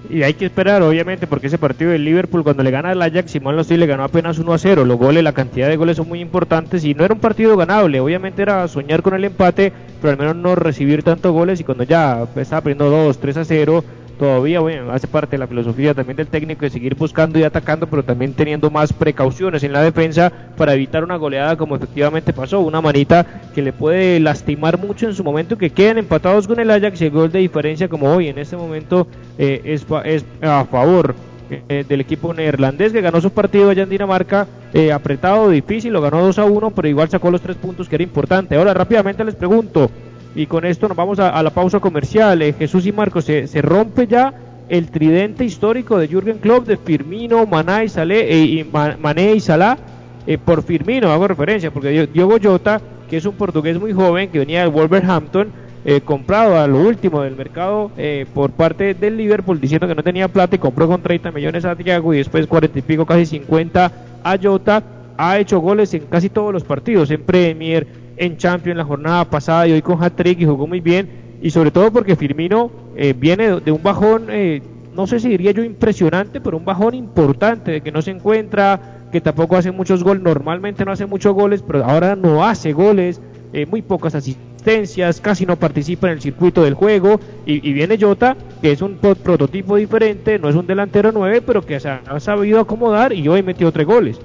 Y 0.09 0.23
hay 0.23 0.35
que 0.35 0.47
esperar, 0.47 0.83
obviamente, 0.83 1.27
porque 1.27 1.49
ese 1.49 1.59
partido 1.59 1.91
del 1.91 2.05
Liverpool, 2.05 2.45
cuando 2.45 2.63
le 2.63 2.71
gana 2.71 2.91
al 2.91 3.03
Ajax, 3.03 3.33
Simón 3.33 3.57
Lostil 3.57 3.81
le 3.81 3.87
ganó 3.87 4.05
apenas 4.05 4.39
1 4.39 4.53
a 4.53 4.59
0. 4.59 4.85
Los 4.85 4.99
goles, 4.99 5.25
la 5.25 5.33
cantidad 5.33 5.69
de 5.69 5.77
goles 5.77 5.97
son 5.97 6.09
muy 6.09 6.21
importantes 6.21 6.85
y 6.85 6.95
no 6.95 7.05
era 7.05 7.15
un 7.15 7.21
partido 7.21 7.57
ganable. 7.57 8.01
Obviamente 8.01 8.43
era 8.43 8.69
soñar 8.69 9.03
con 9.03 9.15
el 9.15 9.25
empate, 9.25 9.73
pero 10.01 10.13
al 10.13 10.19
menos 10.19 10.37
no 10.37 10.55
recibir 10.55 11.03
tantos 11.03 11.33
goles. 11.33 11.61
Y 11.61 11.65
cuando 11.65 11.85
ya 11.85 12.27
estaba 12.37 12.63
perdiendo 12.63 12.89
2, 12.89 13.19
3 13.19 13.37
a 13.37 13.45
0, 13.45 13.85
todavía 14.19 14.61
bueno, 14.61 14.93
hace 14.93 15.07
parte 15.07 15.33
de 15.33 15.39
la 15.39 15.47
filosofía 15.47 15.95
también 15.95 16.17
del 16.17 16.27
técnico 16.27 16.63
de 16.63 16.71
seguir 16.71 16.95
buscando 16.95 17.39
y 17.39 17.43
atacando, 17.43 17.87
pero 17.87 18.03
también 18.03 18.33
teniendo 18.33 18.71
más 18.71 18.93
precauciones 18.93 19.63
en 19.63 19.73
la 19.73 19.83
defensa 19.83 20.33
para 20.57 20.75
evitar 20.75 21.05
una 21.05 21.17
goleada 21.17 21.57
como 21.57 21.77
efectivamente 21.77 22.33
pasó, 22.33 22.61
una 22.61 22.81
manita 22.81 23.27
que 23.55 23.63
le 23.63 23.73
puede 23.73 24.21
lastimar 24.21 24.79
mucho 24.79 25.07
en 25.07 25.15
su 25.15 25.25
momento, 25.25 25.59
que 25.59 25.71
queden 25.71 25.99
empatados 25.99 26.47
con 26.47 26.61
el 26.61 26.71
Ajax 26.71 27.01
y 27.01 27.05
el 27.07 27.11
gol 27.11 27.33
de 27.33 27.41
diferencia 27.41 27.89
como 27.89 28.13
hoy 28.13 28.29
en 28.29 28.39
este 28.39 28.57
momento 28.57 29.07
eh, 29.39 29.61
es, 29.65 29.87
es 30.05 30.25
a 30.43 30.65
favor 30.65 31.15
eh, 31.49 31.85
del 31.89 32.01
equipo 32.01 32.35
neerlandés 32.35 32.93
que 32.93 33.01
ganó 33.01 33.21
su 33.21 33.31
partido 33.31 33.71
allá 33.71 33.85
en 33.85 33.89
Dinamarca, 33.89 34.49
eh, 34.75 34.91
apretado, 34.91 35.49
difícil, 35.49 35.93
lo 35.93 36.01
ganó 36.01 36.21
2 36.21 36.41
a 36.41 36.45
1, 36.45 36.73
pero 36.73 36.89
igual 36.89 37.09
sacó 37.09 37.31
los 37.31 37.41
tres 37.41 37.57
puntos 37.57 37.89
que 37.89 37.95
era 37.95 38.03
importante. 38.03 38.57
Ahora 38.57 38.75
rápidamente 38.75 39.25
les 39.25 39.37
pregunto, 39.37 39.89
y 40.37 40.47
con 40.47 40.67
esto 40.67 40.87
nos 40.87 40.97
vamos 40.97 41.19
a, 41.19 41.43
la 41.43 41.51
pausa 41.51 41.81
comercial. 41.81 42.43
Eh, 42.43 42.53
Jesús 42.53 42.87
y 42.87 42.93
Marcos, 42.93 43.25
se, 43.25 43.47
se, 43.47 43.63
rompe 43.63 44.07
ya 44.07 44.35
el 44.69 44.91
tridente 44.91 45.45
histórico 45.45 45.99
de 45.99 46.09
Jürgen 46.09 46.39
Klopp 46.39 46.67
de 46.67 46.77
Firmino, 46.77 47.47
Maná 47.47 47.85
y, 47.85 47.89
Salé, 47.89 48.61
eh, 48.61 48.67
Mané 49.01 49.35
y 49.35 49.41
Salah. 49.41 49.79
Eh, 50.27 50.37
por 50.39 50.63
Firmino 50.63 51.11
hago 51.11 51.27
referencia, 51.27 51.71
porque 51.71 52.09
Diogo 52.13 52.37
Jota, 52.43 52.81
que 53.09 53.17
es 53.17 53.25
un 53.25 53.35
portugués 53.35 53.81
muy 53.81 53.95
joven 53.95 54.29
que 54.29 54.41
venía 54.41 54.61
del 54.61 54.71
Wolverhampton, 54.71 55.67
comprado 56.05 56.59
a 56.59 56.67
lo 56.67 56.81
último 56.81 57.23
del 57.23 57.37
mercado 57.37 57.93
por 58.35 58.51
parte 58.51 58.93
del 58.95 59.17
Liverpool, 59.17 59.61
diciendo 59.61 59.87
que 59.87 59.95
no 59.95 60.03
tenía 60.03 60.27
plata 60.27 60.57
y 60.57 60.59
compró 60.59 60.89
con 60.89 61.01
30 61.01 61.31
millones 61.31 61.65
a 61.65 61.77
Thiago 61.77 62.13
y 62.13 62.17
después 62.17 62.45
40 62.49 62.77
y 62.77 62.83
pico, 62.83 63.07
casi 63.07 63.25
50 63.25 63.93
a 64.25 64.37
Jota. 64.43 64.83
Ha 65.17 65.39
hecho 65.39 65.61
goles 65.61 65.95
en 65.95 66.07
casi 66.07 66.29
todos 66.29 66.53
los 66.53 66.65
partidos, 66.65 67.13
en 67.13 67.23
Premier, 67.23 67.87
en 68.17 68.37
Champions 68.37 68.79
la 68.79 68.85
jornada 68.85 69.25
pasada 69.25 69.67
y 69.69 69.73
hoy 69.73 69.83
con 69.83 70.03
hat-trick 70.03 70.41
y 70.41 70.47
jugó 70.47 70.67
muy 70.67 70.81
bien. 70.81 71.09
Y 71.43 71.51
sobre 71.51 71.71
todo 71.71 71.93
porque 71.93 72.17
Firmino 72.17 72.71
eh, 72.97 73.15
viene 73.17 73.61
de 73.61 73.71
un 73.71 73.83
bajón, 73.83 74.27
eh, 74.31 74.63
no 74.95 75.07
sé 75.07 75.21
si 75.21 75.29
diría 75.29 75.53
yo 75.53 75.63
impresionante, 75.63 76.41
pero 76.41 76.57
un 76.57 76.65
bajón 76.65 76.95
importante, 76.95 77.73
de 77.73 77.81
que 77.83 77.93
no 77.93 78.01
se 78.01 78.11
encuentra, 78.11 79.07
que 79.13 79.21
tampoco 79.21 79.57
hace 79.57 79.71
muchos 79.71 80.03
goles, 80.03 80.23
normalmente 80.23 80.85
no 80.85 80.93
hace 80.93 81.07
muchos 81.07 81.35
goles, 81.35 81.63
pero 81.63 81.85
ahora 81.85 82.17
no 82.17 82.45
hace 82.45 82.73
goles, 82.73 83.21
eh, 83.53 83.67
muy 83.67 83.83
pocas 83.83 84.15
asistencias, 84.15 85.21
casi 85.21 85.45
no 85.47 85.57
participa 85.57 86.09
en 86.09 86.15
el 86.15 86.23
circuito 86.23 86.63
del 86.63 86.75
juego. 86.75 87.21
Y, 87.45 87.61
viene 87.73 87.99
Jota, 88.01 88.37
que 88.63 88.73
es 88.73 88.81
un 88.81 88.97
prototipo 88.97 89.77
diferente, 89.77 90.39
no 90.39 90.49
es 90.49 90.57
un 90.57 90.67
delantero 90.67 91.13
9, 91.13 91.43
pero 91.43 91.65
que 91.65 91.79
se 91.79 91.91
ha 91.91 92.21
sabido 92.21 92.61
acomodar 92.61 93.13
y 93.13 93.29
hoy 93.29 93.43
metió 93.43 93.71
tres 93.71 93.87
goles 93.87 94.19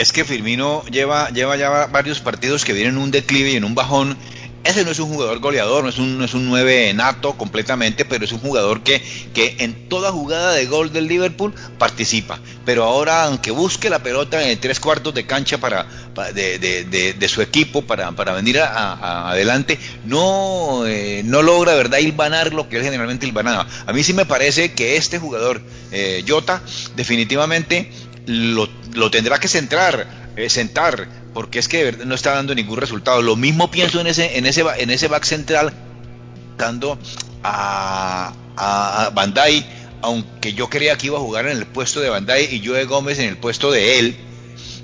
es 0.00 0.12
que 0.12 0.24
Firmino 0.24 0.82
lleva, 0.90 1.28
lleva 1.28 1.56
ya 1.56 1.86
varios 1.86 2.20
partidos 2.20 2.64
que 2.64 2.72
vienen 2.72 2.94
en 2.94 3.02
un 3.02 3.10
declive 3.10 3.50
y 3.50 3.56
en 3.56 3.64
un 3.64 3.74
bajón. 3.74 4.16
Ese 4.64 4.82
no 4.84 4.90
es 4.90 4.98
un 4.98 5.10
jugador 5.10 5.40
goleador, 5.40 5.84
no 5.84 5.90
es 5.90 5.98
un, 5.98 6.18
no 6.18 6.24
es 6.24 6.32
un 6.32 6.48
9 6.48 6.92
nato 6.94 7.36
completamente, 7.36 8.06
pero 8.06 8.24
es 8.24 8.32
un 8.32 8.40
jugador 8.40 8.82
que, 8.82 9.02
que 9.34 9.56
en 9.58 9.88
toda 9.88 10.10
jugada 10.10 10.52
de 10.52 10.66
gol 10.66 10.90
del 10.92 11.06
Liverpool 11.06 11.54
participa. 11.78 12.40
Pero 12.64 12.84
ahora, 12.84 13.24
aunque 13.24 13.50
busque 13.50 13.90
la 13.90 14.02
pelota 14.02 14.50
en 14.50 14.58
tres 14.58 14.80
cuartos 14.80 15.14
de 15.14 15.26
cancha 15.26 15.58
para, 15.58 15.86
de, 16.34 17.26
su 17.28 17.42
equipo 17.42 17.82
para, 17.82 18.12
para 18.12 18.32
venir 18.32 18.58
a, 18.60 19.30
adelante, 19.30 19.78
no, 20.06 20.86
eh, 20.86 21.22
no 21.24 21.42
logra, 21.42 21.74
¿verdad?, 21.74 21.98
ilvanar 21.98 22.54
lo 22.54 22.70
que 22.70 22.78
él 22.78 22.84
generalmente 22.84 23.26
ilvanaba. 23.26 23.66
A 23.86 23.92
mí 23.92 24.02
sí 24.02 24.14
me 24.14 24.24
parece 24.24 24.72
que 24.72 24.96
este 24.96 25.18
jugador, 25.18 25.60
eh, 25.90 26.24
Jota, 26.26 26.62
definitivamente 26.96 27.90
lo, 28.30 28.68
lo 28.94 29.10
tendrá 29.10 29.38
que 29.38 29.48
centrar, 29.48 30.06
eh, 30.36 30.48
sentar, 30.48 31.08
porque 31.34 31.58
es 31.58 31.68
que 31.68 31.92
no 32.04 32.14
está 32.14 32.32
dando 32.32 32.54
ningún 32.54 32.78
resultado. 32.78 33.22
Lo 33.22 33.36
mismo 33.36 33.70
pienso 33.70 34.00
en 34.00 34.06
ese, 34.06 34.38
en 34.38 34.46
ese, 34.46 34.64
en 34.78 34.90
ese 34.90 35.08
back 35.08 35.24
central, 35.24 35.72
dando 36.56 36.98
a, 37.42 38.32
a 38.56 39.10
Bandai, 39.10 39.66
aunque 40.02 40.54
yo 40.54 40.68
creía 40.70 40.96
que 40.96 41.06
iba 41.06 41.18
a 41.18 41.20
jugar 41.20 41.46
en 41.46 41.56
el 41.56 41.66
puesto 41.66 42.00
de 42.00 42.08
Bandai 42.08 42.54
y 42.54 42.64
Joe 42.64 42.84
Gómez 42.84 43.18
en 43.18 43.28
el 43.28 43.36
puesto 43.36 43.70
de 43.70 43.98
él, 43.98 44.16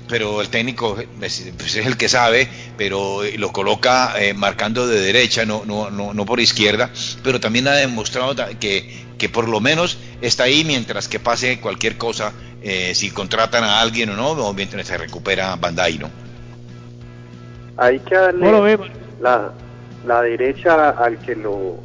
pero 0.07 0.41
el 0.41 0.49
técnico 0.49 0.95
pues, 1.19 1.51
pues, 1.57 1.75
es 1.75 1.85
el 1.85 1.97
que 1.97 2.09
sabe, 2.09 2.47
pero 2.77 3.21
lo 3.37 3.51
coloca 3.51 4.13
eh, 4.19 4.33
marcando 4.33 4.87
de 4.87 4.99
derecha, 4.99 5.45
no, 5.45 5.63
no, 5.65 5.89
no, 5.89 6.13
no 6.13 6.25
por 6.25 6.39
izquierda, 6.39 6.91
pero 7.23 7.39
también 7.39 7.67
ha 7.67 7.73
demostrado 7.73 8.35
que, 8.59 9.05
que 9.17 9.29
por 9.29 9.47
lo 9.47 9.59
menos 9.59 9.97
está 10.21 10.43
ahí 10.43 10.63
mientras 10.63 11.07
que 11.07 11.19
pase 11.19 11.59
cualquier 11.59 11.97
cosa 11.97 12.33
eh, 12.61 12.93
si 12.95 13.11
contratan 13.11 13.63
a 13.63 13.81
alguien 13.81 14.09
o 14.09 14.15
no, 14.15 14.31
o 14.31 14.53
mientras 14.53 14.87
se 14.87 14.97
recupera 14.97 15.55
Bandai, 15.55 15.97
¿no? 15.97 16.09
Hay 17.77 17.99
que 17.99 18.15
darle 18.15 18.79
la, 19.21 19.51
la 20.05 20.21
derecha 20.23 20.89
al 20.89 21.19
que 21.19 21.35
lo 21.35 21.77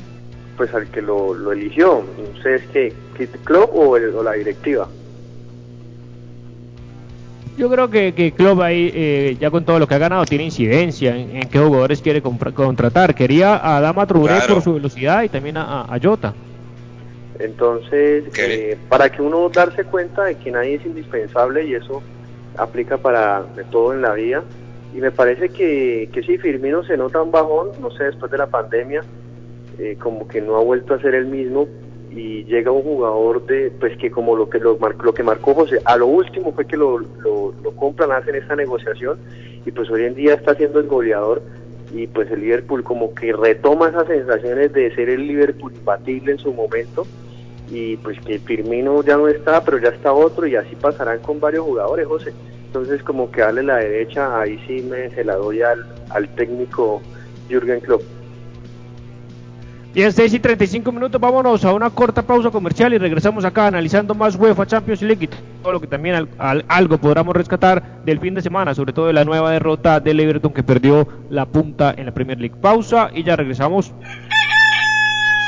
pues 0.57 0.73
al 0.75 0.87
que 0.89 1.03
lo, 1.03 1.35
lo 1.35 1.53
eligió. 1.53 2.05
No 2.17 2.43
sé, 2.43 2.57
es 2.57 2.63
que 2.69 2.95
el 3.19 3.29
club 3.29 3.71
o, 3.73 3.99
la 3.99 4.33
directiva. 4.33 4.89
Yo 7.57 7.71
creo 7.71 7.91
que, 7.91 8.15
que 8.15 8.33
Klopp 8.33 8.61
ahí, 8.61 8.91
eh, 8.95 9.37
ya 9.39 9.51
con 9.51 9.65
todo 9.65 9.79
lo 9.79 9.87
que 9.87 9.95
ha 9.95 9.99
ganado, 9.99 10.25
tiene 10.25 10.45
incidencia 10.45 11.15
en, 11.15 11.49
qué 11.49 11.59
jugadores 11.59 12.01
quiere 12.01 12.23
contratar. 12.23 13.15
Quería 13.15 13.61
a 13.63 13.81
Dama 13.81 14.07
Trubé 14.07 14.41
por 14.49 14.63
su 14.63 14.75
velocidad 14.75 15.23
y 15.23 15.29
también 15.29 15.59
a, 15.59 15.83
a 15.83 15.99
Jota. 16.03 16.35
Entonces, 17.39 18.25
eh, 18.39 18.77
para 18.89 19.11
que 19.11 19.23
uno 19.23 19.49
darse 19.49 19.85
cuenta 19.85 20.25
de 20.25 20.37
que 20.37 20.51
nadie 20.51 20.75
es 20.75 20.87
indispensable 20.87 21.65
y 21.65 21.75
eso 21.75 22.03
aplica 22.57 22.99
para 22.99 23.45
todo 23.71 23.93
en 23.95 24.03
la 24.03 24.13
vida. 24.13 24.43
Y 24.95 24.99
me 24.99 25.11
parece 25.11 25.49
que, 25.49 26.11
que 26.13 26.23
sí, 26.23 26.37
Firmino 26.39 26.85
se 26.85 26.97
nota 26.97 27.23
un 27.23 27.31
bajón, 27.31 27.71
no 27.81 27.91
sé, 27.91 28.05
después 28.05 28.31
de 28.31 28.39
la 28.39 28.47
pandemia, 28.47 29.03
eh, 29.79 29.97
como 29.99 30.29
que 30.29 30.41
no 30.41 30.57
ha 30.57 30.63
vuelto 30.63 30.95
a 30.95 31.01
ser 31.01 31.15
el 31.15 31.27
mismo 31.27 31.67
y 32.15 32.45
llega 32.45 32.71
un 32.71 32.83
jugador 32.83 33.47
de, 33.47 33.73
pues 33.81 33.97
que 33.97 34.11
como 34.11 34.37
lo 34.37 34.51
que 34.51 34.59
lo, 34.59 34.79
lo 35.03 35.15
que 35.15 35.23
marcó 35.23 35.55
José, 35.55 35.81
a 35.87 35.97
lo 35.97 36.07
último 36.07 36.53
fue 36.53 36.67
que 36.67 36.77
lo, 36.77 36.99
lo, 36.99 37.55
lo 37.63 37.77
compran, 37.77 38.13
hacen 38.13 38.35
esta 38.35 38.55
negociación 38.55 39.19
y 39.65 39.71
pues 39.71 39.91
hoy 39.91 40.05
en 40.05 40.15
día 40.15 40.35
está 40.35 40.55
siendo 40.55 40.81
el 40.81 40.89
goleador 40.89 41.43
y 41.93 42.07
pues 42.07 42.31
el 42.31 42.41
Liverpool 42.41 42.83
como 42.83 43.15
que 43.15 43.33
retoma 43.33 43.89
esas 43.89 44.07
sensaciones 44.07 44.73
de 44.73 44.95
ser 44.95 45.11
el 45.11 45.27
Liverpool 45.27 45.73
imbatible 45.75 46.33
en 46.33 46.39
su 46.39 46.53
momento 46.53 47.07
y 47.71 47.97
pues 47.99 48.19
que 48.21 48.39
Firmino 48.39 49.03
ya 49.03 49.17
no 49.17 49.29
está, 49.29 49.63
pero 49.65 49.79
ya 49.79 49.91
está 49.91 50.13
otro 50.13 50.47
y 50.47 50.57
así 50.57 50.75
pasarán 50.77 51.21
con 51.21 51.41
varios 51.41 51.65
jugadores, 51.65 52.07
José. 52.07 52.33
Entonces 52.67 53.03
como 53.03 53.31
que 53.31 53.43
darle 53.43 53.63
la 53.63 53.77
derecha, 53.77 54.41
ahí 54.41 54.59
sí 54.67 54.83
me 54.83 55.11
se 55.11 55.25
la 55.25 55.37
doy 55.37 55.63
al, 55.63 55.87
al 56.11 56.29
técnico 56.35 57.03
Jürgen 57.49 57.81
Klopp. 57.81 58.03
Y 59.95 60.03
en 60.03 60.13
6 60.13 60.33
y 60.35 60.41
35 60.41 60.91
minutos 60.91 61.21
vámonos 61.21 61.65
a 61.65 61.73
una 61.75 61.91
corta 61.91 62.23
pausa 62.23 62.51
comercial 62.51 62.95
y 62.95 62.99
regresamos 62.99 63.45
acá 63.45 63.67
analizando 63.67 64.15
más 64.15 64.37
UEFA 64.37 64.67
Champions 64.67 65.03
League 65.03 65.29
todo 65.63 65.73
lo 65.73 65.81
que 65.81 65.87
también 65.87 66.29
al, 66.39 66.65
algo 66.69 66.99
podamos 66.99 67.35
rescatar 67.35 68.03
del 68.05 68.19
fin 68.19 68.35
de 68.35 68.43
semana, 68.43 68.75
sobre 68.75 68.93
todo 68.93 69.07
de 69.07 69.13
la 69.13 69.25
nueva 69.25 69.53
derrota 69.53 70.01
del 70.01 70.21
Everton 70.21 70.53
que 70.53 70.63
perdió 70.63 71.07
la 71.31 71.47
punta 71.47 71.95
en 71.97 72.07
la 72.07 72.13
Premier 72.13 72.39
League. 72.39 72.57
Pausa 72.61 73.11
y 73.15 73.23
ya 73.23 73.37
regresamos. 73.37 73.93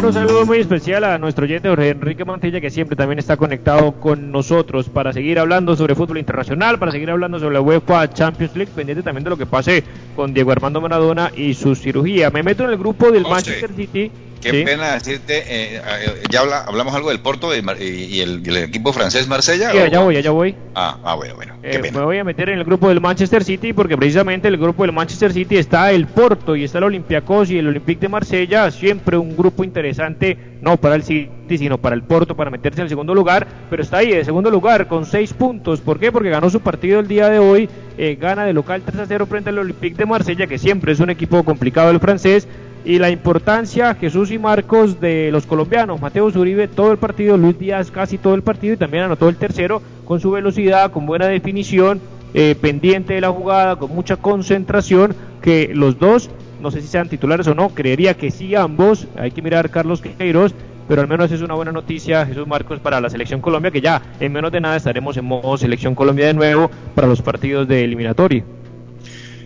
Un 0.00 0.12
saludo 0.12 0.46
muy 0.46 0.58
especial 0.58 1.02
a 1.02 1.18
nuestro 1.18 1.44
oyente 1.44 1.68
Jorge 1.68 1.90
Enrique 1.90 2.24
Montilla, 2.24 2.60
que 2.60 2.70
siempre 2.70 2.94
también 2.94 3.18
está 3.18 3.36
conectado 3.36 3.92
con 3.92 4.30
nosotros 4.30 4.88
para 4.88 5.12
seguir 5.12 5.40
hablando 5.40 5.74
sobre 5.74 5.96
fútbol 5.96 6.18
internacional, 6.18 6.78
para 6.78 6.92
seguir 6.92 7.10
hablando 7.10 7.40
sobre 7.40 7.54
la 7.54 7.60
UEFA 7.60 8.08
Champions 8.08 8.54
League, 8.54 8.72
pendiente 8.74 9.02
también 9.02 9.24
de 9.24 9.30
lo 9.30 9.36
que 9.36 9.44
pase 9.44 9.82
con 10.14 10.32
Diego 10.32 10.52
Armando 10.52 10.80
Maradona 10.80 11.32
y 11.36 11.52
su 11.54 11.74
cirugía. 11.74 12.30
Me 12.30 12.44
meto 12.44 12.62
en 12.62 12.70
el 12.70 12.78
grupo 12.78 13.10
del 13.10 13.24
Manchester 13.24 13.72
City. 13.74 14.10
Qué 14.40 14.50
¿sí? 14.52 14.62
pena 14.64 14.94
decirte, 14.94 15.38
eh, 15.38 15.80
eh, 15.84 16.26
ya 16.30 16.40
habla- 16.40 16.64
hablamos 16.66 16.94
algo 16.94 17.08
del 17.10 17.20
Porto 17.20 17.54
y, 17.54 17.58
y- 17.58 18.20
el, 18.20 18.42
y 18.44 18.48
el 18.50 18.56
equipo 18.58 18.92
francés 18.92 19.26
Marsella. 19.26 19.72
Sí, 19.72 19.78
allá 19.78 20.00
voy, 20.00 20.16
allá 20.16 20.30
voy. 20.30 20.54
Ah, 20.74 20.98
ah, 21.02 21.14
bueno, 21.16 21.34
bueno, 21.34 21.54
qué 21.60 21.76
Eh, 21.76 21.78
pena. 21.80 21.98
me 21.98 22.04
voy 22.04 22.18
a 22.18 22.24
meter 22.24 22.48
en 22.50 22.58
el 22.58 22.64
grupo 22.64 22.88
del 22.88 23.00
Manchester 23.00 23.42
City 23.42 23.72
porque 23.72 23.96
precisamente 23.96 24.46
el 24.46 24.56
grupo 24.56 24.84
del 24.84 24.92
Manchester 24.92 25.32
City 25.32 25.56
está 25.56 25.90
el 25.90 26.06
Porto 26.06 26.54
y 26.54 26.62
está 26.64 26.78
el 26.78 26.84
Olympiacos 26.84 27.50
y 27.50 27.58
el 27.58 27.66
Olympique 27.66 28.00
de 28.02 28.08
Marsella, 28.08 28.70
siempre 28.70 29.16
un 29.16 29.36
grupo 29.36 29.64
interesante, 29.64 30.36
no 30.60 30.76
para 30.76 30.94
el 30.94 31.02
City, 31.02 31.58
sino 31.58 31.78
para 31.78 31.96
el 31.96 32.02
Porto, 32.04 32.36
para 32.36 32.50
meterse 32.50 32.80
en 32.80 32.84
el 32.84 32.88
segundo 32.90 33.14
lugar, 33.14 33.46
pero 33.70 33.82
está 33.82 33.98
ahí, 33.98 34.12
de 34.12 34.24
segundo 34.24 34.50
lugar, 34.50 34.86
con 34.86 35.04
seis 35.04 35.32
puntos. 35.32 35.80
¿Por 35.80 35.98
qué? 35.98 36.12
Porque 36.12 36.30
ganó 36.30 36.48
su 36.48 36.60
partido 36.60 37.00
el 37.00 37.08
día 37.08 37.28
de 37.28 37.40
hoy, 37.40 37.68
eh, 37.96 38.16
gana 38.20 38.44
de 38.44 38.52
local 38.52 38.82
3 38.86 39.00
a 39.00 39.06
0 39.06 39.26
frente 39.26 39.50
al 39.50 39.58
Olympique 39.58 39.96
de 39.96 40.06
Marsella, 40.06 40.46
que 40.46 40.58
siempre 40.58 40.92
es 40.92 41.00
un 41.00 41.10
equipo 41.10 41.42
complicado 41.42 41.90
el 41.90 41.98
francés, 41.98 42.46
y 42.84 42.98
la 42.98 43.10
importancia, 43.10 43.94
Jesús 43.94 44.30
y 44.30 44.38
Marcos, 44.38 45.00
de 45.00 45.30
los 45.30 45.46
colombianos. 45.46 46.00
Mateo 46.00 46.30
Zuribe 46.30 46.68
todo 46.68 46.92
el 46.92 46.98
partido, 46.98 47.36
Luis 47.36 47.58
Díaz 47.58 47.90
casi 47.90 48.18
todo 48.18 48.34
el 48.34 48.42
partido 48.42 48.74
y 48.74 48.76
también 48.76 49.04
anotó 49.04 49.28
el 49.28 49.36
tercero 49.36 49.82
con 50.04 50.20
su 50.20 50.30
velocidad, 50.30 50.90
con 50.90 51.06
buena 51.06 51.26
definición, 51.26 52.00
eh, 52.34 52.54
pendiente 52.60 53.14
de 53.14 53.20
la 53.20 53.30
jugada, 53.30 53.76
con 53.76 53.94
mucha 53.94 54.16
concentración, 54.16 55.14
que 55.42 55.70
los 55.74 55.98
dos, 55.98 56.30
no 56.60 56.70
sé 56.70 56.80
si 56.80 56.88
sean 56.88 57.08
titulares 57.08 57.46
o 57.46 57.54
no, 57.54 57.70
creería 57.70 58.14
que 58.14 58.30
sí 58.30 58.54
ambos, 58.54 59.06
hay 59.16 59.30
que 59.30 59.42
mirar 59.42 59.70
Carlos 59.70 60.00
Queiroz, 60.00 60.54
pero 60.88 61.02
al 61.02 61.08
menos 61.08 61.30
es 61.30 61.42
una 61.42 61.54
buena 61.54 61.72
noticia, 61.72 62.24
Jesús 62.24 62.46
Marcos, 62.46 62.80
para 62.80 63.00
la 63.00 63.10
selección 63.10 63.40
Colombia, 63.40 63.70
que 63.70 63.82
ya 63.82 64.00
en 64.20 64.32
menos 64.32 64.50
de 64.50 64.60
nada 64.60 64.76
estaremos 64.76 65.16
en 65.18 65.26
modo 65.26 65.56
selección 65.58 65.94
Colombia 65.94 66.26
de 66.26 66.34
nuevo 66.34 66.70
para 66.94 67.06
los 67.06 67.20
partidos 67.20 67.68
de 67.68 67.84
eliminatorio. 67.84 68.44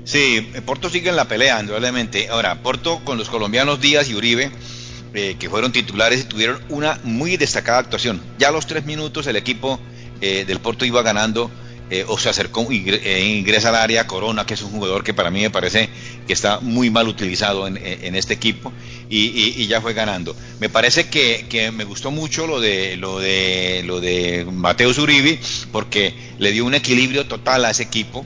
Sí, 0.05 0.51
Porto 0.67 0.91
sigue 0.91 1.11
en 1.11 1.17
la 1.17 1.29
pelea, 1.29 1.61
indudablemente. 1.61 2.29
Ahora, 2.29 2.63
Porto 2.63 3.01
con 3.05 3.19
los 3.19 3.29
colombianos 3.29 3.81
Díaz 3.81 4.09
y 4.09 4.15
Uribe, 4.15 4.51
eh, 5.15 5.37
que 5.39 5.49
fueron 5.49 5.73
titulares 5.73 6.21
y 6.21 6.25
tuvieron 6.25 6.61
una 6.69 6.99
muy 7.05 7.37
destacada 7.37 7.79
actuación. 7.79 8.21
Ya 8.39 8.49
a 8.49 8.53
los 8.53 8.67
tres 8.67 8.85
minutos 8.85 9.27
el 9.27 9.37
equipo 9.37 9.79
eh, 10.21 10.45
del 10.45 10.61
Porto 10.61 10.85
iba 10.85 11.03
ganando 11.03 11.51
eh, 11.95 12.07
o 12.09 12.17
se 12.17 12.31
acercó, 12.31 12.67
eh, 12.71 13.35
ingresa 13.37 13.69
al 13.69 13.75
área 13.75 14.07
Corona, 14.07 14.47
que 14.47 14.55
es 14.55 14.63
un 14.63 14.71
jugador 14.71 15.05
que 15.05 15.13
para 15.13 15.31
mí 15.31 15.43
me 15.43 15.51
parece 15.51 15.91
que 16.27 16.33
está 16.33 16.59
muy 16.61 16.89
mal 16.89 17.07
utilizado 17.07 17.67
en, 17.67 17.77
este 18.17 18.33
equipo 18.33 18.73
y, 19.11 19.67
ya 19.67 19.83
fue 19.83 19.93
ganando. 19.93 20.35
Me 20.59 20.71
parece 20.71 21.11
que, 21.11 21.45
que 21.51 21.71
me 21.71 21.85
gustó 21.85 22.11
mucho 22.11 22.47
lo 22.47 22.63
de 22.63 22.97
lo 22.97 23.19
de 23.19 23.83
lo 23.85 24.01
de 24.01 24.47
Mateo 24.51 24.95
Zuribi 24.95 25.39
porque 25.71 26.15
le 26.39 26.53
dio 26.53 26.65
un 26.65 26.73
equilibrio 26.73 27.27
total 27.27 27.67
a 27.67 27.71
ese 27.73 27.83
equipo 27.83 28.25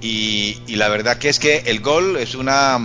y, 0.00 0.62
y 0.66 0.76
la 0.76 0.88
verdad 0.88 1.18
que 1.18 1.28
es 1.28 1.38
que 1.38 1.62
el 1.66 1.80
gol 1.80 2.16
es 2.16 2.34
una 2.34 2.78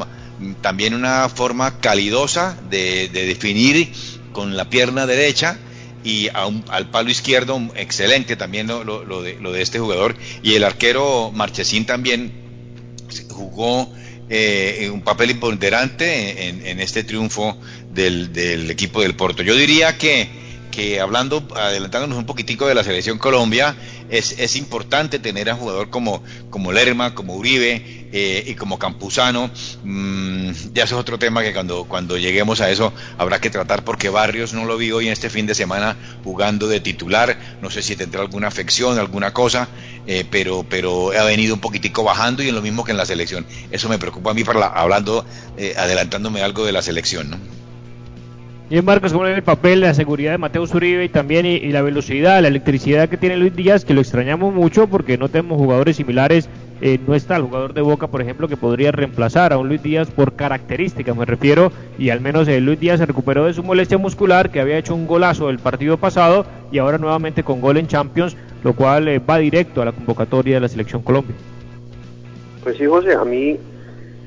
también 0.62 0.94
una 0.96 1.30
forma 1.30 1.80
calidosa 1.80 2.58
de, 2.64 3.08
de 3.10 3.26
definir 3.26 3.94
con 4.32 4.58
la 4.58 4.70
pierna 4.70 5.06
derecha 5.06 5.60
y 6.02 6.28
a 6.34 6.48
un- 6.48 6.66
al 6.70 6.90
palo 6.90 7.12
izquierdo 7.12 7.62
excelente 7.76 8.36
también 8.36 8.68
lo, 8.68 8.84
lo- 8.84 9.06
lo 9.06 9.22
de, 9.22 9.38
lo 9.40 9.52
de 9.52 9.62
este 9.62 9.80
jugador 9.80 10.18
y 10.42 10.56
el 10.56 10.64
arquero 10.64 11.32
Marchesín 11.34 11.86
también 11.86 12.34
jugó 13.30 13.92
eh, 14.30 14.90
un 14.92 15.04
papel 15.04 15.32
imponderante 15.32 16.48
en, 16.48 16.66
en 16.66 16.80
este 16.80 17.04
triunfo 17.04 17.60
del, 17.90 18.32
del 18.34 18.72
equipo 18.72 19.02
del 19.02 19.16
Porto. 19.16 19.44
Yo 19.44 19.56
diría 19.56 19.98
que, 19.98 20.32
que 20.74 21.00
hablando, 21.00 21.48
adelantándonos 21.56 22.18
un 22.18 22.26
poquitico 22.26 22.68
de 22.68 22.74
la 22.74 22.84
selección 22.84 23.20
Colombia, 23.20 23.76
es, 24.10 24.32
es 24.40 24.56
importante 24.56 25.20
tener 25.20 25.50
a 25.52 25.56
jugador 25.56 25.90
como, 25.92 26.24
como 26.50 26.72
Lerma, 26.72 27.14
como 27.14 27.36
Uribe 27.36 28.08
eh, 28.12 28.44
y 28.48 28.56
como 28.56 28.80
Campuzano. 28.80 29.52
Mm, 29.84 30.50
ya 30.74 30.84
eso 30.86 30.96
es 30.96 31.02
otro 31.02 31.20
tema 31.20 31.44
que 31.44 31.54
cuando, 31.54 31.84
cuando 31.86 32.18
lleguemos 32.18 32.60
a 32.62 32.72
eso 32.72 32.92
habrá 33.18 33.40
que 33.40 33.52
tratar 33.52 33.84
porque 33.84 34.10
Barrios 34.10 34.54
no 34.54 34.66
lo 34.66 34.78
vi 34.78 34.92
hoy 34.92 35.06
en 35.08 35.14
este 35.14 35.30
fin 35.30 35.46
de 35.46 35.54
semana 35.54 35.96
jugando 36.24 36.68
de 36.68 36.80
titular. 36.80 37.38
No 37.62 37.70
sé 37.70 37.84
si 37.84 37.96
tendrá 37.96 38.22
alguna 38.22 38.48
afección, 38.48 38.98
alguna 38.98 39.32
cosa, 39.32 39.70
eh, 40.08 40.26
pero, 40.30 40.66
pero 40.68 41.12
ha 41.12 41.24
venido 41.24 41.54
un 41.54 41.62
poquitico 41.62 42.04
bajando 42.04 42.42
y 42.42 42.48
es 42.48 42.54
lo 42.54 42.64
mismo 42.64 42.84
que 42.84 42.92
en 42.92 42.98
la 42.98 43.06
selección. 43.06 43.46
Eso 43.70 43.90
me 43.90 44.00
preocupa 44.00 44.32
a 44.32 44.34
mí 44.34 44.44
para 44.44 44.60
la- 44.60 44.68
hablando, 44.68 45.24
eh, 45.56 45.76
adelantándome 45.78 46.42
algo 46.42 46.66
de 46.66 46.72
la 46.72 46.82
selección. 46.82 47.30
¿no? 47.30 47.63
Y 48.70 48.82
Marcos, 48.82 49.12
como 49.12 49.28
el 49.28 49.44
papel, 49.44 49.82
la 49.82 49.94
seguridad 49.94 50.32
de 50.32 50.38
Mateo 50.38 50.66
Zuribe 50.66 51.04
y 51.04 51.10
también 51.10 51.46
y, 51.46 51.60
la 51.72 51.82
velocidad, 51.82 52.42
la 52.42 52.48
electricidad 52.48 53.08
que 53.08 53.18
tiene 53.18 53.38
Luis 53.38 53.56
Díaz, 53.56 53.86
que 53.86 53.94
lo 53.94 54.02
extrañamos 54.02 54.54
mucho 54.54 54.88
porque 54.88 55.18
no 55.18 55.30
tenemos 55.30 55.58
jugadores 55.58 55.98
similares. 55.98 56.50
no 57.06 57.14
está 57.14 57.36
el 57.36 57.44
jugador 57.44 57.74
de 57.74 57.82
Boca, 57.82 58.08
por 58.08 58.22
ejemplo, 58.22 58.48
que 58.48 58.58
podría 58.58 58.92
reemplazar 58.92 59.54
a 59.54 59.58
un 59.58 59.68
Luis 59.68 59.84
Díaz 59.84 60.10
por 60.10 60.34
características, 60.34 61.16
me 61.16 61.26
refiero, 61.26 61.72
y 62.00 62.10
al 62.10 62.22
menos 62.22 62.48
Luis 62.48 62.80
Díaz 62.80 63.00
se 63.00 63.06
recuperó 63.06 63.46
de 63.46 63.54
su 63.54 63.64
molestia 63.64 63.98
muscular, 63.98 64.50
que 64.50 64.60
había 64.60 64.78
hecho 64.78 64.96
un 64.96 65.08
golazo 65.08 65.50
el 65.50 65.60
partido 65.60 65.98
pasado 65.98 66.46
y 66.72 66.80
ahora 66.80 66.98
nuevamente 66.98 67.44
con 67.44 67.62
gol 67.62 67.78
en 67.78 67.88
Champions, 67.88 68.36
lo 68.64 68.74
cual 68.74 69.08
eh, 69.08 69.20
va 69.20 69.38
directo 69.38 69.82
a 69.82 69.86
la 69.86 69.92
convocatoria 69.92 70.56
de 70.56 70.62
la 70.62 70.68
Selección 70.68 71.04
Colombia. 71.04 71.36
Pues 72.64 72.78
sí, 72.78 72.86
José, 72.86 73.14
a 73.14 73.24
mí, 73.24 73.58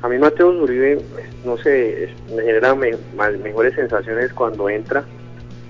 a 0.02 0.08
mí 0.08 0.18
Mateo 0.18 0.52
Zuribe, 0.52 0.98
no 1.44 1.56
sé, 1.58 2.08
me 2.34 2.42
genera 2.42 2.74
me- 2.74 2.96
mejores 3.42 3.74
sensaciones 3.74 4.32
cuando 4.32 4.68
entra 4.68 5.04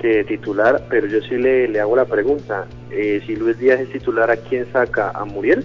que 0.01 0.25
titular, 0.25 0.85
pero 0.91 1.07
yo 1.07 1.21
sí 1.23 1.37
le, 1.37 1.81
hago 1.81 1.97
la 1.97 2.05
pregunta, 2.05 2.67
eh, 2.91 3.23
si 3.27 3.35
Luis 3.37 3.59
Díaz 3.59 3.81
es 3.81 3.91
titular, 3.91 4.31
¿a 4.31 4.37
quién 4.37 4.67
saca? 4.73 5.11
¿A 5.15 5.25
Muriel? 5.25 5.65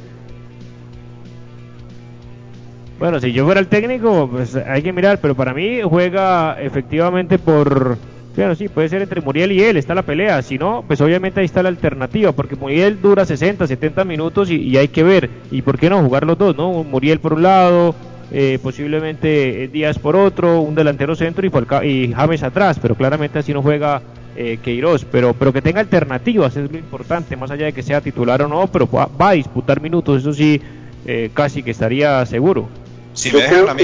Bueno, 3.02 3.20
si 3.20 3.34
yo 3.34 3.46
fuera 3.46 3.60
el 3.60 3.68
técnico, 3.68 4.30
pues 4.32 4.56
hay 4.56 4.84
que 4.84 4.94
mirar, 4.94 5.20
pero 5.20 5.34
para 5.34 5.56
mí 5.56 5.82
juega 5.82 6.62
efectivamente 6.62 7.40
por... 7.40 7.98
Bueno, 8.36 8.54
sí, 8.54 8.70
puede 8.70 8.90
ser 8.90 9.02
entre 9.02 9.22
Muriel 9.22 9.52
y 9.52 9.62
él, 9.64 9.76
está 9.76 9.96
la 9.96 10.04
pelea. 10.04 10.42
Si 10.44 10.60
no, 10.60 10.86
pues 10.88 11.02
obviamente 11.02 11.40
ahí 11.40 11.48
está 11.48 11.64
la 11.64 11.70
alternativa, 11.70 12.32
porque 12.32 12.56
Muriel 12.56 13.02
dura 13.02 13.26
60, 13.26 13.66
70 13.66 14.06
minutos 14.06 14.52
y, 14.52 14.78
hay 14.78 14.88
que 14.88 15.02
ver. 15.02 15.32
¿Y 15.50 15.64
por 15.64 15.80
qué 15.80 15.90
no 15.90 16.02
jugar 16.04 16.26
los 16.28 16.38
dos, 16.38 16.56
no? 16.56 16.84
Muriel 16.84 17.20
por 17.20 17.34
un 17.34 17.42
lado, 17.42 17.96
eh, 18.32 18.60
posiblemente 18.62 19.68
Díaz 19.68 20.00
por 20.00 20.16
otro, 20.16 20.62
un 20.62 20.74
delantero 20.74 21.16
centro 21.16 21.46
y, 21.46 21.88
y 21.88 22.14
James 22.14 22.44
atrás, 22.44 22.80
pero 22.82 22.96
claramente 22.96 23.40
así 23.40 23.54
no 23.54 23.62
juega 23.62 24.02
eh, 24.36 24.60
Queiroz, 24.64 25.06
pero, 25.12 25.34
pero 25.34 25.52
que 25.52 25.62
tenga 25.62 25.82
alternativas 25.82 26.56
es 26.56 26.72
lo 26.72 26.78
importante, 26.78 27.36
más 27.36 27.52
allá 27.52 27.66
de 27.66 27.74
que 27.74 27.84
sea 27.84 28.00
titular 28.00 28.42
o 28.42 28.48
no, 28.48 28.68
pero 28.68 28.90
va, 28.90 29.10
a 29.20 29.34
disputar 29.34 29.82
minutos, 29.82 30.22
eso 30.22 30.34
sí, 30.34 30.62
eh, 31.06 31.32
casi 31.34 31.62
que 31.62 31.72
estaría 31.72 32.26
seguro. 32.26 32.70
Si 33.14 33.30
me 33.32 33.42
dejan 33.42 33.68
a 33.68 33.74
mí 33.74 33.84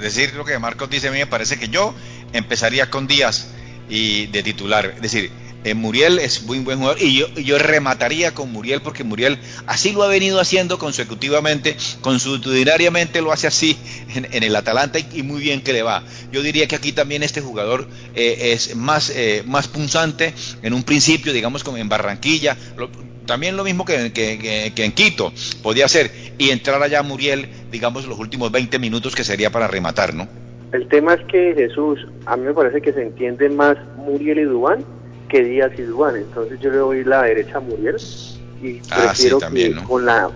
decir 0.00 0.34
lo 0.34 0.44
que 0.44 0.58
Marcos 0.58 0.90
dice, 0.90 1.06
a 1.06 1.12
mí 1.12 1.18
me 1.18 1.26
parece 1.28 1.56
que 1.56 1.68
yo 1.68 1.94
empezaría 2.32 2.90
con 2.90 3.06
Díaz 3.06 3.52
y 3.88 4.26
de 4.26 4.42
titular, 4.42 4.94
es 4.96 5.02
decir, 5.02 5.30
eh, 5.64 5.74
Muriel 5.74 6.18
es 6.18 6.42
muy 6.42 6.58
buen 6.58 6.78
jugador 6.78 6.98
y 7.00 7.24
yo, 7.42 7.58
remataría 7.58 8.34
con 8.34 8.52
Muriel 8.52 8.82
porque 8.82 9.02
Muriel 9.02 9.38
así 9.66 9.92
lo 9.92 10.02
ha 10.02 10.08
venido 10.08 10.38
haciendo 10.38 10.78
consecutivamente, 10.78 11.76
consuetudinariamente 12.02 13.22
lo 13.22 13.32
hace 13.32 13.46
así 13.46 13.76
en, 14.14 14.42
el 14.42 14.54
Atalanta 14.54 14.98
y, 14.98 15.22
muy 15.22 15.40
bien 15.40 15.62
que 15.62 15.72
le 15.72 15.82
va. 15.82 16.04
Yo 16.30 16.42
diría 16.42 16.68
que 16.68 16.76
aquí 16.76 16.92
también 16.92 17.22
este 17.22 17.40
jugador 17.40 17.88
eh, 18.14 18.52
es 18.52 18.76
más, 18.76 19.10
eh, 19.10 19.42
más 19.46 19.66
punzante 19.68 20.34
en 20.62 20.74
un 20.74 20.82
principio, 20.82 21.32
digamos 21.32 21.64
como 21.64 21.78
en 21.78 21.88
Barranquilla, 21.88 22.56
también 23.24 23.56
lo 23.56 23.64
mismo 23.64 23.86
que, 23.86 24.12
que, 24.12 24.84
en 24.84 24.92
Quito 24.92 25.32
podía 25.62 25.88
ser 25.88 26.10
y 26.36 26.50
entrar 26.50 26.82
allá 26.82 27.02
Muriel, 27.02 27.48
digamos, 27.70 28.06
los 28.06 28.18
últimos 28.18 28.52
20 28.52 28.78
minutos 28.78 29.14
que 29.14 29.24
sería 29.24 29.50
para 29.50 29.66
rematar, 29.66 30.12
¿no? 30.12 30.28
El 30.72 30.88
tema 30.88 31.14
es 31.14 31.24
que 31.26 31.54
Jesús, 31.54 32.06
a 32.26 32.36
mí 32.36 32.44
me 32.44 32.52
parece 32.52 32.82
que 32.82 32.92
se 32.92 33.00
entiende 33.00 33.48
más 33.48 33.78
Muriel 33.96 34.40
y 34.40 34.42
Dubán 34.42 34.84
que 35.34 35.42
Díaz 35.42 35.72
y 35.76 35.82
Dubán. 35.82 36.14
Entonces 36.14 36.60
yo 36.60 36.70
le 36.70 36.76
doy 36.76 37.04
la 37.04 37.22
derecha 37.22 37.58
a 37.58 37.60
Muriel 37.60 37.96
y 38.62 38.80
ah, 38.92 39.06
prefiero 39.08 39.40
que 39.40 39.74
con 39.86 40.06
la 40.06 40.30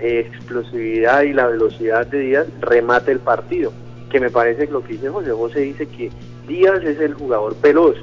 explosividad 0.00 1.22
y 1.22 1.32
la 1.32 1.46
velocidad 1.46 2.04
de 2.08 2.18
Díaz 2.18 2.46
remate 2.60 3.12
el 3.12 3.20
partido. 3.20 3.72
Que 4.10 4.18
me 4.18 4.28
parece 4.28 4.66
que 4.66 4.72
lo 4.72 4.82
que 4.82 4.94
dice 4.94 5.08
José 5.08 5.30
José 5.30 5.60
dice 5.60 5.86
que 5.86 6.10
Díaz 6.48 6.82
es 6.82 6.98
el 6.98 7.14
jugador 7.14 7.54
veloz, 7.60 7.94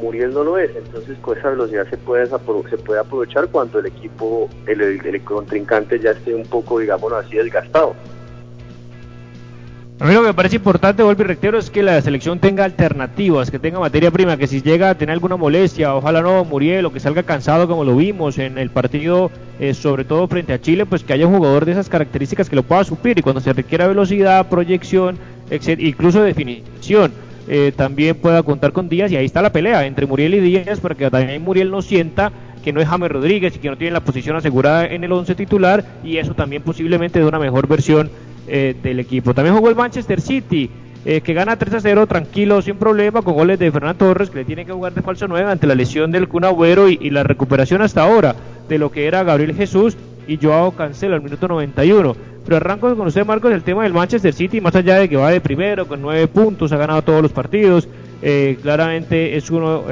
Muriel 0.00 0.34
no 0.34 0.42
lo 0.42 0.58
es. 0.58 0.74
Entonces 0.74 1.16
con 1.20 1.38
esa 1.38 1.50
velocidad 1.50 1.86
se 1.88 1.96
puede, 1.98 2.26
se 2.26 2.78
puede 2.78 2.98
aprovechar 2.98 3.46
cuando 3.46 3.78
el 3.78 3.86
equipo, 3.86 4.50
el, 4.66 4.80
el 4.80 5.22
contrincante 5.22 6.00
ya 6.00 6.10
esté 6.10 6.34
un 6.34 6.46
poco, 6.46 6.80
digámoslo 6.80 7.18
así, 7.18 7.36
desgastado. 7.36 7.94
A 10.02 10.04
mí 10.04 10.14
lo 10.14 10.22
que 10.22 10.26
me 10.26 10.34
parece 10.34 10.56
importante, 10.56 11.04
vuelvo 11.04 11.22
y 11.22 11.26
reitero, 11.26 11.56
es 11.60 11.70
que 11.70 11.80
la 11.80 12.02
selección 12.02 12.40
tenga 12.40 12.64
alternativas, 12.64 13.52
que 13.52 13.60
tenga 13.60 13.78
materia 13.78 14.10
prima, 14.10 14.36
que 14.36 14.48
si 14.48 14.60
llega 14.60 14.90
a 14.90 14.96
tener 14.96 15.12
alguna 15.12 15.36
molestia, 15.36 15.94
ojalá 15.94 16.20
no 16.22 16.44
Muriel, 16.44 16.86
o 16.86 16.92
que 16.92 16.98
salga 16.98 17.22
cansado 17.22 17.68
como 17.68 17.84
lo 17.84 17.94
vimos 17.94 18.36
en 18.38 18.58
el 18.58 18.70
partido, 18.70 19.30
eh, 19.60 19.74
sobre 19.74 20.04
todo 20.04 20.26
frente 20.26 20.54
a 20.54 20.60
Chile, 20.60 20.86
pues 20.86 21.04
que 21.04 21.12
haya 21.12 21.28
un 21.28 21.36
jugador 21.36 21.66
de 21.66 21.70
esas 21.70 21.88
características 21.88 22.50
que 22.50 22.56
lo 22.56 22.64
pueda 22.64 22.82
suplir 22.82 23.16
y 23.16 23.22
cuando 23.22 23.40
se 23.40 23.52
requiera 23.52 23.86
velocidad, 23.86 24.48
proyección, 24.48 25.18
incluso 25.78 26.20
definición. 26.20 27.12
Eh, 27.46 27.72
también 27.76 28.16
pueda 28.16 28.42
contar 28.42 28.72
con 28.72 28.88
Díaz 28.88 29.12
y 29.12 29.16
ahí 29.16 29.26
está 29.26 29.40
la 29.40 29.52
pelea 29.52 29.86
entre 29.86 30.06
Muriel 30.06 30.34
y 30.34 30.40
Díaz 30.40 30.80
para 30.80 30.96
que 30.96 31.08
también 31.10 31.42
Muriel 31.42 31.70
no 31.70 31.80
sienta 31.80 32.32
que 32.64 32.72
no 32.72 32.80
es 32.80 32.88
James 32.88 33.10
Rodríguez 33.10 33.54
y 33.54 33.60
que 33.60 33.68
no 33.68 33.76
tiene 33.76 33.92
la 33.92 34.00
posición 34.00 34.34
asegurada 34.34 34.84
en 34.86 35.04
el 35.04 35.12
11 35.12 35.36
titular 35.36 35.84
y 36.02 36.16
eso 36.16 36.34
también 36.34 36.62
posiblemente 36.62 37.20
de 37.20 37.24
una 37.24 37.38
mejor 37.38 37.68
versión 37.68 38.10
eh, 38.46 38.74
del 38.82 39.00
equipo. 39.00 39.34
También 39.34 39.56
jugó 39.56 39.68
el 39.68 39.76
Manchester 39.76 40.20
City, 40.20 40.70
eh, 41.04 41.20
que 41.20 41.34
gana 41.34 41.56
3 41.56 41.74
a 41.74 41.80
0 41.80 42.06
tranquilo, 42.06 42.62
sin 42.62 42.76
problema, 42.76 43.22
con 43.22 43.34
goles 43.34 43.58
de 43.58 43.70
Fernando 43.70 44.06
Torres, 44.06 44.30
que 44.30 44.38
le 44.38 44.44
tiene 44.44 44.64
que 44.64 44.72
jugar 44.72 44.94
de 44.94 45.02
falso 45.02 45.26
9 45.28 45.50
ante 45.50 45.66
la 45.66 45.74
lesión 45.74 46.12
del 46.12 46.28
Kun 46.28 46.44
y, 46.88 47.10
la 47.10 47.22
recuperación 47.22 47.82
hasta 47.82 48.02
ahora 48.02 48.34
de 48.68 48.78
lo 48.78 48.90
que 48.90 49.06
era 49.06 49.22
Gabriel 49.22 49.54
Jesús 49.54 49.96
y 50.26 50.38
Joao 50.40 50.72
Cancelo 50.72 51.14
al 51.14 51.22
minuto 51.22 51.48
91. 51.48 52.16
Pero 52.44 52.56
arranco 52.56 52.94
con 52.96 53.06
usted, 53.06 53.24
Marcos, 53.24 53.52
el 53.52 53.62
tema 53.62 53.84
del 53.84 53.92
Manchester 53.92 54.32
City, 54.32 54.60
más 54.60 54.74
allá 54.74 54.96
de 54.96 55.08
que 55.08 55.16
va 55.16 55.30
de 55.30 55.40
primero 55.40 55.86
con 55.86 56.02
9 56.02 56.26
puntos, 56.28 56.72
ha 56.72 56.76
ganado 56.76 57.02
todos 57.02 57.22
los 57.22 57.32
partidos, 57.32 57.88
eh, 58.22 58.58
claramente 58.62 59.36
es 59.36 59.50
uno 59.50 59.84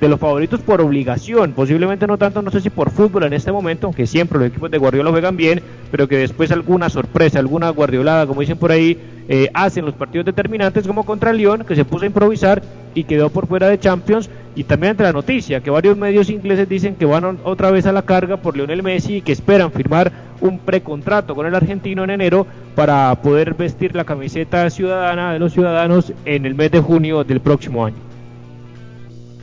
de 0.00 0.08
los 0.08 0.20
favoritos 0.20 0.60
por 0.60 0.80
obligación, 0.80 1.52
posiblemente 1.52 2.06
no 2.06 2.18
tanto, 2.18 2.42
no 2.42 2.50
sé 2.50 2.60
si 2.60 2.70
por 2.70 2.90
fútbol 2.90 3.24
en 3.24 3.32
este 3.32 3.52
momento, 3.52 3.86
aunque 3.86 4.06
siempre 4.06 4.38
los 4.38 4.48
equipos 4.48 4.70
de 4.70 4.78
Guardiola 4.78 5.10
juegan 5.10 5.36
bien, 5.36 5.62
pero 5.90 6.08
que 6.08 6.16
después 6.16 6.50
alguna 6.50 6.90
sorpresa, 6.90 7.38
alguna 7.38 7.70
guardiolada, 7.70 8.26
como 8.26 8.40
dicen 8.40 8.58
por 8.58 8.72
ahí, 8.72 8.98
eh, 9.28 9.48
hacen 9.54 9.86
los 9.86 9.94
partidos 9.94 10.26
determinantes 10.26 10.86
como 10.86 11.04
contra 11.04 11.32
Lyon, 11.32 11.64
que 11.64 11.76
se 11.76 11.84
puso 11.84 12.04
a 12.04 12.08
improvisar 12.08 12.62
y 12.94 13.04
quedó 13.04 13.30
por 13.30 13.46
fuera 13.46 13.68
de 13.68 13.78
Champions, 13.78 14.28
y 14.54 14.64
también 14.64 14.92
entre 14.92 15.06
la 15.06 15.12
noticia, 15.12 15.60
que 15.60 15.70
varios 15.70 15.96
medios 15.96 16.30
ingleses 16.30 16.68
dicen 16.68 16.94
que 16.94 17.06
van 17.06 17.38
otra 17.44 17.70
vez 17.70 17.86
a 17.86 17.92
la 17.92 18.02
carga 18.02 18.36
por 18.36 18.56
Lionel 18.56 18.82
Messi 18.82 19.16
y 19.16 19.22
que 19.22 19.32
esperan 19.32 19.72
firmar 19.72 20.12
un 20.40 20.58
precontrato 20.58 21.34
con 21.34 21.46
el 21.46 21.54
argentino 21.54 22.04
en 22.04 22.10
enero 22.10 22.46
para 22.74 23.14
poder 23.22 23.54
vestir 23.54 23.96
la 23.96 24.04
camiseta 24.04 24.68
ciudadana 24.70 25.32
de 25.32 25.38
los 25.38 25.52
ciudadanos 25.52 26.12
en 26.24 26.46
el 26.46 26.54
mes 26.54 26.70
de 26.70 26.80
junio 26.80 27.24
del 27.24 27.40
próximo 27.40 27.86
año. 27.86 28.13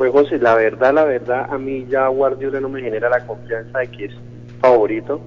Pues 0.02 0.14
José, 0.14 0.39
la 0.39 0.56
verdad, 0.56 0.95
la 0.95 1.06
verdad, 1.06 1.45
a 1.47 1.60
mí 1.60 1.86
ya 1.88 2.08
Guardiola 2.08 2.60
no 2.60 2.70
me 2.70 2.82
genera 2.82 3.08
la 3.08 3.24
confianza 3.24 3.78
de 3.78 3.88
que 3.91 4.06
es 4.06 4.14
favorito. 4.60 5.22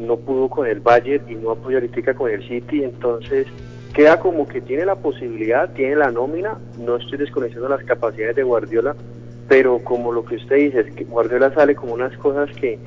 No 0.00 0.16
pudo 0.16 0.48
con 0.48 0.66
el 0.66 0.80
Bayern 0.80 1.30
y 1.30 1.36
no 1.36 1.52
apoya 1.52 1.76
ahorita 1.76 2.12
con 2.14 2.28
el 2.28 2.42
City, 2.48 2.82
entonces 2.82 3.46
queda 3.94 4.18
como 4.18 4.48
que 4.48 4.60
tiene 4.60 4.84
la 4.84 4.96
posibilidad, 4.96 5.72
tiene 5.74 5.94
la 5.94 6.10
nómina. 6.10 6.58
No 6.76 6.96
estoy 6.96 7.18
desconociendo 7.18 7.68
las 7.68 7.84
capacidades 7.84 8.34
de 8.34 8.42
Guardiola, 8.42 8.96
pero 9.46 9.78
como 9.84 10.10
lo 10.10 10.24
que 10.24 10.34
usted 10.34 10.56
dice, 10.56 10.80
es 10.80 10.92
que 10.96 11.04
Guardiola 11.04 11.54
sale 11.54 11.76
como 11.76 11.94
unas 11.94 12.16
cosas 12.16 12.50
que 12.56 12.80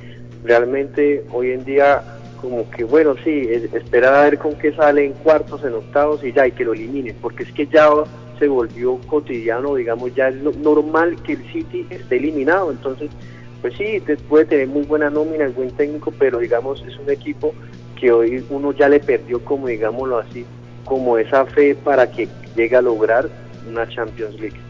realmente 0.44 1.24
hoy 1.32 1.52
en 1.52 1.64
día 1.64 2.02
como 2.38 2.70
que 2.70 2.84
bueno, 2.84 3.14
sí, 3.24 3.48
esperar 3.72 4.12
a 4.12 4.22
ver 4.24 4.36
con 4.36 4.56
qué 4.56 4.74
sale 4.74 5.06
en 5.06 5.14
cuartos, 5.14 5.64
en 5.64 5.72
octavos 5.72 6.22
y 6.22 6.34
ya, 6.34 6.46
y 6.46 6.52
que 6.52 6.66
lo 6.66 6.74
eliminen, 6.74 7.16
porque 7.22 7.44
es 7.44 7.52
que 7.52 7.66
ya 7.66 7.88
se 8.38 8.48
volvió 8.48 8.96
cotidiano, 9.06 9.74
digamos, 9.74 10.14
ya 10.14 10.28
es 10.28 10.36
normal 10.36 11.20
que 11.22 11.34
el 11.34 11.52
City 11.52 11.86
esté 11.90 12.16
eliminado, 12.16 12.70
entonces, 12.70 13.10
pues 13.60 13.74
sí, 13.76 14.02
puede 14.28 14.44
tener 14.44 14.68
muy 14.68 14.82
buena 14.82 15.10
nómina, 15.10 15.44
el 15.44 15.52
buen 15.52 15.70
técnico, 15.72 16.12
pero 16.12 16.38
digamos, 16.38 16.82
es 16.86 16.96
un 16.98 17.10
equipo 17.10 17.54
que 17.98 18.12
hoy 18.12 18.44
uno 18.50 18.72
ya 18.72 18.88
le 18.88 19.00
perdió, 19.00 19.44
como 19.44 19.68
digámoslo 19.68 20.18
así, 20.18 20.44
como 20.84 21.18
esa 21.18 21.44
fe 21.46 21.74
para 21.74 22.10
que 22.10 22.28
llegue 22.56 22.76
a 22.76 22.82
lograr 22.82 23.28
una 23.68 23.88
Champions 23.88 24.38
League. 24.40 24.60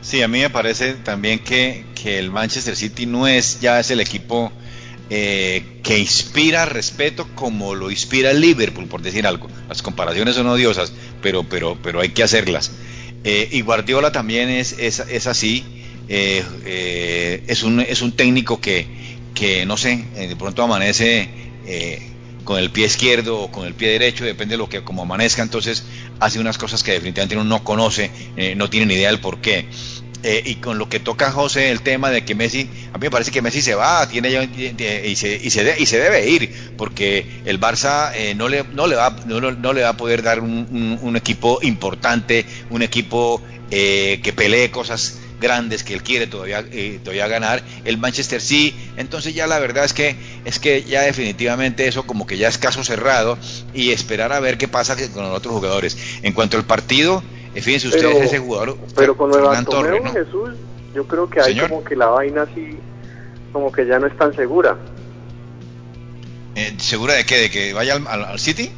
Sí, 0.00 0.22
a 0.22 0.28
mí 0.28 0.40
me 0.40 0.50
parece 0.50 0.94
también 0.94 1.38
que, 1.40 1.84
que 1.94 2.18
el 2.18 2.30
Manchester 2.30 2.74
City 2.76 3.04
no 3.06 3.26
es 3.26 3.60
ya 3.60 3.78
es 3.78 3.90
el 3.90 4.00
equipo 4.00 4.50
eh, 5.10 5.80
que 5.82 5.98
inspira 5.98 6.66
respeto 6.66 7.26
como 7.34 7.74
lo 7.74 7.90
inspira 7.90 8.30
el 8.30 8.40
Liverpool, 8.40 8.86
por 8.86 9.00
decir 9.00 9.26
algo. 9.26 9.48
Las 9.68 9.82
comparaciones 9.82 10.34
son 10.34 10.46
odiosas, 10.46 10.92
pero, 11.22 11.44
pero, 11.44 11.78
pero 11.82 12.00
hay 12.00 12.10
que 12.10 12.22
hacerlas. 12.22 12.72
Eh, 13.24 13.48
y 13.52 13.62
Guardiola 13.62 14.12
también 14.12 14.48
es, 14.48 14.72
es, 14.78 15.26
así. 15.26 15.64
Eh, 16.08 17.42
es, 17.46 17.62
un, 17.62 17.80
es 17.80 18.00
un 18.00 18.12
técnico 18.12 18.60
que, 18.60 18.86
que 19.34 19.66
no 19.66 19.76
sé, 19.76 20.04
de 20.14 20.36
pronto 20.36 20.62
amanece 20.62 21.28
con 22.44 22.58
el 22.58 22.70
pie 22.70 22.86
izquierdo 22.86 23.40
o 23.40 23.50
con 23.50 23.66
el 23.66 23.74
pie 23.74 23.90
derecho, 23.90 24.24
depende 24.24 24.54
de 24.54 24.58
lo 24.58 24.70
que 24.70 24.82
como 24.82 25.02
amanezca, 25.02 25.42
entonces 25.42 25.84
hace 26.18 26.38
unas 26.38 26.56
cosas 26.56 26.82
que 26.82 26.92
definitivamente 26.92 27.36
uno 27.36 27.44
no 27.44 27.62
conoce, 27.62 28.10
no 28.56 28.70
tiene 28.70 28.86
ni 28.86 28.94
idea 28.94 29.10
del 29.10 29.20
por 29.20 29.42
qué. 29.42 29.66
Eh, 30.24 30.42
y 30.44 30.56
con 30.56 30.78
lo 30.78 30.88
que 30.88 30.98
toca 30.98 31.30
José 31.30 31.70
el 31.70 31.80
tema 31.82 32.10
de 32.10 32.24
que 32.24 32.34
Messi, 32.34 32.68
a 32.92 32.98
mí 32.98 33.02
me 33.02 33.10
parece 33.10 33.30
que 33.30 33.40
Messi 33.40 33.62
se 33.62 33.76
va, 33.76 34.08
tiene 34.08 34.30
y, 34.30 35.14
se, 35.14 35.36
y, 35.36 35.50
se 35.50 35.76
y 35.78 35.86
se 35.86 35.98
debe 36.00 36.28
ir, 36.28 36.72
porque 36.76 37.24
el 37.44 37.60
Barça 37.60 38.10
eh, 38.16 38.34
no, 38.34 38.48
le, 38.48 38.64
no, 38.64 38.88
le 38.88 38.96
va, 38.96 39.14
no, 39.26 39.72
le 39.72 39.82
va 39.82 39.88
a 39.90 39.96
poder 39.96 40.24
dar 40.24 40.40
un, 40.40 41.14
equipo 41.16 41.60
importante, 41.62 42.44
un 42.70 42.82
equipo 42.82 43.40
eh, 43.70 44.18
que 44.20 44.32
pelee 44.32 44.72
cosas 44.72 45.20
grandes 45.40 45.84
que 45.84 45.94
él 45.94 46.02
quiere 46.02 46.26
todavía 46.26 46.64
todavía 47.04 47.28
ganar. 47.28 47.62
El 47.84 47.96
Manchester 47.96 48.40
sí 48.40 48.74
entonces 48.96 49.36
ya 49.36 49.46
la 49.46 49.60
verdad 49.60 49.84
es 49.84 49.92
que 49.92 50.16
es 50.44 50.58
que 50.58 50.82
ya 50.82 51.02
definitivamente 51.02 51.86
eso 51.86 52.08
como 52.08 52.26
que 52.26 52.36
ya 52.36 52.48
es 52.48 52.58
caso 52.58 52.82
cerrado 52.82 53.38
y 53.72 53.92
esperar 53.92 54.32
a 54.32 54.40
ver 54.40 54.58
qué 54.58 54.66
pasa 54.66 54.96
con 55.14 55.22
los 55.22 55.36
otros 55.36 55.54
jugadores. 55.54 55.96
En 56.22 56.32
cuanto 56.32 56.56
al 56.56 56.64
partido 56.64 57.22
fíjense 57.62 57.88
ustedes 57.88 58.22
ese 58.22 58.38
jugador. 58.38 58.76
Pero 58.96 59.16
con 59.16 59.32
el 59.34 59.40
Bartomeu, 59.40 60.04
Jesús, 60.12 60.50
yo 60.94 61.06
creo 61.06 61.28
que 61.28 61.40
hay 61.40 61.58
como 61.58 61.84
que 61.84 61.96
la 61.96 62.06
vaina 62.06 62.42
así, 62.42 62.76
como 63.52 63.70
que 63.70 63.86
ya 63.86 63.98
no 63.98 64.06
es 64.06 64.16
tan 64.16 64.34
segura. 64.34 64.76
Eh, 66.54 66.74
¿Segura 66.78 67.14
de 67.14 67.24
qué? 67.24 67.36
¿De 67.36 67.50
que 67.50 67.72
vaya 67.72 67.94
al, 67.94 68.38
City? 68.38 68.72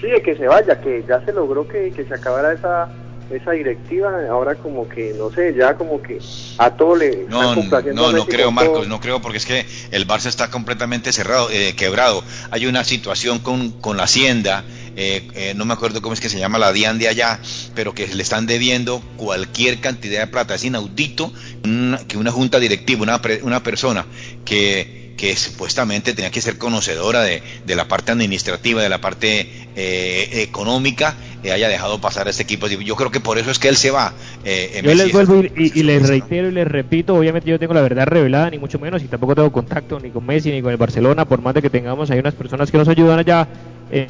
Sí, 0.00 0.06
de 0.08 0.22
que 0.22 0.36
se 0.36 0.46
vaya, 0.46 0.80
que 0.80 1.04
ya 1.08 1.24
se 1.24 1.32
logró 1.32 1.66
que, 1.66 1.92
se 1.92 2.14
acabara 2.14 2.52
esa 2.52 2.88
esa 3.30 3.50
directiva 3.50 4.10
ahora 4.30 4.54
como 4.54 4.88
que, 4.88 5.12
no 5.12 5.30
sé, 5.30 5.54
ya 5.54 5.74
como 5.74 6.00
que 6.00 6.18
a 6.56 6.70
todo 6.70 6.96
le 6.96 7.26
no, 7.28 7.54
No, 7.92 8.12
no 8.12 8.24
creo, 8.24 8.50
Marcos, 8.50 8.88
no 8.88 9.00
creo, 9.00 9.20
porque 9.20 9.36
es 9.36 9.44
que 9.44 9.66
el 9.90 10.06
Barça 10.06 10.28
está 10.28 10.50
completamente 10.50 11.12
cerrado, 11.12 11.50
eh, 11.50 11.74
quebrado. 11.76 12.24
Hay 12.50 12.64
una 12.64 12.84
situación 12.84 13.38
con, 13.38 13.70
con 13.72 13.98
la 13.98 14.04
Hacienda, 14.04 14.64
eh, 15.00 15.28
eh, 15.34 15.54
no 15.54 15.64
me 15.64 15.74
acuerdo 15.74 16.02
cómo 16.02 16.12
es 16.12 16.20
que 16.20 16.28
se 16.28 16.38
llama 16.38 16.58
la 16.58 16.72
DIAN 16.72 16.98
de 16.98 17.06
allá, 17.08 17.40
pero 17.74 17.94
que 17.94 18.08
le 18.08 18.22
están 18.22 18.46
debiendo 18.46 19.00
cualquier 19.16 19.80
cantidad 19.80 20.20
de 20.20 20.26
plata. 20.26 20.56
Es 20.56 20.64
inaudito 20.64 21.32
que 22.08 22.16
una 22.16 22.32
junta 22.32 22.58
directiva, 22.58 23.02
una, 23.02 23.20
una 23.42 23.62
persona 23.62 24.06
que 24.44 24.98
que 25.18 25.34
supuestamente 25.36 26.14
tenía 26.14 26.30
que 26.30 26.40
ser 26.40 26.56
conocedora 26.56 27.22
de, 27.22 27.42
la 27.66 27.88
parte 27.88 28.12
administrativa, 28.12 28.80
de 28.80 28.88
la 28.88 29.00
parte 29.00 29.48
eh, 29.74 30.42
económica, 30.42 31.16
eh, 31.42 31.50
haya 31.50 31.68
dejado 31.68 32.00
pasar 32.00 32.28
a 32.28 32.30
este 32.30 32.44
equipo. 32.44 32.68
Yo 32.68 32.94
creo 32.94 33.10
que 33.10 33.20
por 33.20 33.36
eso 33.36 33.50
es 33.50 33.58
que 33.58 33.68
él 33.68 33.76
se 33.76 33.90
va. 33.90 34.14
Eh, 34.44 34.80
yo 34.82 34.94
les 34.94 35.12
vuelvo 35.12 35.42
y, 35.42 35.82
les 35.82 36.08
reitero 36.08 36.48
y 36.48 36.52
les 36.52 36.66
repito, 36.66 37.16
obviamente 37.16 37.50
yo 37.50 37.58
tengo 37.58 37.74
la 37.74 37.82
verdad 37.82 38.06
revelada, 38.06 38.48
ni 38.50 38.58
mucho 38.58 38.78
menos, 38.78 39.02
y 39.02 39.06
tampoco 39.06 39.34
tengo 39.34 39.52
contacto 39.52 39.98
ni 39.98 40.10
con 40.10 40.24
Messi 40.24 40.52
ni 40.52 40.62
con 40.62 40.70
el 40.70 40.78
Barcelona, 40.78 41.24
por 41.24 41.42
más 41.42 41.52
de 41.52 41.62
que 41.62 41.68
tengamos, 41.68 42.10
hay 42.12 42.20
unas 42.20 42.34
personas 42.34 42.70
que 42.70 42.78
nos 42.78 42.88
ayudan 42.88 43.18
allá. 43.18 43.48
Eh, 43.90 44.06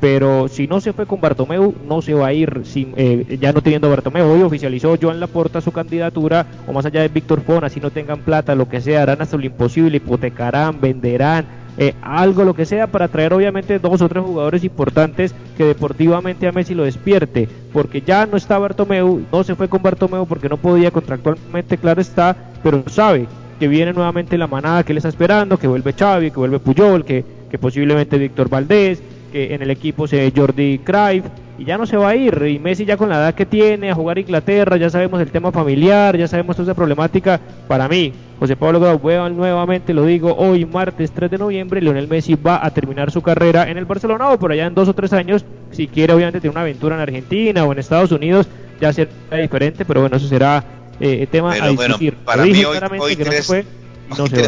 pero 0.00 0.48
si 0.48 0.66
no 0.66 0.80
se 0.80 0.92
fue 0.92 1.06
con 1.06 1.20
Bartomeu, 1.20 1.74
no 1.86 2.02
se 2.02 2.14
va 2.14 2.28
a 2.28 2.32
ir 2.32 2.60
sin, 2.64 2.92
eh, 2.96 3.38
ya 3.40 3.52
no 3.52 3.62
teniendo 3.62 3.90
Bartomeu. 3.90 4.28
Hoy 4.28 4.42
oficializó 4.42 4.96
Joan 5.00 5.20
Laporta 5.20 5.60
su 5.60 5.72
candidatura, 5.72 6.46
o 6.66 6.72
más 6.72 6.86
allá 6.86 7.02
de 7.02 7.08
Víctor 7.08 7.40
Fona, 7.42 7.68
si 7.68 7.80
no 7.80 7.90
tengan 7.90 8.20
plata, 8.20 8.54
lo 8.54 8.68
que 8.68 8.80
sea, 8.80 9.02
harán 9.02 9.22
hasta 9.22 9.36
lo 9.36 9.44
imposible, 9.44 9.96
hipotecarán, 9.96 10.80
venderán, 10.80 11.46
eh, 11.78 11.94
algo, 12.02 12.44
lo 12.44 12.54
que 12.54 12.66
sea, 12.66 12.86
para 12.88 13.08
traer 13.08 13.32
obviamente 13.32 13.78
dos 13.78 14.02
o 14.02 14.08
tres 14.08 14.22
jugadores 14.22 14.64
importantes 14.64 15.34
que 15.56 15.64
deportivamente 15.64 16.46
a 16.46 16.52
Messi 16.52 16.74
lo 16.74 16.84
despierte, 16.84 17.48
porque 17.72 18.02
ya 18.02 18.26
no 18.26 18.36
está 18.36 18.58
Bartomeu, 18.58 19.22
no 19.32 19.44
se 19.44 19.54
fue 19.54 19.68
con 19.68 19.82
Bartomeu 19.82 20.26
porque 20.26 20.48
no 20.48 20.58
podía 20.58 20.90
contractualmente, 20.90 21.78
claro 21.78 22.00
está, 22.00 22.36
pero 22.62 22.84
sabe 22.88 23.26
que 23.58 23.68
viene 23.68 23.92
nuevamente 23.92 24.38
la 24.38 24.46
manada 24.46 24.82
que 24.84 24.92
él 24.92 24.98
está 24.98 25.08
esperando, 25.08 25.58
que 25.58 25.68
vuelve 25.68 25.92
Xavi, 25.92 26.30
que 26.30 26.38
vuelve 26.38 26.58
Puyol, 26.58 27.04
que, 27.04 27.24
que 27.50 27.58
posiblemente 27.58 28.18
Víctor 28.18 28.48
Valdés, 28.48 29.02
que 29.30 29.54
en 29.54 29.62
el 29.62 29.70
equipo 29.70 30.06
se 30.06 30.32
Jordi 30.34 30.78
Cruyff 30.78 31.24
y 31.58 31.64
ya 31.64 31.76
no 31.76 31.86
se 31.86 31.96
va 31.96 32.10
a 32.10 32.16
ir 32.16 32.42
y 32.48 32.58
Messi 32.58 32.84
ya 32.84 32.96
con 32.96 33.08
la 33.08 33.16
edad 33.16 33.34
que 33.34 33.44
tiene 33.44 33.90
a 33.90 33.94
jugar 33.94 34.18
Inglaterra 34.18 34.76
ya 34.76 34.88
sabemos 34.88 35.20
el 35.20 35.30
tema 35.30 35.52
familiar 35.52 36.16
ya 36.16 36.26
sabemos 36.26 36.56
toda 36.56 36.70
esa 36.70 36.74
problemática. 36.74 37.40
Para 37.68 37.88
mí 37.88 38.12
José 38.38 38.56
Pablo 38.56 38.80
Grau 38.80 39.28
nuevamente 39.30 39.92
lo 39.92 40.06
digo 40.06 40.34
hoy 40.34 40.64
martes 40.64 41.12
3 41.12 41.30
de 41.30 41.38
noviembre 41.38 41.80
Lionel 41.80 42.08
Messi 42.08 42.34
va 42.34 42.64
a 42.64 42.70
terminar 42.70 43.10
su 43.10 43.20
carrera 43.20 43.70
en 43.70 43.76
el 43.76 43.84
Barcelona 43.84 44.30
o 44.30 44.38
por 44.38 44.52
allá 44.52 44.66
en 44.66 44.74
dos 44.74 44.88
o 44.88 44.94
tres 44.94 45.12
años 45.12 45.44
si 45.70 45.86
quiere 45.86 46.14
obviamente 46.14 46.40
tener 46.40 46.52
una 46.52 46.62
aventura 46.62 46.96
en 46.96 47.02
Argentina 47.02 47.64
o 47.64 47.72
en 47.72 47.78
Estados 47.78 48.12
Unidos 48.12 48.48
ya 48.80 48.92
será 48.92 49.10
diferente 49.40 49.84
pero 49.84 50.00
bueno 50.00 50.16
eso 50.16 50.28
será 50.28 50.64
eh, 50.98 51.26
tema 51.30 51.52
a 51.52 51.68
discutir. 51.68 52.14
para 52.14 52.44
mí 52.44 52.64
hoy, 52.64 53.16
3, 53.16 53.48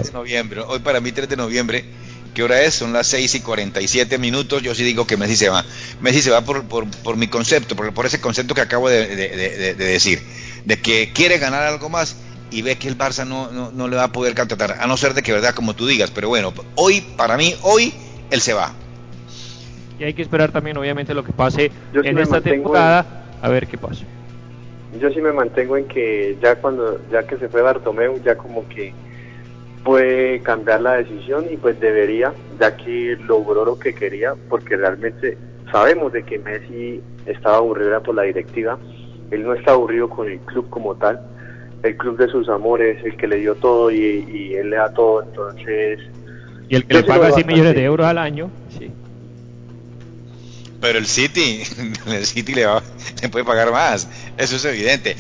de 0.07 0.13
noviembre 0.13 0.61
hoy 0.67 0.79
para 0.81 1.01
mí 1.01 1.13
3 1.13 1.29
de 1.29 1.37
noviembre 1.37 1.85
¿Qué 2.35 2.43
hora 2.43 2.63
es? 2.63 2.75
Son 2.75 2.93
las 2.93 3.07
6 3.09 3.35
y 3.35 3.41
47 3.41 4.19
minutos. 4.19 4.63
Yo 4.63 4.75
sí 4.75 4.85
digo 4.85 5.07
que 5.07 5.17
Messi 5.17 5.37
se 5.37 5.51
va. 5.51 5.65
Messi 6.01 6.23
se 6.23 6.31
va 6.31 6.41
por, 6.41 6.65
por, 6.65 7.17
mi 7.17 7.29
concepto, 7.29 7.77
por, 7.77 7.93
por, 7.93 8.07
ese 8.07 8.21
concepto 8.21 8.55
que 8.55 8.63
acabo 8.63 8.89
de, 8.89 9.75
decir, 9.77 10.23
de 10.65 10.81
que 10.81 11.13
quiere 11.13 11.39
ganar 11.39 11.63
algo 11.65 11.91
más 11.91 12.17
y 12.51 12.63
ve 12.63 12.77
que 12.77 12.89
el 12.89 12.97
Barça 12.97 13.27
no, 13.27 13.71
no, 13.71 13.89
le 13.89 13.97
va 13.97 14.05
a 14.05 14.13
poder 14.13 14.35
contratar, 14.35 14.77
a 14.81 14.87
no 14.87 14.97
ser 14.97 15.15
de 15.15 15.23
que 15.23 15.33
verdad 15.33 15.55
como 15.55 15.75
tú 15.75 15.87
digas. 15.87 16.11
Pero 16.11 16.29
bueno, 16.29 16.55
hoy, 16.75 17.03
para 17.17 17.37
mí, 17.37 17.55
hoy, 17.63 17.93
él 18.31 18.41
se 18.41 18.55
va. 18.55 18.73
Y 19.99 20.05
hay 20.05 20.15
que 20.15 20.23
esperar 20.23 20.53
también, 20.53 20.77
obviamente, 20.79 21.13
lo 21.13 21.25
que 21.25 21.33
pase 21.33 21.71
en 21.93 22.19
esta 22.19 22.41
temporada, 22.41 23.25
a 23.43 23.49
ver 23.51 23.67
qué 23.67 23.77
pasa. 23.77 24.05
Yo 24.99 25.11
sí 25.11 25.21
me 25.21 25.33
mantengo 25.33 25.77
en 25.77 25.87
que 25.87 26.39
ya 26.43 26.57
cuando, 26.57 27.01
ya 27.11 27.27
que 27.27 27.37
se 27.37 27.49
fue 27.49 27.63
Bartomeu, 27.63 28.23
ya 28.23 28.37
como 28.37 28.69
que 28.69 28.93
puede 29.85 30.41
cambiar 30.41 30.81
la 30.81 30.95
decisión 30.95 31.47
y 31.51 31.57
pues 31.57 31.79
debería, 31.81 32.33
ya 32.61 32.77
que 32.77 33.17
logró 33.27 33.65
lo 33.65 33.79
que 33.79 33.95
quería, 33.95 34.35
porque 34.49 34.77
realmente 34.77 35.37
sabemos 35.71 36.13
de 36.13 36.23
que 36.23 36.39
Messi 36.39 37.01
estaba 37.27 37.57
aburrido 37.57 38.03
por 38.03 38.15
la 38.15 38.23
directiva, 38.23 38.79
él 39.31 39.43
no 39.45 39.55
está 39.55 39.73
aburrido 39.73 40.09
con 40.09 40.31
el 40.31 40.39
club 40.41 40.69
como 40.71 40.95
tal, 40.95 41.21
el 41.83 41.97
club 41.97 42.17
de 42.17 42.29
sus 42.29 42.49
amores, 42.49 43.03
el 43.05 43.17
que 43.17 43.27
le 43.27 43.37
dio 43.37 43.55
todo 43.57 43.91
y, 43.91 44.55
él 44.55 44.71
le 44.71 44.77
da 44.77 44.93
todo, 44.93 45.23
entonces... 45.23 45.99
Y 46.69 46.77
el 46.77 46.87
que 46.87 46.95
le 46.95 47.03
paga 47.03 47.33
100 47.33 47.47
millones 47.47 47.75
de 47.75 47.85
euros 47.85 48.07
al 48.07 48.19
año, 48.19 48.51
sí. 48.79 48.91
Pero 50.81 50.99
el 50.99 51.07
City, 51.07 51.63
el 52.07 52.25
City 52.25 52.55
le, 52.55 52.67
va, 52.67 52.83
le 53.21 53.29
puede 53.29 53.45
pagar 53.45 53.73
más, 53.73 54.09
eso 54.37 54.57
es 54.57 54.65
evidente. 54.65 55.17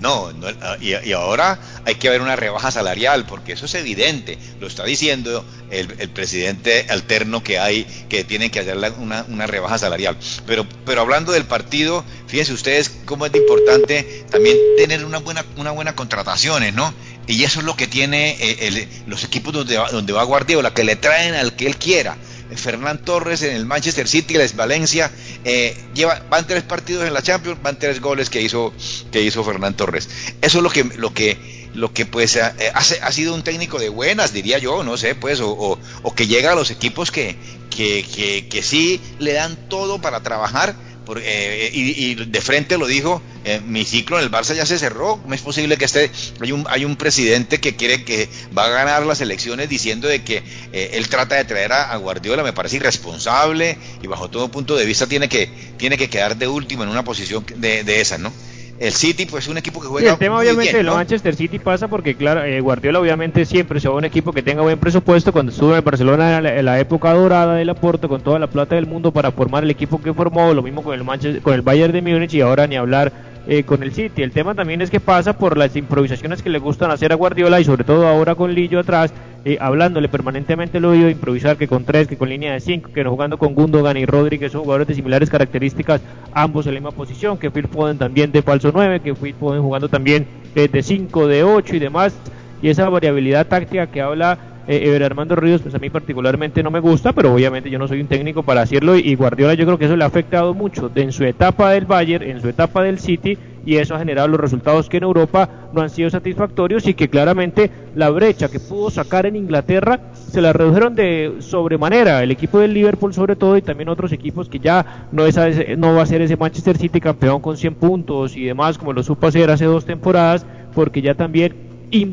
No, 0.00 0.32
ah, 0.60 0.76
y, 0.80 1.12
ahora 1.12 1.58
hay 1.84 1.94
que 1.94 2.10
ver 2.10 2.20
una 2.20 2.34
rebaja 2.34 2.70
salarial, 2.72 3.26
porque 3.26 3.52
eso 3.52 3.66
es 3.66 3.74
evidente, 3.74 4.38
lo 4.60 4.66
está 4.66 4.84
diciendo 4.84 5.44
el, 5.70 5.86
presidente 6.10 6.86
alterno 6.90 7.42
que 7.42 7.58
hay, 7.58 7.84
que 8.08 8.24
tiene 8.24 8.50
que 8.50 8.60
hacer 8.60 8.76
una, 8.98 9.24
una, 9.28 9.46
rebaja 9.46 9.78
salarial. 9.78 10.16
Pero, 10.46 10.66
pero 10.84 11.00
hablando 11.00 11.32
del 11.32 11.44
partido, 11.44 12.04
fíjense 12.26 12.52
ustedes 12.52 12.90
cómo 13.04 13.26
es 13.26 13.34
importante 13.34 14.24
también 14.30 14.56
tener 14.76 15.04
una 15.04 15.18
buena, 15.18 15.44
una 15.56 15.70
buena 15.70 15.94
contrataciones, 15.94 16.74
¿no? 16.74 16.92
Y 17.26 17.44
eso 17.44 17.60
es 17.60 17.64
lo 17.64 17.76
que 17.76 17.86
tiene 17.86 18.36
eh, 18.40 18.88
los 19.06 19.24
equipos 19.24 19.52
donde 19.52 19.78
va, 19.78 19.90
donde 19.90 20.12
va 20.12 20.24
Guardiola, 20.24 20.74
que 20.74 20.84
le 20.84 20.96
traen 20.96 21.34
al 21.34 21.54
que 21.54 21.66
él 21.66 21.76
quiera. 21.76 22.16
Fernán 22.56 22.98
Torres 22.98 23.42
en 23.42 23.56
el 23.56 23.66
Manchester 23.66 24.08
City, 24.08 24.34
les 24.34 24.56
Valencia, 24.56 25.10
eh, 25.44 25.76
lleva, 25.94 26.22
van 26.30 26.46
tres 26.46 26.62
partidos 26.62 27.06
en 27.06 27.14
la 27.14 27.22
Champions, 27.22 27.62
van 27.62 27.78
tres 27.78 28.00
goles 28.00 28.30
que 28.30 28.42
hizo, 28.42 28.72
que 29.10 29.22
hizo 29.22 29.44
Fernán 29.44 29.74
Torres. 29.76 30.08
Eso 30.40 30.58
es 30.58 30.62
lo 30.64 30.70
que, 30.70 30.84
lo 30.84 31.12
que, 31.12 31.70
lo 31.74 31.92
que 31.92 32.06
pues 32.06 32.36
ha, 32.36 32.54
eh, 32.58 32.72
ha 32.74 33.12
sido 33.12 33.34
un 33.34 33.42
técnico 33.42 33.78
de 33.78 33.88
buenas, 33.88 34.32
diría 34.32 34.58
yo, 34.58 34.82
no 34.84 34.96
sé, 34.96 35.14
pues, 35.14 35.40
o, 35.40 35.78
o, 36.02 36.14
que 36.14 36.26
llega 36.26 36.52
a 36.52 36.54
los 36.54 36.70
equipos 36.70 37.10
que, 37.10 37.36
que, 37.70 38.04
que, 38.04 38.48
que 38.48 38.62
sí 38.62 39.00
le 39.18 39.32
dan 39.32 39.56
todo 39.68 40.00
para 40.00 40.22
trabajar 40.22 40.74
eh, 41.16 41.70
y, 41.72 42.14
de 42.14 42.40
frente 42.40 42.78
lo 42.78 42.86
dijo, 42.86 43.22
eh, 43.44 43.60
mi 43.64 43.84
ciclo 43.84 44.18
en 44.18 44.24
el 44.24 44.30
Barça 44.30 44.54
ya 44.54 44.64
se 44.64 44.78
cerró, 44.78 45.20
no 45.26 45.34
es 45.34 45.42
posible 45.42 45.76
que 45.76 45.84
esté, 45.84 46.10
hay 46.40 46.52
un, 46.52 46.64
hay 46.68 46.84
un 46.84 46.96
presidente 46.96 47.60
que 47.60 47.76
quiere 47.76 48.04
que 48.04 48.28
va 48.56 48.64
a 48.64 48.68
ganar 48.68 49.04
las 49.04 49.20
elecciones 49.20 49.68
diciendo 49.68 50.08
de 50.08 50.24
que 50.24 50.42
eh, 50.72 50.90
él 50.94 51.08
trata 51.08 51.36
de 51.36 51.44
traer 51.44 51.72
a, 51.72 51.94
Guardiola, 51.96 52.42
me 52.42 52.52
parece 52.52 52.76
irresponsable 52.76 53.78
y 54.02 54.06
bajo 54.06 54.30
todo 54.30 54.50
punto 54.50 54.76
de 54.76 54.84
vista 54.84 55.06
tiene 55.06 55.28
que, 55.28 55.48
tiene 55.76 55.96
que 55.96 56.08
quedar 56.08 56.36
de 56.36 56.48
último 56.48 56.82
en 56.82 56.88
una 56.88 57.04
posición 57.04 57.44
de, 57.56 57.84
de 57.84 58.00
esas, 58.00 58.18
¿no? 58.20 58.32
El 58.78 58.92
City 58.92 59.26
pues 59.26 59.44
es 59.44 59.50
un 59.50 59.58
equipo 59.58 59.80
que 59.80 59.86
juega 59.86 60.10
el 60.10 60.18
tema 60.18 60.38
obviamente 60.38 60.76
del 60.76 60.86
Manchester 60.86 61.34
City 61.34 61.58
pasa 61.58 61.88
porque 61.88 62.14
claro 62.16 62.42
eh, 62.42 62.60
Guardiola 62.60 63.00
obviamente 63.00 63.44
siempre 63.44 63.80
se 63.80 63.88
va 63.88 63.94
a 63.94 63.98
un 63.98 64.04
equipo 64.04 64.32
que 64.32 64.42
tenga 64.42 64.62
buen 64.62 64.78
presupuesto. 64.78 65.32
Cuando 65.32 65.52
estuvo 65.52 65.70
en 65.70 65.76
el 65.76 65.82
Barcelona 65.82 66.38
en 66.38 66.64
la, 66.64 66.80
época 66.80 67.12
dorada 67.12 67.54
del 67.54 67.70
aporte 67.70 68.08
con 68.08 68.20
toda 68.20 68.38
la 68.38 68.48
plata 68.48 68.74
del 68.74 68.86
mundo 68.86 69.12
para 69.12 69.30
formar 69.30 69.62
el 69.62 69.70
equipo 69.70 70.02
que 70.02 70.12
formó. 70.12 70.52
Lo 70.54 70.62
mismo 70.62 70.82
con 70.82 70.94
el 70.94 71.04
Manchester, 71.04 71.42
con 71.42 71.54
el 71.54 71.62
Bayern 71.62 71.92
de 71.92 72.02
Múnich 72.02 72.34
y 72.34 72.40
ahora 72.40 72.66
ni 72.66 72.76
hablar 72.76 73.12
eh, 73.46 73.62
con 73.62 73.82
el 73.82 73.92
City. 73.92 74.22
El 74.22 74.32
tema 74.32 74.54
también 74.54 74.82
es 74.82 74.90
que 74.90 75.00
pasa 75.00 75.34
por 75.34 75.56
las 75.56 75.76
improvisaciones 75.76 76.42
que 76.42 76.50
le 76.50 76.58
gustan 76.58 76.90
hacer 76.90 77.12
a 77.12 77.16
Guardiola 77.16 77.60
y 77.60 77.64
sobre 77.64 77.84
todo 77.84 78.06
ahora 78.08 78.34
con 78.34 78.54
Lillo 78.54 78.80
atrás 78.80 79.12
eh, 79.46 79.58
hablándole 79.60 80.08
permanentemente 80.08 80.78
el 80.78 80.86
oído, 80.86 81.10
improvisar 81.10 81.58
que 81.58 81.68
con 81.68 81.84
tres, 81.84 82.08
que 82.08 82.16
con 82.16 82.30
línea 82.30 82.54
de 82.54 82.60
cinco, 82.60 82.90
que 82.94 83.04
no 83.04 83.10
jugando 83.10 83.36
con 83.36 83.54
Gundogan 83.54 83.98
y 83.98 84.06
Rodri, 84.06 84.38
que 84.38 84.48
son 84.48 84.62
jugadores 84.62 84.88
de 84.88 84.94
similares 84.94 85.28
características, 85.28 86.00
ambos 86.34 86.66
en 86.66 86.74
la 86.74 86.80
misma 86.80 86.90
posición, 86.90 87.38
que 87.38 87.50
Phil 87.50 87.68
Foden 87.68 87.98
también 87.98 88.32
de 88.32 88.42
falso 88.42 88.70
9, 88.72 89.00
que 89.00 89.14
Phil 89.14 89.34
Foden 89.34 89.62
jugando 89.62 89.88
también 89.88 90.26
de 90.54 90.82
5, 90.82 91.26
de 91.26 91.44
8 91.44 91.76
y 91.76 91.78
demás, 91.78 92.14
y 92.60 92.68
esa 92.68 92.88
variabilidad 92.88 93.46
táctica 93.46 93.86
que 93.86 94.00
habla 94.00 94.38
eh, 94.66 94.98
Armando 95.04 95.36
Ríos, 95.36 95.60
pues 95.62 95.74
a 95.74 95.78
mí 95.78 95.90
particularmente 95.90 96.62
no 96.62 96.70
me 96.70 96.80
gusta, 96.80 97.12
pero 97.12 97.32
obviamente 97.32 97.70
yo 97.70 97.78
no 97.78 97.86
soy 97.86 98.00
un 98.00 98.06
técnico 98.06 98.42
para 98.42 98.62
hacerlo 98.62 98.96
y 98.96 99.14
Guardiola 99.14 99.54
yo 99.54 99.66
creo 99.66 99.78
que 99.78 99.84
eso 99.84 99.96
le 99.96 100.04
ha 100.04 100.06
afectado 100.06 100.54
mucho 100.54 100.90
en 100.94 101.12
su 101.12 101.24
etapa 101.24 101.70
del 101.70 101.84
Bayern, 101.84 102.24
en 102.24 102.40
su 102.40 102.48
etapa 102.48 102.82
del 102.82 102.98
City 102.98 103.36
y 103.66 103.76
eso 103.76 103.94
ha 103.94 103.98
generado 103.98 104.28
los 104.28 104.40
resultados 104.40 104.88
que 104.88 104.98
en 104.98 105.04
Europa 105.04 105.48
no 105.72 105.82
han 105.82 105.90
sido 105.90 106.10
satisfactorios 106.10 106.86
y 106.86 106.94
que 106.94 107.08
claramente 107.08 107.70
la 107.94 108.10
brecha 108.10 108.48
que 108.48 108.60
pudo 108.60 108.90
sacar 108.90 109.26
en 109.26 109.36
Inglaterra 109.36 110.00
se 110.34 110.42
la 110.42 110.52
redujeron 110.52 110.94
de 110.94 111.36
sobremanera 111.38 112.22
el 112.22 112.30
equipo 112.32 112.58
del 112.58 112.74
Liverpool 112.74 113.14
sobre 113.14 113.36
todo 113.36 113.56
y 113.56 113.62
también 113.62 113.88
otros 113.88 114.12
equipos 114.12 114.48
que 114.48 114.58
ya 114.58 115.06
no, 115.12 115.24
es, 115.24 115.38
no 115.78 115.94
va 115.94 116.02
a 116.02 116.06
ser 116.06 116.20
ese 116.22 116.36
Manchester 116.36 116.76
City 116.76 117.00
campeón 117.00 117.40
con 117.40 117.56
100 117.56 117.74
puntos 117.76 118.36
y 118.36 118.44
demás 118.44 118.76
como 118.76 118.92
lo 118.92 119.02
supo 119.02 119.28
hacer 119.28 119.50
hace 119.50 119.64
dos 119.64 119.84
temporadas 119.84 120.44
porque 120.74 121.00
ya 121.00 121.14
también 121.14 121.54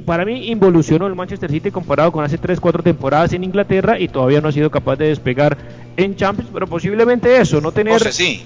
para 0.06 0.24
mí 0.24 0.50
involucionó 0.52 1.08
el 1.08 1.16
Manchester 1.16 1.50
City 1.50 1.72
comparado 1.72 2.12
con 2.12 2.24
hace 2.24 2.40
3-4 2.40 2.84
temporadas 2.84 3.34
en 3.34 3.44
Inglaterra 3.44 4.00
y 4.00 4.08
todavía 4.08 4.40
no 4.40 4.50
ha 4.50 4.52
sido 4.52 4.70
capaz 4.70 4.98
de 4.98 5.08
despegar 5.08 5.58
en 5.98 6.16
Champions, 6.16 6.52
pero 6.54 6.68
posiblemente 6.68 7.42
eso, 7.42 7.60
no 7.60 7.72
tener 7.72 8.00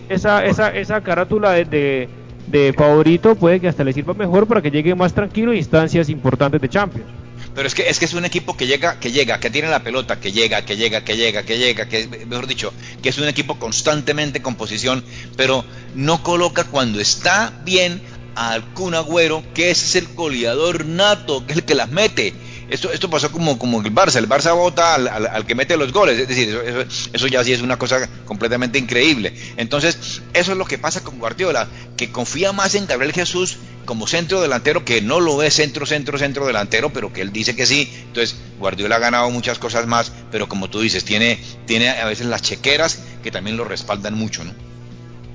esa, 0.09 0.45
esa, 0.45 0.69
esa 0.69 1.01
carátula 1.01 1.51
de, 1.51 2.07
de, 2.47 2.73
favorito 2.73 3.35
puede 3.35 3.59
que 3.59 3.67
hasta 3.67 3.83
le 3.83 3.91
sirva 3.91 4.13
mejor 4.13 4.47
para 4.47 4.61
que 4.61 4.71
llegue 4.71 4.95
más 4.95 5.13
tranquilo 5.13 5.51
a 5.51 5.55
instancias 5.55 6.09
importantes 6.09 6.61
de 6.61 6.69
Champions. 6.69 7.24
Pero 7.55 7.67
es 7.67 7.73
que 7.73 7.89
es 7.89 7.97
que 7.97 8.05
es 8.05 8.13
un 8.13 8.25
equipo 8.25 8.57
que 8.57 8.67
llega, 8.67 8.99
que 8.99 9.11
llega, 9.11 9.39
que 9.39 9.49
tiene 9.49 9.69
la 9.69 9.81
pelota, 9.81 10.19
que 10.19 10.33
llega, 10.33 10.65
que 10.65 10.75
llega, 10.75 11.05
que 11.05 11.15
llega, 11.15 11.43
que 11.43 11.57
llega, 11.57 11.87
que 11.87 12.25
mejor 12.27 12.47
dicho, 12.47 12.73
que 13.01 13.09
es 13.09 13.17
un 13.17 13.29
equipo 13.29 13.57
constantemente 13.57 14.41
con 14.41 14.55
posición, 14.55 15.03
pero 15.37 15.63
no 15.95 16.21
coloca 16.21 16.65
cuando 16.65 16.99
está 16.99 17.61
bien 17.63 18.01
al 18.35 18.73
Kun 18.73 18.93
Agüero, 18.93 19.41
que 19.53 19.71
ese 19.71 19.85
es 19.85 19.95
el 19.95 20.13
goleador 20.13 20.85
nato, 20.85 21.45
que 21.45 21.53
es 21.53 21.59
el 21.59 21.63
que 21.65 21.75
las 21.75 21.89
mete. 21.89 22.33
Esto, 22.69 22.91
esto 22.91 23.09
pasó 23.09 23.31
como, 23.31 23.59
como 23.59 23.81
el 23.81 23.93
Barça, 23.93 24.17
el 24.17 24.27
Barça 24.27 24.55
vota 24.55 24.95
al, 24.95 25.45
que 25.45 25.55
mete 25.55 25.77
los 25.77 25.93
goles, 25.93 26.19
es 26.19 26.27
decir, 26.27 26.49
eso, 26.65 27.09
eso, 27.13 27.27
ya 27.27 27.43
sí 27.43 27.53
es 27.53 27.61
una 27.61 27.77
cosa 27.77 28.09
completamente 28.25 28.79
increíble. 28.79 29.35
Entonces, 29.57 30.21
eso 30.33 30.51
es 30.51 30.57
lo 30.57 30.65
que 30.65 30.77
pasa 30.77 31.01
con 31.01 31.19
Guardiola, 31.19 31.67
que 31.95 32.11
confía 32.11 32.53
más 32.53 32.73
en 32.75 32.87
Gabriel 32.87 33.13
Jesús 33.13 33.57
como 33.85 34.07
centro 34.07 34.41
delantero, 34.41 34.83
que 34.83 35.01
no 35.01 35.19
lo 35.19 35.43
es 35.43 35.53
centro, 35.53 35.85
centro, 35.85 36.17
centro 36.17 36.47
delantero, 36.47 36.91
pero 36.91 37.13
que 37.13 37.21
él 37.21 37.31
dice 37.31 37.55
que 37.55 37.65
sí. 37.65 37.91
Entonces, 38.07 38.35
Guardiola 38.59 38.95
ha 38.95 38.99
ganado 38.99 39.29
muchas 39.29 39.59
cosas 39.59 39.85
más, 39.85 40.11
pero 40.31 40.49
como 40.49 40.69
tú 40.69 40.81
dices, 40.81 41.05
tiene, 41.05 41.39
tiene 41.67 41.89
a 41.89 42.05
veces 42.05 42.25
las 42.25 42.41
chequeras 42.41 42.99
que 43.23 43.31
también 43.31 43.57
lo 43.57 43.65
respaldan 43.65 44.15
mucho, 44.15 44.43
¿no? 44.43 44.64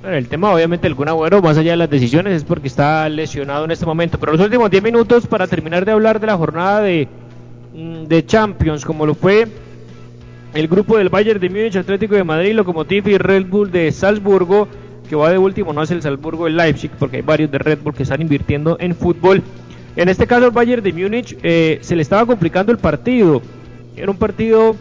El 0.04 0.28
tema, 0.28 0.54
obviamente, 0.54 0.86
el 0.86 0.96
Kun 0.96 1.08
Agüero, 1.08 1.42
más 1.42 1.58
allá 1.58 1.72
de 1.72 1.76
las 1.76 1.90
decisiones, 1.90 2.34
es 2.34 2.44
porque 2.44 2.68
está 2.68 3.06
lesionado 3.08 3.66
en 3.66 3.70
este 3.70 3.84
momento. 3.84 4.18
Pero 4.18 4.32
los 4.32 4.40
últimos 4.40 4.70
10 4.70 4.82
minutos 4.82 5.26
para 5.26 5.46
terminar 5.46 5.84
de 5.84 5.92
hablar 5.92 6.20
de 6.20 6.26
la 6.26 6.38
jornada 6.38 6.80
de, 6.80 7.06
mm, 7.74 8.04
de 8.04 8.24
Champions, 8.24 8.84
como 8.86 9.04
lo 9.04 9.14
fue 9.14 9.46
el 10.54 10.68
grupo 10.68 10.96
del 10.96 11.10
Bayern 11.10 11.38
de 11.38 11.50
Múnich, 11.50 11.76
Atlético 11.76 12.14
de 12.14 12.24
Madrid, 12.24 12.54
Lokomotiv 12.54 13.08
y 13.08 13.18
Red 13.18 13.46
Bull 13.46 13.70
de 13.70 13.92
Salzburgo, 13.92 14.68
que 15.08 15.16
va 15.16 15.30
de 15.30 15.38
último, 15.38 15.72
no 15.72 15.82
es 15.82 15.90
el 15.90 16.00
Salzburgo, 16.00 16.46
el 16.46 16.56
Leipzig, 16.56 16.90
porque 16.98 17.18
hay 17.18 17.22
varios 17.22 17.50
de 17.50 17.58
Red 17.58 17.80
Bull 17.82 17.94
que 17.94 18.04
están 18.04 18.22
invirtiendo 18.22 18.78
en 18.80 18.94
fútbol. 18.94 19.42
En 19.96 20.08
este 20.08 20.26
caso, 20.26 20.46
el 20.46 20.52
Bayern 20.52 20.82
de 20.82 20.92
Múnich 20.92 21.36
eh, 21.42 21.78
se 21.82 21.94
le 21.94 22.02
estaba 22.02 22.24
complicando 22.24 22.72
el 22.72 22.78
partido. 22.78 23.42
Era 23.96 24.10
un 24.10 24.16
partido 24.16 24.76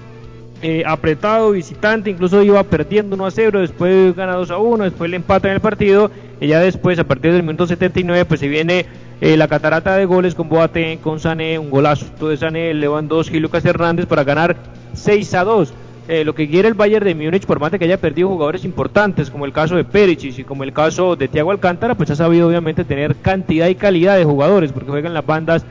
eh, 0.61 0.83
apretado, 0.85 1.51
visitante, 1.51 2.09
incluso 2.09 2.43
iba 2.43 2.61
perdiendo 2.63 3.15
1 3.15 3.25
a 3.25 3.31
0, 3.31 3.61
después 3.61 4.13
gana 4.13 4.33
2 4.33 4.51
a 4.51 4.57
1, 4.57 4.83
después 4.83 5.09
le 5.09 5.15
en 5.15 5.45
el 5.45 5.59
partido, 5.61 6.11
y 6.41 6.47
ya 6.47 6.59
después, 6.59 6.99
a 6.99 7.05
partir 7.05 7.31
del 7.31 7.43
minuto 7.43 7.65
79, 7.65 8.25
pues 8.25 8.41
se 8.41 8.49
viene 8.49 8.85
eh, 9.21 9.37
la 9.37 9.47
catarata 9.47 9.95
de 9.95 10.03
goles 10.05 10.35
con 10.35 10.49
Boateng, 10.49 10.99
con 10.99 11.21
Sané, 11.21 11.57
un 11.57 11.69
golazo 11.69 12.27
de 12.27 12.35
Sané, 12.35 12.73
Lewandowski 12.73 13.37
y 13.37 13.39
Lucas 13.39 13.63
Hernández 13.63 14.05
para 14.05 14.25
ganar 14.25 14.57
6 14.93 15.33
a 15.35 15.43
2. 15.45 15.73
Eh, 16.09 16.25
lo 16.25 16.35
que 16.35 16.49
quiere 16.49 16.67
el 16.67 16.73
Bayern 16.73 17.05
de 17.05 17.15
Múnich, 17.15 17.45
por 17.45 17.59
más 17.59 17.71
de 17.71 17.79
que 17.79 17.85
haya 17.85 18.01
perdido 18.01 18.27
jugadores 18.27 18.65
importantes, 18.65 19.29
como 19.29 19.45
el 19.45 19.53
caso 19.53 19.75
de 19.75 19.85
Perisic 19.85 20.39
y 20.39 20.43
como 20.43 20.63
el 20.63 20.73
caso 20.73 21.15
de 21.15 21.27
Thiago 21.27 21.51
Alcántara, 21.51 21.95
pues 21.95 22.09
ha 22.11 22.15
sabido 22.15 22.47
obviamente 22.49 22.83
tener 22.83 23.15
cantidad 23.15 23.67
y 23.67 23.75
calidad 23.75 24.17
de 24.17 24.25
jugadores, 24.25 24.71
porque 24.73 24.89
juegan 24.89 25.13
las 25.13 25.25
bandas 25.25 25.65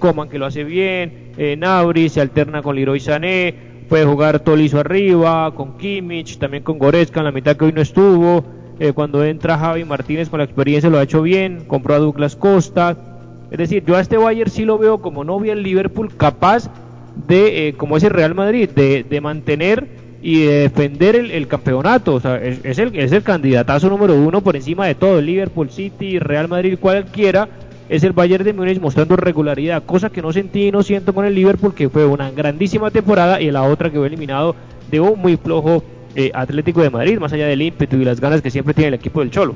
Coman 0.00 0.28
que 0.28 0.40
lo 0.40 0.46
hace 0.46 0.64
bien, 0.64 1.34
Nabri 1.58 2.08
se 2.08 2.20
alterna 2.20 2.62
con 2.62 2.74
Leroy 2.74 2.98
Sané, 2.98 3.67
puede 3.88 4.04
jugar 4.04 4.40
Tolizo 4.40 4.78
arriba, 4.78 5.52
con 5.54 5.78
Kimmich, 5.78 6.38
también 6.38 6.62
con 6.62 6.78
Goretzka 6.78 7.20
en 7.20 7.24
la 7.24 7.32
mitad 7.32 7.56
que 7.56 7.64
hoy 7.64 7.72
no 7.72 7.80
estuvo. 7.80 8.44
Eh, 8.78 8.92
cuando 8.92 9.24
entra 9.24 9.58
Javi 9.58 9.84
Martínez 9.84 10.28
con 10.28 10.38
la 10.38 10.44
experiencia 10.44 10.88
lo 10.88 10.98
ha 10.98 11.02
hecho 11.02 11.22
bien, 11.22 11.64
compró 11.66 11.94
a 11.94 11.98
Douglas 11.98 12.36
Costa. 12.36 12.96
Es 13.50 13.58
decir, 13.58 13.84
yo 13.84 13.96
a 13.96 14.00
este 14.00 14.16
Bayern 14.16 14.50
sí 14.50 14.64
lo 14.64 14.78
veo 14.78 15.00
como 15.00 15.24
novia 15.24 15.52
el 15.52 15.62
Liverpool 15.62 16.14
capaz 16.16 16.70
de, 17.26 17.68
eh, 17.68 17.72
como 17.72 17.96
es 17.96 18.04
el 18.04 18.10
Real 18.10 18.34
Madrid, 18.34 18.68
de, 18.68 19.04
de 19.04 19.20
mantener 19.20 19.88
y 20.22 20.44
de 20.44 20.52
defender 20.60 21.16
el, 21.16 21.48
campeonato. 21.48 22.14
O 22.14 22.20
sea, 22.20 22.36
es, 22.36 22.78
el, 22.78 22.96
es 22.96 23.12
el 23.12 23.22
candidatazo 23.22 23.88
número 23.88 24.14
uno 24.14 24.42
por 24.42 24.54
encima 24.54 24.86
de 24.86 24.94
todo. 24.94 25.20
Liverpool 25.20 25.70
City, 25.70 26.18
Real 26.18 26.48
Madrid, 26.48 26.78
cualquiera 26.80 27.48
es 27.88 28.04
el 28.04 28.12
Bayern 28.12 28.44
de 28.44 28.52
Múnich 28.52 28.80
mostrando 28.80 29.16
regularidad, 29.16 29.84
cosa 29.84 30.10
que 30.10 30.22
no 30.22 30.32
sentí 30.32 30.68
y 30.68 30.72
no 30.72 30.82
siento 30.82 31.14
con 31.14 31.24
el 31.24 31.34
Liverpool, 31.34 31.74
que 31.74 31.88
fue 31.88 32.04
una 32.04 32.30
grandísima 32.30 32.90
temporada, 32.90 33.40
y 33.40 33.50
la 33.50 33.62
otra 33.62 33.90
que 33.90 33.98
fue 33.98 34.06
eliminado 34.06 34.54
de 34.90 35.00
un 35.00 35.18
muy 35.18 35.36
flojo 35.36 35.82
eh, 36.14 36.30
Atlético 36.34 36.82
de 36.82 36.90
Madrid, 36.90 37.18
más 37.18 37.32
allá 37.32 37.46
del 37.46 37.62
ímpetu 37.62 37.96
y 37.96 38.04
las 38.04 38.20
ganas 38.20 38.42
que 38.42 38.50
siempre 38.50 38.74
tiene 38.74 38.88
el 38.88 38.94
equipo 38.94 39.20
del 39.20 39.30
Cholo. 39.30 39.54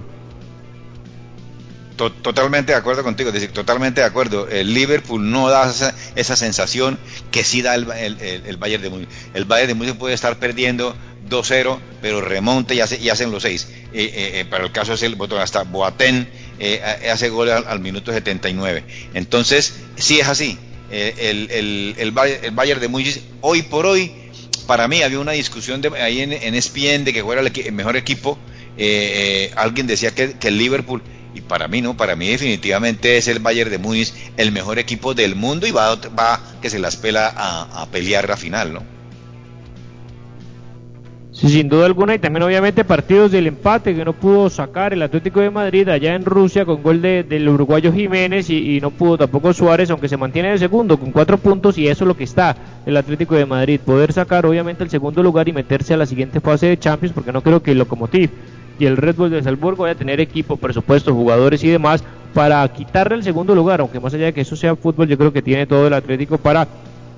Totalmente 2.22 2.72
de 2.72 2.78
acuerdo 2.78 3.04
contigo, 3.04 3.30
totalmente 3.52 4.00
de 4.00 4.06
acuerdo. 4.06 4.48
El 4.48 4.74
Liverpool 4.74 5.30
no 5.30 5.48
da 5.48 5.70
esa, 6.16 6.36
sensación 6.36 6.98
que 7.30 7.44
sí 7.44 7.62
da 7.62 7.74
el, 7.76 7.86
el, 7.90 8.56
Bayern 8.56 8.82
de 8.82 8.90
Múnich. 8.90 9.08
El 9.34 9.44
Bayern 9.44 9.68
de 9.68 9.74
Múnich 9.74 9.94
puede 9.94 10.14
estar 10.14 10.36
perdiendo 10.38 10.96
2-0, 11.28 11.78
pero 12.00 12.20
remonta 12.20 12.74
y, 12.74 12.80
hace, 12.80 12.98
y 12.98 13.08
hacen 13.08 13.30
los 13.30 13.42
6. 13.42 13.68
Eh, 13.92 14.10
eh, 14.14 14.44
para 14.48 14.64
el 14.64 14.72
caso 14.72 14.94
es 14.94 15.02
el 15.02 15.14
botón 15.14 15.40
hasta 15.40 15.62
Boateng 15.62 16.26
eh, 16.64 17.10
hace 17.10 17.28
gol 17.28 17.50
al, 17.50 17.80
minuto 17.80 18.12
79. 18.12 18.84
Entonces, 19.14 19.74
sí 19.96 20.20
es 20.20 20.28
así. 20.28 20.56
Eh, 20.92 21.14
el, 21.18 21.50
el, 21.50 21.94
el, 21.98 22.10
Bayern 22.52 22.80
de 22.80 22.86
Múnich, 22.86 23.20
hoy 23.40 23.62
por 23.62 23.84
hoy, 23.84 24.12
para 24.68 24.86
mí 24.86 25.02
había 25.02 25.18
una 25.18 25.32
discusión 25.32 25.80
de, 25.80 25.88
ahí 26.00 26.20
en, 26.20 26.32
en 26.32 26.54
ESPN 26.54 27.04
de 27.04 27.12
que 27.12 27.24
fuera 27.24 27.40
el, 27.40 27.72
mejor 27.72 27.96
equipo. 27.96 28.38
Eh, 28.78 29.50
alguien 29.56 29.88
decía 29.88 30.14
que, 30.14 30.36
el 30.40 30.56
Liverpool, 30.56 31.02
y 31.34 31.40
para 31.40 31.66
mí 31.66 31.82
no, 31.82 31.96
para 31.96 32.14
mí 32.14 32.28
definitivamente 32.28 33.16
es 33.16 33.26
el 33.26 33.40
Bayern 33.40 33.70
de 33.70 33.78
Múnich 33.78 34.12
el 34.36 34.52
mejor 34.52 34.78
equipo 34.78 35.14
del 35.14 35.34
mundo 35.34 35.66
y 35.66 35.72
va, 35.72 35.96
va 35.96 36.40
que 36.62 36.70
se 36.70 36.78
las 36.78 36.96
pela 36.96 37.32
a, 37.34 37.82
a 37.82 37.90
pelear 37.90 38.28
la 38.28 38.36
final, 38.36 38.72
¿no? 38.72 39.01
Sí, 41.32 41.48
sin 41.48 41.70
duda 41.70 41.86
alguna, 41.86 42.14
y 42.14 42.18
también 42.18 42.42
obviamente 42.42 42.84
partidos 42.84 43.32
del 43.32 43.46
empate 43.46 43.94
que 43.94 44.04
no 44.04 44.12
pudo 44.12 44.50
sacar 44.50 44.92
el 44.92 45.00
Atlético 45.00 45.40
de 45.40 45.48
Madrid 45.48 45.88
allá 45.88 46.14
en 46.14 46.26
Rusia 46.26 46.66
con 46.66 46.82
gol 46.82 47.00
de, 47.00 47.22
del 47.22 47.48
uruguayo 47.48 47.90
Jiménez 47.90 48.50
y, 48.50 48.78
no 48.82 48.90
pudo 48.90 49.16
tampoco 49.16 49.54
Suárez, 49.54 49.88
aunque 49.90 50.10
se 50.10 50.18
mantiene 50.18 50.50
de 50.50 50.58
segundo 50.58 50.98
con 50.98 51.10
cuatro 51.10 51.38
puntos 51.38 51.78
y 51.78 51.88
eso 51.88 52.04
es 52.04 52.08
lo 52.08 52.18
que 52.18 52.24
está 52.24 52.54
el 52.84 52.98
Atlético 52.98 53.34
de 53.34 53.46
Madrid, 53.46 53.80
poder 53.80 54.12
sacar 54.12 54.44
obviamente 54.44 54.84
el 54.84 54.90
segundo 54.90 55.22
lugar 55.22 55.48
y 55.48 55.54
meterse 55.54 55.94
a 55.94 55.96
la 55.96 56.04
siguiente 56.04 56.40
fase 56.40 56.66
de 56.66 56.78
Champions, 56.78 57.14
porque 57.14 57.32
no 57.32 57.40
creo 57.40 57.62
que 57.62 57.70
el 57.70 57.78
Lokomotiv 57.78 58.28
y 58.78 58.84
el 58.84 58.98
Red 58.98 59.16
Bull 59.16 59.30
de 59.30 59.42
Salzburgo 59.42 59.84
vaya 59.84 59.94
a 59.94 59.98
tener 59.98 60.20
equipo, 60.20 60.58
presupuesto, 60.58 61.14
jugadores 61.14 61.64
y 61.64 61.68
demás 61.68 62.04
para 62.34 62.66
quitarle 62.68 63.16
el 63.16 63.22
segundo 63.22 63.54
lugar, 63.54 63.80
aunque 63.80 64.00
más 64.00 64.12
allá 64.12 64.26
de 64.26 64.32
que 64.34 64.42
eso 64.42 64.54
sea 64.54 64.76
fútbol, 64.76 65.08
yo 65.08 65.16
creo 65.16 65.32
que 65.32 65.40
tiene 65.40 65.66
todo 65.66 65.86
el 65.86 65.94
Atlético 65.94 66.36
para 66.36 66.68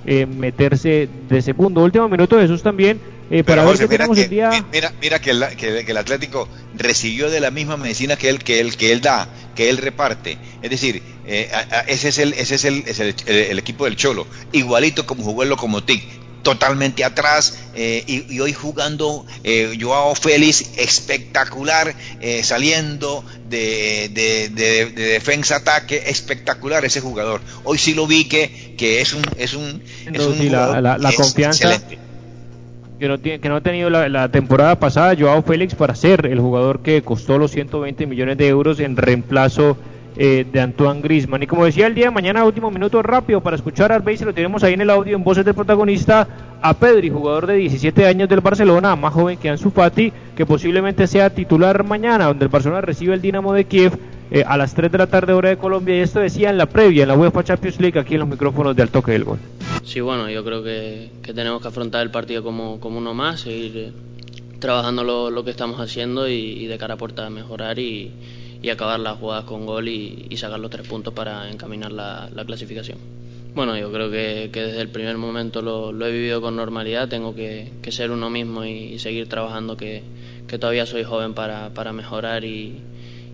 eh, 0.07 0.25
meterse 0.27 1.09
de 1.29 1.43
segundo. 1.43 1.83
Último 1.83 2.09
minuto, 2.09 2.39
Jesús 2.39 2.63
también 2.63 3.01
eh, 3.31 3.45
para 3.45 3.65
ver 3.65 3.89
mira 3.89 4.09
que, 4.09 4.29
día... 4.29 4.65
mira, 4.73 4.93
mira 5.01 5.19
que, 5.21 5.31
el, 5.31 5.57
que, 5.57 5.81
el, 5.81 5.97
Atlético 5.97 6.49
recibió 6.75 7.31
de 7.31 7.41
la 7.41 7.51
misma 7.51 7.77
medicina 7.77 8.17
que 8.17 8.29
él, 8.29 8.39
que 8.39 8.61
él, 8.61 8.77
que 8.77 8.93
él 8.93 9.01
da, 9.01 9.29
que 9.55 9.71
él 9.71 9.79
reparte. 9.79 10.39
Es 10.63 10.71
decir, 10.71 11.03
eh, 11.27 11.51
ese 11.87 12.09
es, 12.09 12.19
el, 12.19 12.35
ese 12.35 12.57
es, 12.57 12.65
el, 12.65 12.85
es 12.87 13.01
el, 13.01 13.59
equipo 13.59 13.85
del 13.87 13.97
Cholo, 13.97 14.27
igualito 14.53 15.07
como 15.07 15.25
jugó 15.25 15.43
el 15.43 15.49
Locomotiv, 15.49 16.03
totalmente 16.45 17.03
atrás 17.03 17.59
eh, 17.75 18.05
y, 18.07 18.39
hoy 18.39 18.53
jugando 18.53 19.27
eh, 19.43 19.77
Joao 19.81 20.15
Félix 20.15 20.71
espectacular 20.77 21.93
eh, 22.21 22.45
saliendo 22.45 23.25
de, 23.49 24.11
de, 24.13 24.93
defensa 24.93 25.57
ataque 25.57 26.05
espectacular 26.07 26.85
ese 26.85 27.01
jugador. 27.01 27.41
Hoy 27.65 27.79
sí 27.79 27.95
lo 27.95 28.07
vi 28.07 28.27
que, 28.27 28.75
que 28.79 29.01
es 29.01 29.13
un 29.15 29.25
es 29.39 29.55
un, 29.55 29.83
es 30.13 30.21
un 30.21 30.53
la, 30.53 30.81
la, 30.81 31.13
confianza. 31.13 31.73
excelente 31.75 32.04
que 32.99 33.09
no, 33.09 33.19
tiene, 33.19 33.41
que 33.41 33.49
no 33.49 33.57
ha 33.57 33.61
tenido 33.61 33.91
la, 33.91 34.29
temporada 34.29 34.79
pasada 34.79 35.15
Joao 35.19 35.43
Félix 35.43 35.75
para 35.75 35.95
ser 35.95 36.27
el 36.27 36.41
jugador 36.41 36.81
que 36.81 37.03
costó 37.03 37.39
los 37.39 37.51
120 37.51 38.07
millones 38.07 38.39
de 38.39 38.49
euros 38.49 38.81
en 38.81 38.97
reemplazo 38.97 39.77
eh, 40.17 40.47
de 40.51 40.61
Antoine 40.61 41.03
Grisman. 41.03 41.43
Y 41.43 41.47
como 41.47 41.65
decía 41.65 41.89
el 41.89 41.95
día 41.95 42.07
de 42.07 42.11
mañana, 42.13 42.45
último 42.45 42.71
minuto 42.71 43.03
rápido 43.03 43.41
para 43.41 43.57
escuchar 43.57 43.91
a 43.91 43.97
Arbey, 43.97 44.17
se 44.17 44.25
lo 44.25 44.33
tenemos 44.33 44.63
ahí 44.63 44.75
en 44.75 44.81
el 44.81 44.91
audio 44.91 45.17
en 45.17 45.25
voces 45.25 45.45
del 45.45 45.55
protagonista, 45.55 46.29
a 46.63 46.73
Pedri, 46.75 47.11
jugador 47.11 47.47
de 47.47 47.57
17 47.57 48.07
años 48.07 48.29
del 48.29 48.41
Barcelona, 48.41 48.95
más 48.97 49.13
joven 49.13 49.39
que 49.39 49.51
Ansu 49.51 49.71
Fati, 49.71 50.13
que 50.37 50.47
posiblemente 50.47 51.07
sea 51.07 51.31
titular 51.31 51.85
mañana, 51.85 52.27
donde 52.27 52.45
el 52.45 52.49
Barcelona 52.49 52.81
recibe 52.81 53.13
el 53.13 53.21
Dinamo 53.21 53.53
de 53.53 53.65
Kiev 53.65 53.99
eh, 54.35 54.45
a 54.47 54.57
las 54.57 54.75
3 54.75 54.93
de 54.93 54.99
la 54.99 55.07
tarde 55.07 55.33
hora 55.33 55.49
de 55.49 55.57
Colombia. 55.57 55.97
Y 55.97 56.01
esto 56.01 56.21
decía 56.21 56.51
en 56.51 56.59
la 56.59 56.67
previa, 56.67 57.03
en 57.03 57.09
la 57.09 57.15
UEFA 57.15 57.45
Champions 57.45 57.81
League, 57.81 57.99
aquí 57.99 58.15
en 58.15 58.21
los 58.21 58.29
micrófonos 58.29 58.77
de 58.77 58.87
Toque 58.87 59.13
del 59.13 59.25
Gol. 59.25 59.39
Sí, 59.85 60.01
bueno, 60.01 60.29
yo 60.29 60.45
creo 60.45 60.63
que, 60.63 61.11
tenemos 61.23 61.63
que 61.63 61.69
afrontar 61.69 62.03
el 62.03 62.11
partido 62.11 62.43
como, 62.43 62.81
como 62.81 62.99
uno 62.99 63.15
más, 63.15 63.41
seguir 63.41 63.77
eh, 63.77 63.93
trabajando 64.59 65.05
lo, 65.31 65.45
que 65.45 65.51
estamos 65.51 65.81
haciendo 65.81 66.29
y, 66.29 66.35
y 66.35 66.67
de 66.67 66.79
cara 66.79 66.95
a 66.95 66.97
puerta 66.97 67.29
mejorar 67.31 67.79
y 67.79 68.13
y 68.65 68.71
acabar 68.71 68.99
las 68.99 69.19
jugadas 69.19 69.45
con 69.45 69.67
gol 69.67 69.89
y, 69.89 70.35
sacar 70.39 70.59
los 70.59 70.71
tres 70.71 70.89
puntos 70.89 71.13
para 71.13 71.51
encaminar 71.51 71.93
la, 71.93 72.31
clasificación. 72.47 72.97
Bueno, 73.55 73.77
yo 73.77 73.93
creo 73.93 74.11
que, 74.11 74.49
desde 74.51 74.81
el 74.81 74.89
primer 74.89 75.19
momento 75.19 75.61
lo, 75.61 76.07
he 76.07 76.11
vivido 76.11 76.41
con 76.41 76.57
normalidad, 76.57 77.09
tengo 77.09 77.35
que, 77.35 77.71
ser 77.91 78.11
uno 78.11 78.31
mismo 78.31 78.65
y, 78.65 78.99
seguir 78.99 79.29
trabajando, 79.29 79.77
que, 79.77 80.03
todavía 80.59 80.87
soy 80.87 81.05
joven 81.05 81.35
para, 81.35 81.93
mejorar 81.93 82.47
y, 82.47 82.81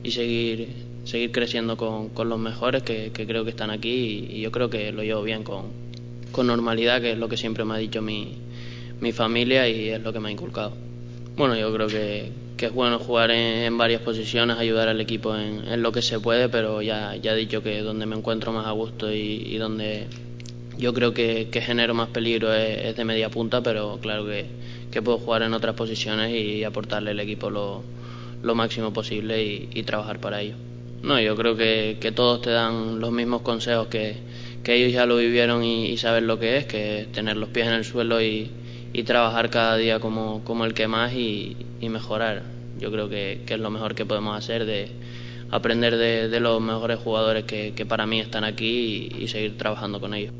seguir, 0.08 0.68
seguir 1.04 1.32
creciendo 1.32 1.76
con, 1.76 2.10
los 2.28 2.38
mejores 2.38 2.82
que, 2.82 3.10
creo 3.12 3.44
que 3.44 3.50
están 3.50 3.70
aquí 3.70 4.28
y, 4.30 4.40
yo 4.40 4.50
creo 4.50 4.70
que 4.70 4.92
lo 4.92 5.02
llevo 5.02 5.22
bien 5.22 5.42
con, 5.42 5.66
con 6.32 6.46
normalidad, 6.46 7.00
que 7.00 7.12
es 7.12 7.18
lo 7.18 7.28
que 7.28 7.36
siempre 7.36 7.64
me 7.64 7.74
ha 7.74 7.78
dicho 7.78 8.02
mi, 8.02 8.36
mi 9.00 9.12
familia 9.12 9.68
y 9.68 9.88
es 9.88 10.02
lo 10.02 10.12
que 10.12 10.20
me 10.20 10.28
ha 10.28 10.32
inculcado. 10.32 10.72
Bueno, 11.36 11.56
yo 11.56 11.72
creo 11.72 11.86
que, 11.86 12.30
que 12.56 12.66
es 12.66 12.72
bueno 12.72 12.98
jugar 12.98 13.30
en, 13.30 13.78
varias 13.78 14.02
posiciones, 14.02 14.58
ayudar 14.58 14.88
al 14.88 15.00
equipo 15.00 15.34
en, 15.34 15.82
lo 15.82 15.92
que 15.92 16.02
se 16.02 16.20
puede, 16.20 16.48
pero 16.50 16.82
ya, 16.82 17.16
ya 17.16 17.32
he 17.32 17.36
dicho 17.36 17.62
que 17.62 17.80
donde 17.80 18.04
me 18.04 18.16
encuentro 18.16 18.52
más 18.52 18.66
a 18.66 18.72
gusto 18.72 19.10
y, 19.10 19.56
donde 19.56 20.06
yo 20.76 20.92
creo 20.92 21.14
que, 21.14 21.48
que 21.50 21.62
genero 21.62 21.94
más 21.94 22.08
peligro 22.08 22.52
es, 22.52 22.94
de 22.94 23.04
media 23.04 23.30
punta, 23.30 23.62
pero 23.62 23.98
claro 24.02 24.26
que, 24.26 24.44
que, 24.90 25.00
puedo 25.00 25.18
jugar 25.18 25.42
en 25.42 25.54
otras 25.54 25.74
posiciones 25.74 26.34
y 26.34 26.64
aportarle 26.64 27.12
al 27.12 27.20
equipo 27.20 27.48
lo, 27.48 27.82
lo 28.42 28.54
máximo 28.54 28.92
posible 28.92 29.42
y, 29.42 29.82
trabajar 29.84 30.20
para 30.20 30.42
ello. 30.42 30.56
No, 31.02 31.18
yo 31.20 31.34
creo 31.34 31.56
que, 31.56 31.96
que, 32.00 32.12
todos 32.12 32.42
te 32.42 32.50
dan 32.50 33.00
los 33.00 33.10
mismos 33.10 33.40
consejos 33.42 33.86
que, 33.86 34.16
que 34.62 34.74
ellos 34.74 34.92
ya 34.92 35.06
lo 35.06 35.16
vivieron 35.16 35.64
y, 35.64 35.86
y, 35.86 35.98
lo 36.20 36.38
que 36.38 36.58
es, 36.58 36.66
que 36.66 37.08
tener 37.12 37.36
los 37.36 37.48
pies 37.48 37.66
en 37.66 37.72
el 37.72 37.84
suelo 37.84 38.20
y, 38.20 38.50
y 38.92 39.02
trabajar 39.04 39.50
cada 39.50 39.76
día 39.76 39.98
como, 40.00 40.42
como 40.44 40.64
el 40.64 40.74
que 40.74 40.88
más 40.88 41.12
y, 41.12 41.56
mejorar. 41.80 42.42
Yo 42.78 42.90
creo 42.90 43.08
que, 43.08 43.42
que, 43.46 43.54
es 43.54 43.60
lo 43.60 43.70
mejor 43.70 43.94
que 43.94 44.04
podemos 44.04 44.36
hacer 44.36 44.66
de 44.66 44.90
aprender 45.50 45.96
de, 45.96 46.28
de 46.28 46.40
los 46.40 46.60
mejores 46.60 46.98
jugadores 46.98 47.44
que, 47.44 47.72
que, 47.74 47.86
para 47.86 48.06
mí 48.06 48.20
están 48.20 48.44
aquí 48.44 49.10
y, 49.18 49.28
seguir 49.28 49.56
trabajando 49.56 50.00
con 50.00 50.14
ellos. 50.14 50.34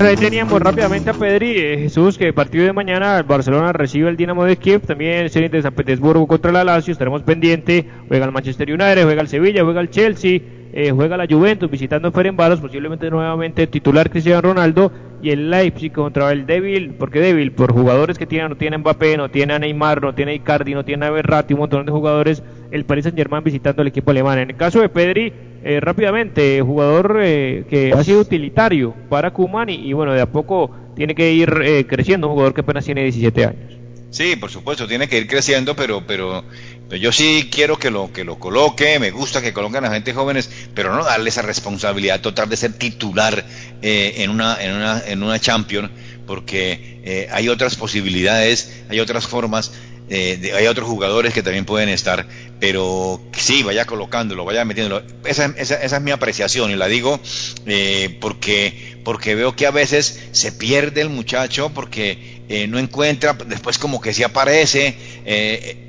Ahí 0.00 0.16
teníamos 0.16 0.60
rápidamente 0.60 1.10
a 1.10 1.14
Pedri, 1.14 1.56
eh, 1.56 1.78
Jesús, 1.78 2.18
que 2.18 2.26
el 2.26 2.34
partido 2.34 2.64
de 2.64 2.72
mañana 2.72 3.22
Barcelona 3.22 3.72
recibe 3.72 4.10
el 4.10 4.16
Dinamo 4.16 4.44
de 4.44 4.56
Kiev, 4.56 4.82
también 4.82 5.18
el 5.18 5.30
Zenit 5.30 5.52
de 5.52 5.62
San 5.62 5.72
Petersburgo 5.72 6.26
contra 6.26 6.52
la 6.52 6.64
Lazio, 6.64 6.92
estaremos 6.92 7.22
pendientes, 7.22 7.84
juega 8.08 8.26
el 8.26 8.32
Manchester 8.32 8.68
United, 8.68 9.04
juega 9.04 9.22
el 9.22 9.28
Sevilla, 9.28 9.64
juega 9.64 9.80
el 9.80 9.90
Chelsea, 9.90 10.40
eh, 10.76 10.90
juega 10.90 11.16
la 11.16 11.28
Juventus 11.30 11.70
visitando 11.70 12.10
Ferenbaros, 12.10 12.58
posiblemente 12.58 13.08
nuevamente 13.08 13.68
titular 13.68 14.10
Cristiano 14.10 14.40
Ronaldo 14.40 14.90
y 15.22 15.30
el 15.30 15.48
Leipzig 15.48 15.92
contra 15.92 16.32
el 16.32 16.46
débil, 16.46 16.94
porque 16.98 17.20
débil 17.20 17.52
por 17.52 17.72
jugadores 17.72 18.18
que 18.18 18.26
tienen, 18.26 18.48
no 18.48 18.56
tiene 18.56 18.78
Mbappé, 18.78 19.16
no 19.16 19.30
tiene 19.30 19.54
a 19.54 19.60
Neymar, 19.60 20.02
no 20.02 20.16
tiene 20.16 20.32
a 20.32 20.34
Icardi, 20.34 20.74
no 20.74 20.84
tiene 20.84 21.06
a 21.06 21.10
Berratti, 21.10 21.54
un 21.54 21.60
montón 21.60 21.86
de 21.86 21.92
jugadores, 21.92 22.42
el 22.72 22.84
Paris 22.86 23.04
Saint 23.04 23.16
Germain 23.16 23.44
visitando 23.44 23.82
el 23.82 23.88
equipo 23.88 24.10
alemán. 24.10 24.40
En 24.40 24.50
el 24.50 24.56
caso 24.56 24.80
de 24.80 24.88
Pedri, 24.88 25.32
eh, 25.62 25.78
rápidamente, 25.78 26.60
jugador 26.60 27.20
eh, 27.22 27.66
que 27.70 27.92
ha 27.92 28.02
sido 28.02 28.22
utilitario 28.22 28.96
para 29.08 29.30
Kuman 29.30 29.68
y, 29.70 29.92
bueno, 29.92 30.12
de 30.12 30.22
a 30.22 30.26
poco 30.26 30.72
tiene 30.96 31.14
que 31.14 31.32
ir 31.32 31.86
creciendo, 31.88 32.26
un 32.26 32.32
jugador 32.32 32.52
que 32.52 32.62
apenas 32.62 32.84
tiene 32.84 33.04
17 33.04 33.44
años. 33.44 33.74
Sí, 34.14 34.36
por 34.36 34.48
supuesto, 34.48 34.86
tiene 34.86 35.08
que 35.08 35.18
ir 35.18 35.26
creciendo, 35.26 35.74
pero, 35.74 36.04
pero, 36.06 36.44
yo 36.90 37.12
sí 37.12 37.48
quiero 37.50 37.78
que 37.78 37.90
lo, 37.90 38.12
que 38.12 38.24
lo 38.24 38.38
coloque, 38.38 38.98
me 38.98 39.10
gusta 39.10 39.42
que 39.42 39.52
coloquen 39.52 39.84
a 39.84 39.90
gente 39.90 40.12
jóvenes, 40.12 40.50
pero 40.74 40.94
no 40.94 41.04
darle 41.04 41.30
esa 41.30 41.42
responsabilidad 41.42 42.20
total 42.20 42.48
de 42.48 42.56
ser 42.56 42.74
titular 42.74 43.44
eh, 43.82 44.14
en, 44.18 44.30
una, 44.30 44.62
en, 44.62 44.74
una, 44.74 45.02
en 45.04 45.22
una 45.22 45.40
Champion, 45.40 45.90
porque 46.26 47.00
eh, 47.04 47.28
hay 47.32 47.48
otras 47.48 47.76
posibilidades, 47.76 48.84
hay 48.88 49.00
otras 49.00 49.26
formas 49.26 49.72
eh, 50.10 50.52
hay 50.54 50.66
otros 50.66 50.86
jugadores 50.86 51.32
que 51.32 51.42
también 51.42 51.64
pueden 51.64 51.88
estar, 51.88 52.26
pero 52.60 53.20
sí, 53.32 53.62
vaya 53.62 53.86
colocándolo, 53.86 54.44
vaya 54.44 54.64
metiéndolo. 54.64 55.02
Esa, 55.24 55.46
esa, 55.56 55.76
esa 55.76 55.96
es 55.96 56.02
mi 56.02 56.10
apreciación 56.10 56.70
y 56.70 56.76
la 56.76 56.88
digo 56.88 57.20
eh, 57.66 58.18
porque, 58.20 58.98
porque 59.02 59.34
veo 59.34 59.56
que 59.56 59.66
a 59.66 59.70
veces 59.70 60.20
se 60.32 60.52
pierde 60.52 61.00
el 61.00 61.08
muchacho 61.08 61.70
porque 61.74 62.42
eh, 62.48 62.66
no 62.66 62.78
encuentra, 62.78 63.32
después 63.32 63.78
como 63.78 64.00
que 64.00 64.12
se 64.12 64.24
aparece. 64.24 64.94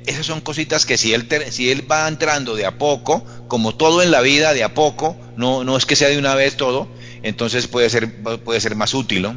esas 0.06 0.24
son 0.24 0.40
cositas 0.40 0.86
que 0.86 0.96
si 0.96 1.12
él, 1.12 1.28
si 1.50 1.70
él 1.70 1.90
va 1.90 2.08
entrando 2.08 2.56
de 2.56 2.64
a 2.64 2.78
poco, 2.78 3.22
como 3.48 3.74
todo 3.76 4.02
en 4.02 4.10
la 4.10 4.22
vida, 4.22 4.54
de 4.54 4.64
a 4.64 4.72
poco, 4.72 5.16
no, 5.36 5.62
no 5.62 5.76
es 5.76 5.84
que 5.84 5.94
sea 5.94 6.08
de 6.08 6.18
una 6.18 6.34
vez 6.34 6.56
todo, 6.56 6.88
entonces 7.22 7.66
puede 7.66 7.90
ser, 7.90 8.22
puede 8.44 8.60
ser 8.60 8.76
más 8.76 8.94
útil, 8.94 9.22
¿no? 9.22 9.36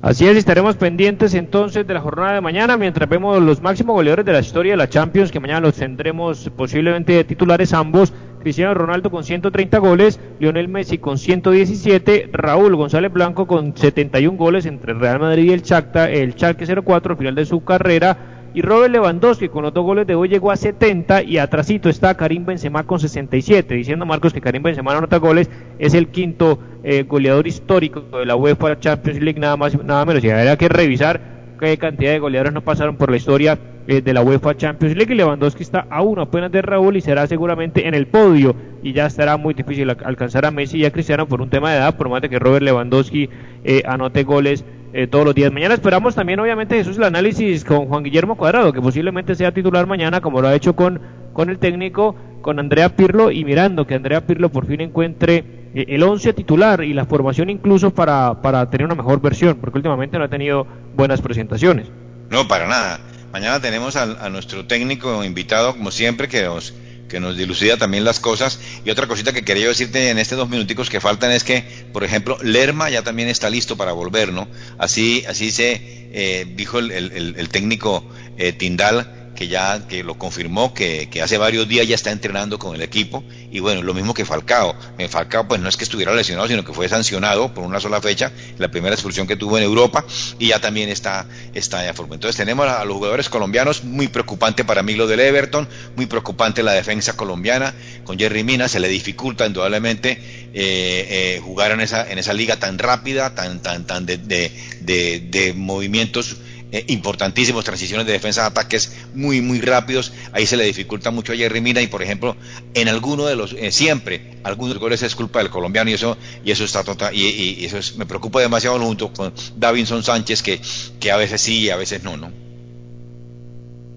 Así 0.00 0.28
es, 0.28 0.36
estaremos 0.36 0.76
pendientes 0.76 1.34
entonces 1.34 1.84
de 1.84 1.92
la 1.92 2.00
jornada 2.00 2.34
de 2.34 2.40
mañana 2.40 2.76
mientras 2.76 3.08
vemos 3.08 3.42
los 3.42 3.60
máximos 3.60 3.94
goleadores 3.94 4.24
de 4.24 4.32
la 4.32 4.38
historia 4.38 4.74
de 4.74 4.76
la 4.76 4.88
Champions, 4.88 5.32
que 5.32 5.40
mañana 5.40 5.58
los 5.58 5.74
tendremos 5.74 6.52
posiblemente 6.56 7.24
titulares 7.24 7.72
ambos. 7.72 8.12
Cristiano 8.38 8.74
Ronaldo 8.74 9.10
con 9.10 9.24
130 9.24 9.78
goles, 9.78 10.20
Lionel 10.38 10.68
Messi 10.68 10.98
con 10.98 11.18
117, 11.18 12.30
Raúl 12.32 12.76
González 12.76 13.12
Blanco 13.12 13.48
con 13.48 13.76
71 13.76 14.38
goles 14.38 14.66
entre 14.66 14.94
Real 14.94 15.18
Madrid 15.18 15.46
y 15.46 15.52
el 15.52 15.62
Chacta, 15.62 16.08
el 16.08 16.36
Chalke 16.36 16.64
04 16.64 17.12
al 17.14 17.18
final 17.18 17.34
de 17.34 17.44
su 17.44 17.64
carrera 17.64 18.37
y 18.54 18.62
Robert 18.62 18.92
Lewandowski 18.92 19.48
con 19.48 19.62
los 19.62 19.74
dos 19.74 19.84
goles 19.84 20.06
de 20.06 20.14
hoy 20.14 20.28
llegó 20.28 20.50
a 20.50 20.56
70 20.56 21.22
y 21.22 21.38
atrasito 21.38 21.88
está 21.88 22.16
Karim 22.16 22.44
Benzema 22.44 22.84
con 22.84 22.98
67, 22.98 23.74
diciendo 23.74 24.06
Marcos 24.06 24.32
que 24.32 24.40
Karim 24.40 24.62
Benzema 24.62 24.92
no 24.92 24.98
anota 24.98 25.18
goles, 25.18 25.50
es 25.78 25.94
el 25.94 26.08
quinto 26.08 26.58
eh, 26.82 27.02
goleador 27.02 27.46
histórico 27.46 28.00
de 28.00 28.26
la 28.26 28.36
UEFA 28.36 28.78
Champions 28.80 29.20
League, 29.20 29.40
nada 29.40 29.56
más 29.56 29.82
nada 29.84 30.04
menos, 30.04 30.24
y 30.24 30.30
habría 30.30 30.56
que 30.56 30.68
revisar 30.68 31.38
qué 31.58 31.76
cantidad 31.76 32.12
de 32.12 32.18
goleadores 32.18 32.52
no 32.52 32.62
pasaron 32.62 32.96
por 32.96 33.10
la 33.10 33.16
historia 33.16 33.58
eh, 33.86 34.00
de 34.00 34.14
la 34.14 34.22
UEFA 34.22 34.56
Champions 34.56 34.96
League. 34.96 35.12
Y 35.12 35.16
Lewandowski 35.16 35.62
está 35.62 35.86
a 35.90 36.02
uno 36.02 36.22
apenas 36.22 36.52
de 36.52 36.62
Raúl 36.62 36.96
y 36.96 37.00
será 37.00 37.26
seguramente 37.26 37.86
en 37.86 37.94
el 37.94 38.06
podio. 38.06 38.54
Y 38.82 38.92
ya 38.92 39.06
estará 39.06 39.36
muy 39.36 39.54
difícil 39.54 39.90
alcanzar 39.90 40.46
a 40.46 40.50
Messi 40.50 40.78
y 40.78 40.84
a 40.84 40.92
Cristiano 40.92 41.26
por 41.26 41.42
un 41.42 41.50
tema 41.50 41.72
de 41.72 41.78
edad, 41.78 41.96
por 41.96 42.08
más 42.08 42.22
de 42.22 42.28
que 42.28 42.38
Robert 42.38 42.62
Lewandowski 42.62 43.28
eh, 43.64 43.82
anote 43.86 44.22
goles 44.22 44.64
eh, 44.92 45.06
todos 45.06 45.24
los 45.24 45.34
días. 45.34 45.52
Mañana 45.52 45.74
esperamos 45.74 46.14
también, 46.14 46.40
obviamente, 46.40 46.76
Jesús, 46.76 46.96
el 46.96 47.04
análisis 47.04 47.64
con 47.64 47.86
Juan 47.86 48.02
Guillermo 48.02 48.36
Cuadrado, 48.36 48.72
que 48.72 48.80
posiblemente 48.80 49.34
sea 49.34 49.52
titular 49.52 49.86
mañana, 49.86 50.20
como 50.20 50.40
lo 50.40 50.48
ha 50.48 50.54
hecho 50.54 50.74
con, 50.74 51.00
con 51.32 51.50
el 51.50 51.58
técnico, 51.58 52.16
con 52.40 52.58
Andrea 52.58 52.96
Pirlo, 52.96 53.30
y 53.30 53.44
mirando 53.44 53.86
que 53.86 53.94
Andrea 53.94 54.26
Pirlo 54.26 54.50
por 54.50 54.66
fin 54.66 54.80
encuentre 54.80 55.44
eh, 55.74 55.86
el 55.88 56.02
11 56.02 56.32
titular 56.32 56.82
y 56.82 56.94
la 56.94 57.04
formación 57.04 57.50
incluso 57.50 57.92
para, 57.92 58.40
para 58.40 58.68
tener 58.70 58.86
una 58.86 58.94
mejor 58.94 59.20
versión, 59.20 59.58
porque 59.60 59.78
últimamente 59.78 60.18
no 60.18 60.24
ha 60.24 60.28
tenido 60.28 60.66
buenas 60.96 61.20
presentaciones. 61.20 61.88
No, 62.30 62.48
para 62.48 62.66
nada. 62.66 63.00
Mañana 63.32 63.60
tenemos 63.60 63.96
a, 63.96 64.24
a 64.24 64.30
nuestro 64.30 64.66
técnico 64.66 65.22
invitado, 65.22 65.76
como 65.76 65.90
siempre, 65.90 66.28
que 66.28 66.44
nos 66.44 66.74
que 67.08 67.20
nos 67.20 67.36
dilucida 67.36 67.76
también 67.76 68.04
las 68.04 68.20
cosas. 68.20 68.60
Y 68.84 68.90
otra 68.90 69.06
cosita 69.06 69.32
que 69.32 69.44
quería 69.44 69.68
decirte 69.68 70.10
en 70.10 70.18
estos 70.18 70.38
dos 70.38 70.48
minuticos 70.48 70.90
que 70.90 71.00
faltan 71.00 71.32
es 71.32 71.44
que, 71.44 71.64
por 71.92 72.04
ejemplo, 72.04 72.38
Lerma 72.42 72.90
ya 72.90 73.02
también 73.02 73.28
está 73.28 73.50
listo 73.50 73.76
para 73.76 73.92
volver, 73.92 74.32
¿no? 74.32 74.48
Así, 74.78 75.24
así 75.28 75.50
se 75.50 76.08
eh, 76.12 76.46
dijo 76.54 76.78
el, 76.78 76.90
el, 76.92 77.48
técnico 77.48 78.08
eh, 78.36 78.52
Tindal 78.52 79.17
que 79.38 79.46
ya 79.46 79.86
que 79.86 80.02
lo 80.02 80.18
confirmó 80.18 80.74
que, 80.74 81.08
que, 81.08 81.22
hace 81.22 81.38
varios 81.38 81.68
días 81.68 81.86
ya 81.86 81.94
está 81.94 82.10
entrenando 82.10 82.58
con 82.58 82.74
el 82.74 82.82
equipo 82.82 83.22
y 83.52 83.60
bueno, 83.60 83.82
lo 83.82 83.94
mismo 83.94 84.12
que 84.12 84.24
Falcao. 84.24 84.74
Falcao 85.08 85.46
pues 85.46 85.60
no 85.60 85.68
es 85.68 85.76
que 85.76 85.84
estuviera 85.84 86.12
lesionado, 86.12 86.48
sino 86.48 86.64
que 86.64 86.72
fue 86.72 86.88
sancionado 86.88 87.54
por 87.54 87.62
una 87.62 87.78
sola 87.78 88.00
fecha, 88.00 88.32
la 88.58 88.68
primera 88.68 88.94
expulsión 88.94 89.28
que 89.28 89.36
tuvo 89.36 89.56
en 89.56 89.62
Europa 89.62 90.04
y 90.40 90.48
ya 90.48 90.60
también 90.60 90.88
está, 90.88 91.24
está 91.54 91.84
ya 91.84 91.94
forma. 91.94 92.16
Entonces 92.16 92.36
tenemos 92.36 92.66
a, 92.66 92.84
los 92.84 92.96
jugadores 92.96 93.28
colombianos, 93.28 93.84
muy 93.84 94.08
preocupante 94.08 94.64
para 94.64 94.82
mí 94.82 94.96
lo 94.96 95.06
del 95.06 95.20
Everton, 95.20 95.68
muy 95.94 96.06
preocupante 96.06 96.64
la 96.64 96.72
defensa 96.72 97.12
colombiana, 97.12 97.76
con 98.02 98.18
Jerry 98.18 98.42
Mina 98.42 98.66
se 98.66 98.80
le 98.80 98.88
dificulta 98.88 99.46
indudablemente 99.46 100.10
eh, 100.52 101.36
eh, 101.36 101.40
jugar 101.44 101.70
en 101.70 101.80
esa, 101.80 102.10
en 102.10 102.18
esa 102.18 102.32
liga 102.32 102.56
tan 102.56 102.76
rápida, 102.76 103.36
tan, 103.36 103.62
tan, 103.62 103.86
tan 103.86 104.04
de, 104.04 104.18
de 104.18 105.52
movimientos 105.54 106.38
eh, 106.70 106.84
importantísimos, 106.88 107.64
transiciones 107.64 108.06
de 108.06 108.12
defensa, 108.12 108.44
ataques 108.44 108.94
muy, 109.14 109.40
muy 109.40 109.60
rápidos. 109.60 110.12
Ahí 110.32 110.46
se 110.46 110.56
le 110.56 110.64
dificulta 110.64 111.10
mucho 111.10 111.32
a 111.32 111.36
Jerry 111.36 111.60
Mina 111.60 111.80
y, 111.80 111.86
por 111.86 112.02
ejemplo, 112.02 112.36
en 112.74 112.88
alguno 112.88 113.24
de 113.24 113.36
los, 113.36 113.54
eh, 113.54 113.72
siempre, 113.72 114.38
algunos 114.44 114.78
goles 114.78 115.02
es 115.02 115.14
culpa 115.14 115.38
del 115.38 115.48
colombiano 115.48 115.90
y 115.90 115.94
eso, 115.94 116.18
y 116.44 116.50
eso 116.50 116.64
está 116.64 116.84
total, 116.84 117.14
y, 117.14 117.64
eso 117.64 117.78
me 117.96 118.06
preocupa 118.06 118.40
demasiado 118.40 118.78
junto 118.78 119.12
con 119.12 119.32
Davinson 119.56 120.02
Sánchez, 120.02 120.42
que, 120.42 120.60
que 121.00 121.10
a 121.10 121.16
veces 121.16 121.40
sí 121.40 121.60
y 121.60 121.70
a 121.70 121.76
veces 121.76 122.02
no, 122.02 122.16
¿no? 122.16 122.30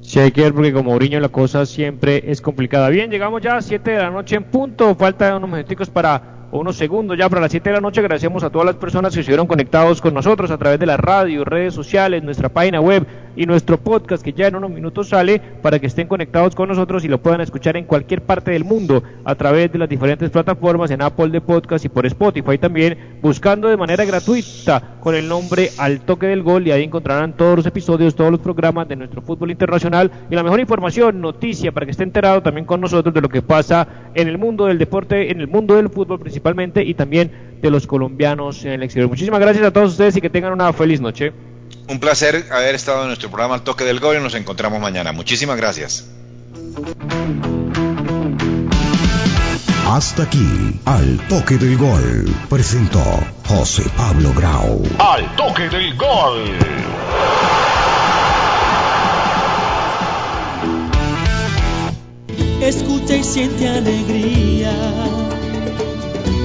Sí, 0.01 0.19
hay 0.19 0.31
que 0.31 0.41
ver 0.41 0.53
porque 0.53 0.73
como 0.73 0.93
Uriño 0.93 1.19
la 1.19 1.29
cosa 1.29 1.65
siempre 1.65 2.23
es 2.27 2.41
complicada. 2.41 2.89
Bien, 2.89 3.09
llegamos 3.09 3.41
ya 3.41 3.55
a 3.57 3.61
7 3.61 3.91
de 3.91 3.97
la 3.97 4.09
noche 4.09 4.35
en 4.35 4.43
punto, 4.43 4.95
falta 4.95 5.35
unos 5.37 5.49
minutos 5.49 5.89
para 5.89 6.40
unos 6.51 6.75
segundos 6.75 7.17
ya 7.17 7.29
para 7.29 7.41
las 7.41 7.51
7 7.51 7.69
de 7.69 7.75
la 7.75 7.81
noche. 7.81 8.01
Agradecemos 8.01 8.43
a 8.43 8.49
todas 8.49 8.65
las 8.65 8.75
personas 8.75 9.13
que 9.13 9.21
estuvieron 9.21 9.47
conectados 9.47 10.01
con 10.01 10.13
nosotros 10.13 10.51
a 10.51 10.57
través 10.57 10.79
de 10.79 10.85
la 10.85 10.97
radio, 10.97 11.45
redes 11.45 11.73
sociales, 11.73 12.23
nuestra 12.23 12.49
página 12.49 12.81
web 12.81 13.07
y 13.35 13.45
nuestro 13.45 13.77
podcast 13.77 14.21
que 14.21 14.33
ya 14.33 14.47
en 14.47 14.57
unos 14.57 14.69
minutos 14.69 15.07
sale 15.09 15.41
para 15.61 15.79
que 15.79 15.87
estén 15.87 16.07
conectados 16.07 16.53
con 16.53 16.67
nosotros 16.67 17.05
y 17.05 17.07
lo 17.07 17.21
puedan 17.21 17.39
escuchar 17.39 17.77
en 17.77 17.85
cualquier 17.85 18.21
parte 18.21 18.51
del 18.51 18.65
mundo 18.65 19.03
a 19.23 19.35
través 19.35 19.71
de 19.71 19.79
las 19.79 19.87
diferentes 19.87 20.29
plataformas 20.29 20.91
en 20.91 21.01
Apple 21.01 21.29
de 21.29 21.39
Podcast 21.39 21.85
y 21.85 21.89
por 21.89 22.05
Spotify 22.05 22.57
también 22.57 22.97
buscando 23.21 23.69
de 23.69 23.77
manera 23.77 24.03
gratuita 24.03 24.97
con 24.99 25.15
el 25.15 25.29
nombre 25.29 25.69
Al 25.77 26.01
Toque 26.01 26.27
del 26.27 26.43
Gol 26.43 26.67
y 26.67 26.71
ahí 26.71 26.83
encontrarán 26.83 27.33
todos 27.33 27.55
los 27.55 27.65
episodios, 27.65 28.15
todos 28.15 28.31
los 28.31 28.41
programas 28.41 28.87
de 28.89 28.97
nuestro 28.97 29.21
fútbol 29.21 29.51
internacional 29.51 30.11
y 30.29 30.35
la 30.35 30.43
mejor 30.43 30.59
información, 30.59 31.21
noticia 31.21 31.71
para 31.71 31.85
que 31.85 31.91
esté 31.91 32.03
enterado 32.03 32.41
también 32.41 32.65
con 32.65 32.81
nosotros 32.81 33.13
de 33.13 33.21
lo 33.21 33.29
que 33.29 33.41
pasa 33.41 33.87
en 34.13 34.27
el 34.27 34.37
mundo 34.37 34.65
del 34.65 34.77
deporte, 34.77 35.31
en 35.31 35.39
el 35.39 35.47
mundo 35.47 35.75
del 35.75 35.89
fútbol 35.89 36.19
principal 36.19 36.40
principalmente 36.41 36.83
y 36.83 36.95
también 36.95 37.59
de 37.61 37.69
los 37.69 37.85
colombianos 37.85 38.65
en 38.65 38.71
el 38.71 38.83
exterior. 38.83 39.09
Muchísimas 39.09 39.39
gracias 39.39 39.63
a 39.65 39.71
todos 39.71 39.91
ustedes 39.91 40.17
y 40.17 40.21
que 40.21 40.29
tengan 40.29 40.51
una 40.53 40.73
feliz 40.73 40.99
noche. 40.99 41.31
Un 41.87 41.99
placer 41.99 42.45
haber 42.51 42.73
estado 42.73 43.03
en 43.03 43.07
nuestro 43.09 43.29
programa 43.29 43.53
Al 43.55 43.63
Toque 43.63 43.83
del 43.83 43.99
Gol 43.99 44.17
y 44.17 44.19
nos 44.19 44.33
encontramos 44.33 44.81
mañana. 44.81 45.11
Muchísimas 45.11 45.57
gracias. 45.57 46.09
Hasta 49.87 50.23
aquí, 50.23 50.79
Al 50.85 51.19
Toque 51.27 51.57
del 51.57 51.77
Gol, 51.77 52.33
presentó 52.49 53.03
José 53.45 53.83
Pablo 53.95 54.33
Grau. 54.35 54.81
Al 54.97 55.35
Toque 55.35 55.69
del 55.69 55.95
Gol. 55.95 56.57
Escucha 62.61 63.15
y 63.15 63.23
siente 63.23 63.67
alegría 63.67 64.71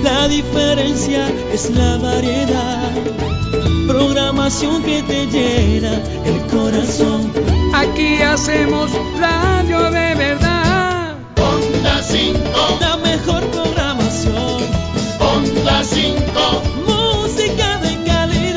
La 0.07 0.28
diferencia 0.28 1.28
es 1.52 1.68
la 1.70 1.96
variedad. 1.96 2.92
Programación 3.88 4.84
que 4.84 5.02
te 5.02 5.26
llena 5.26 6.00
el 6.24 6.46
corazón. 6.46 7.32
Aquí 7.74 8.22
hacemos 8.22 8.92
radio 9.18 9.90
de 9.90 10.14
verdad. 10.14 11.16
Onda 11.36 12.02
5 12.02 12.38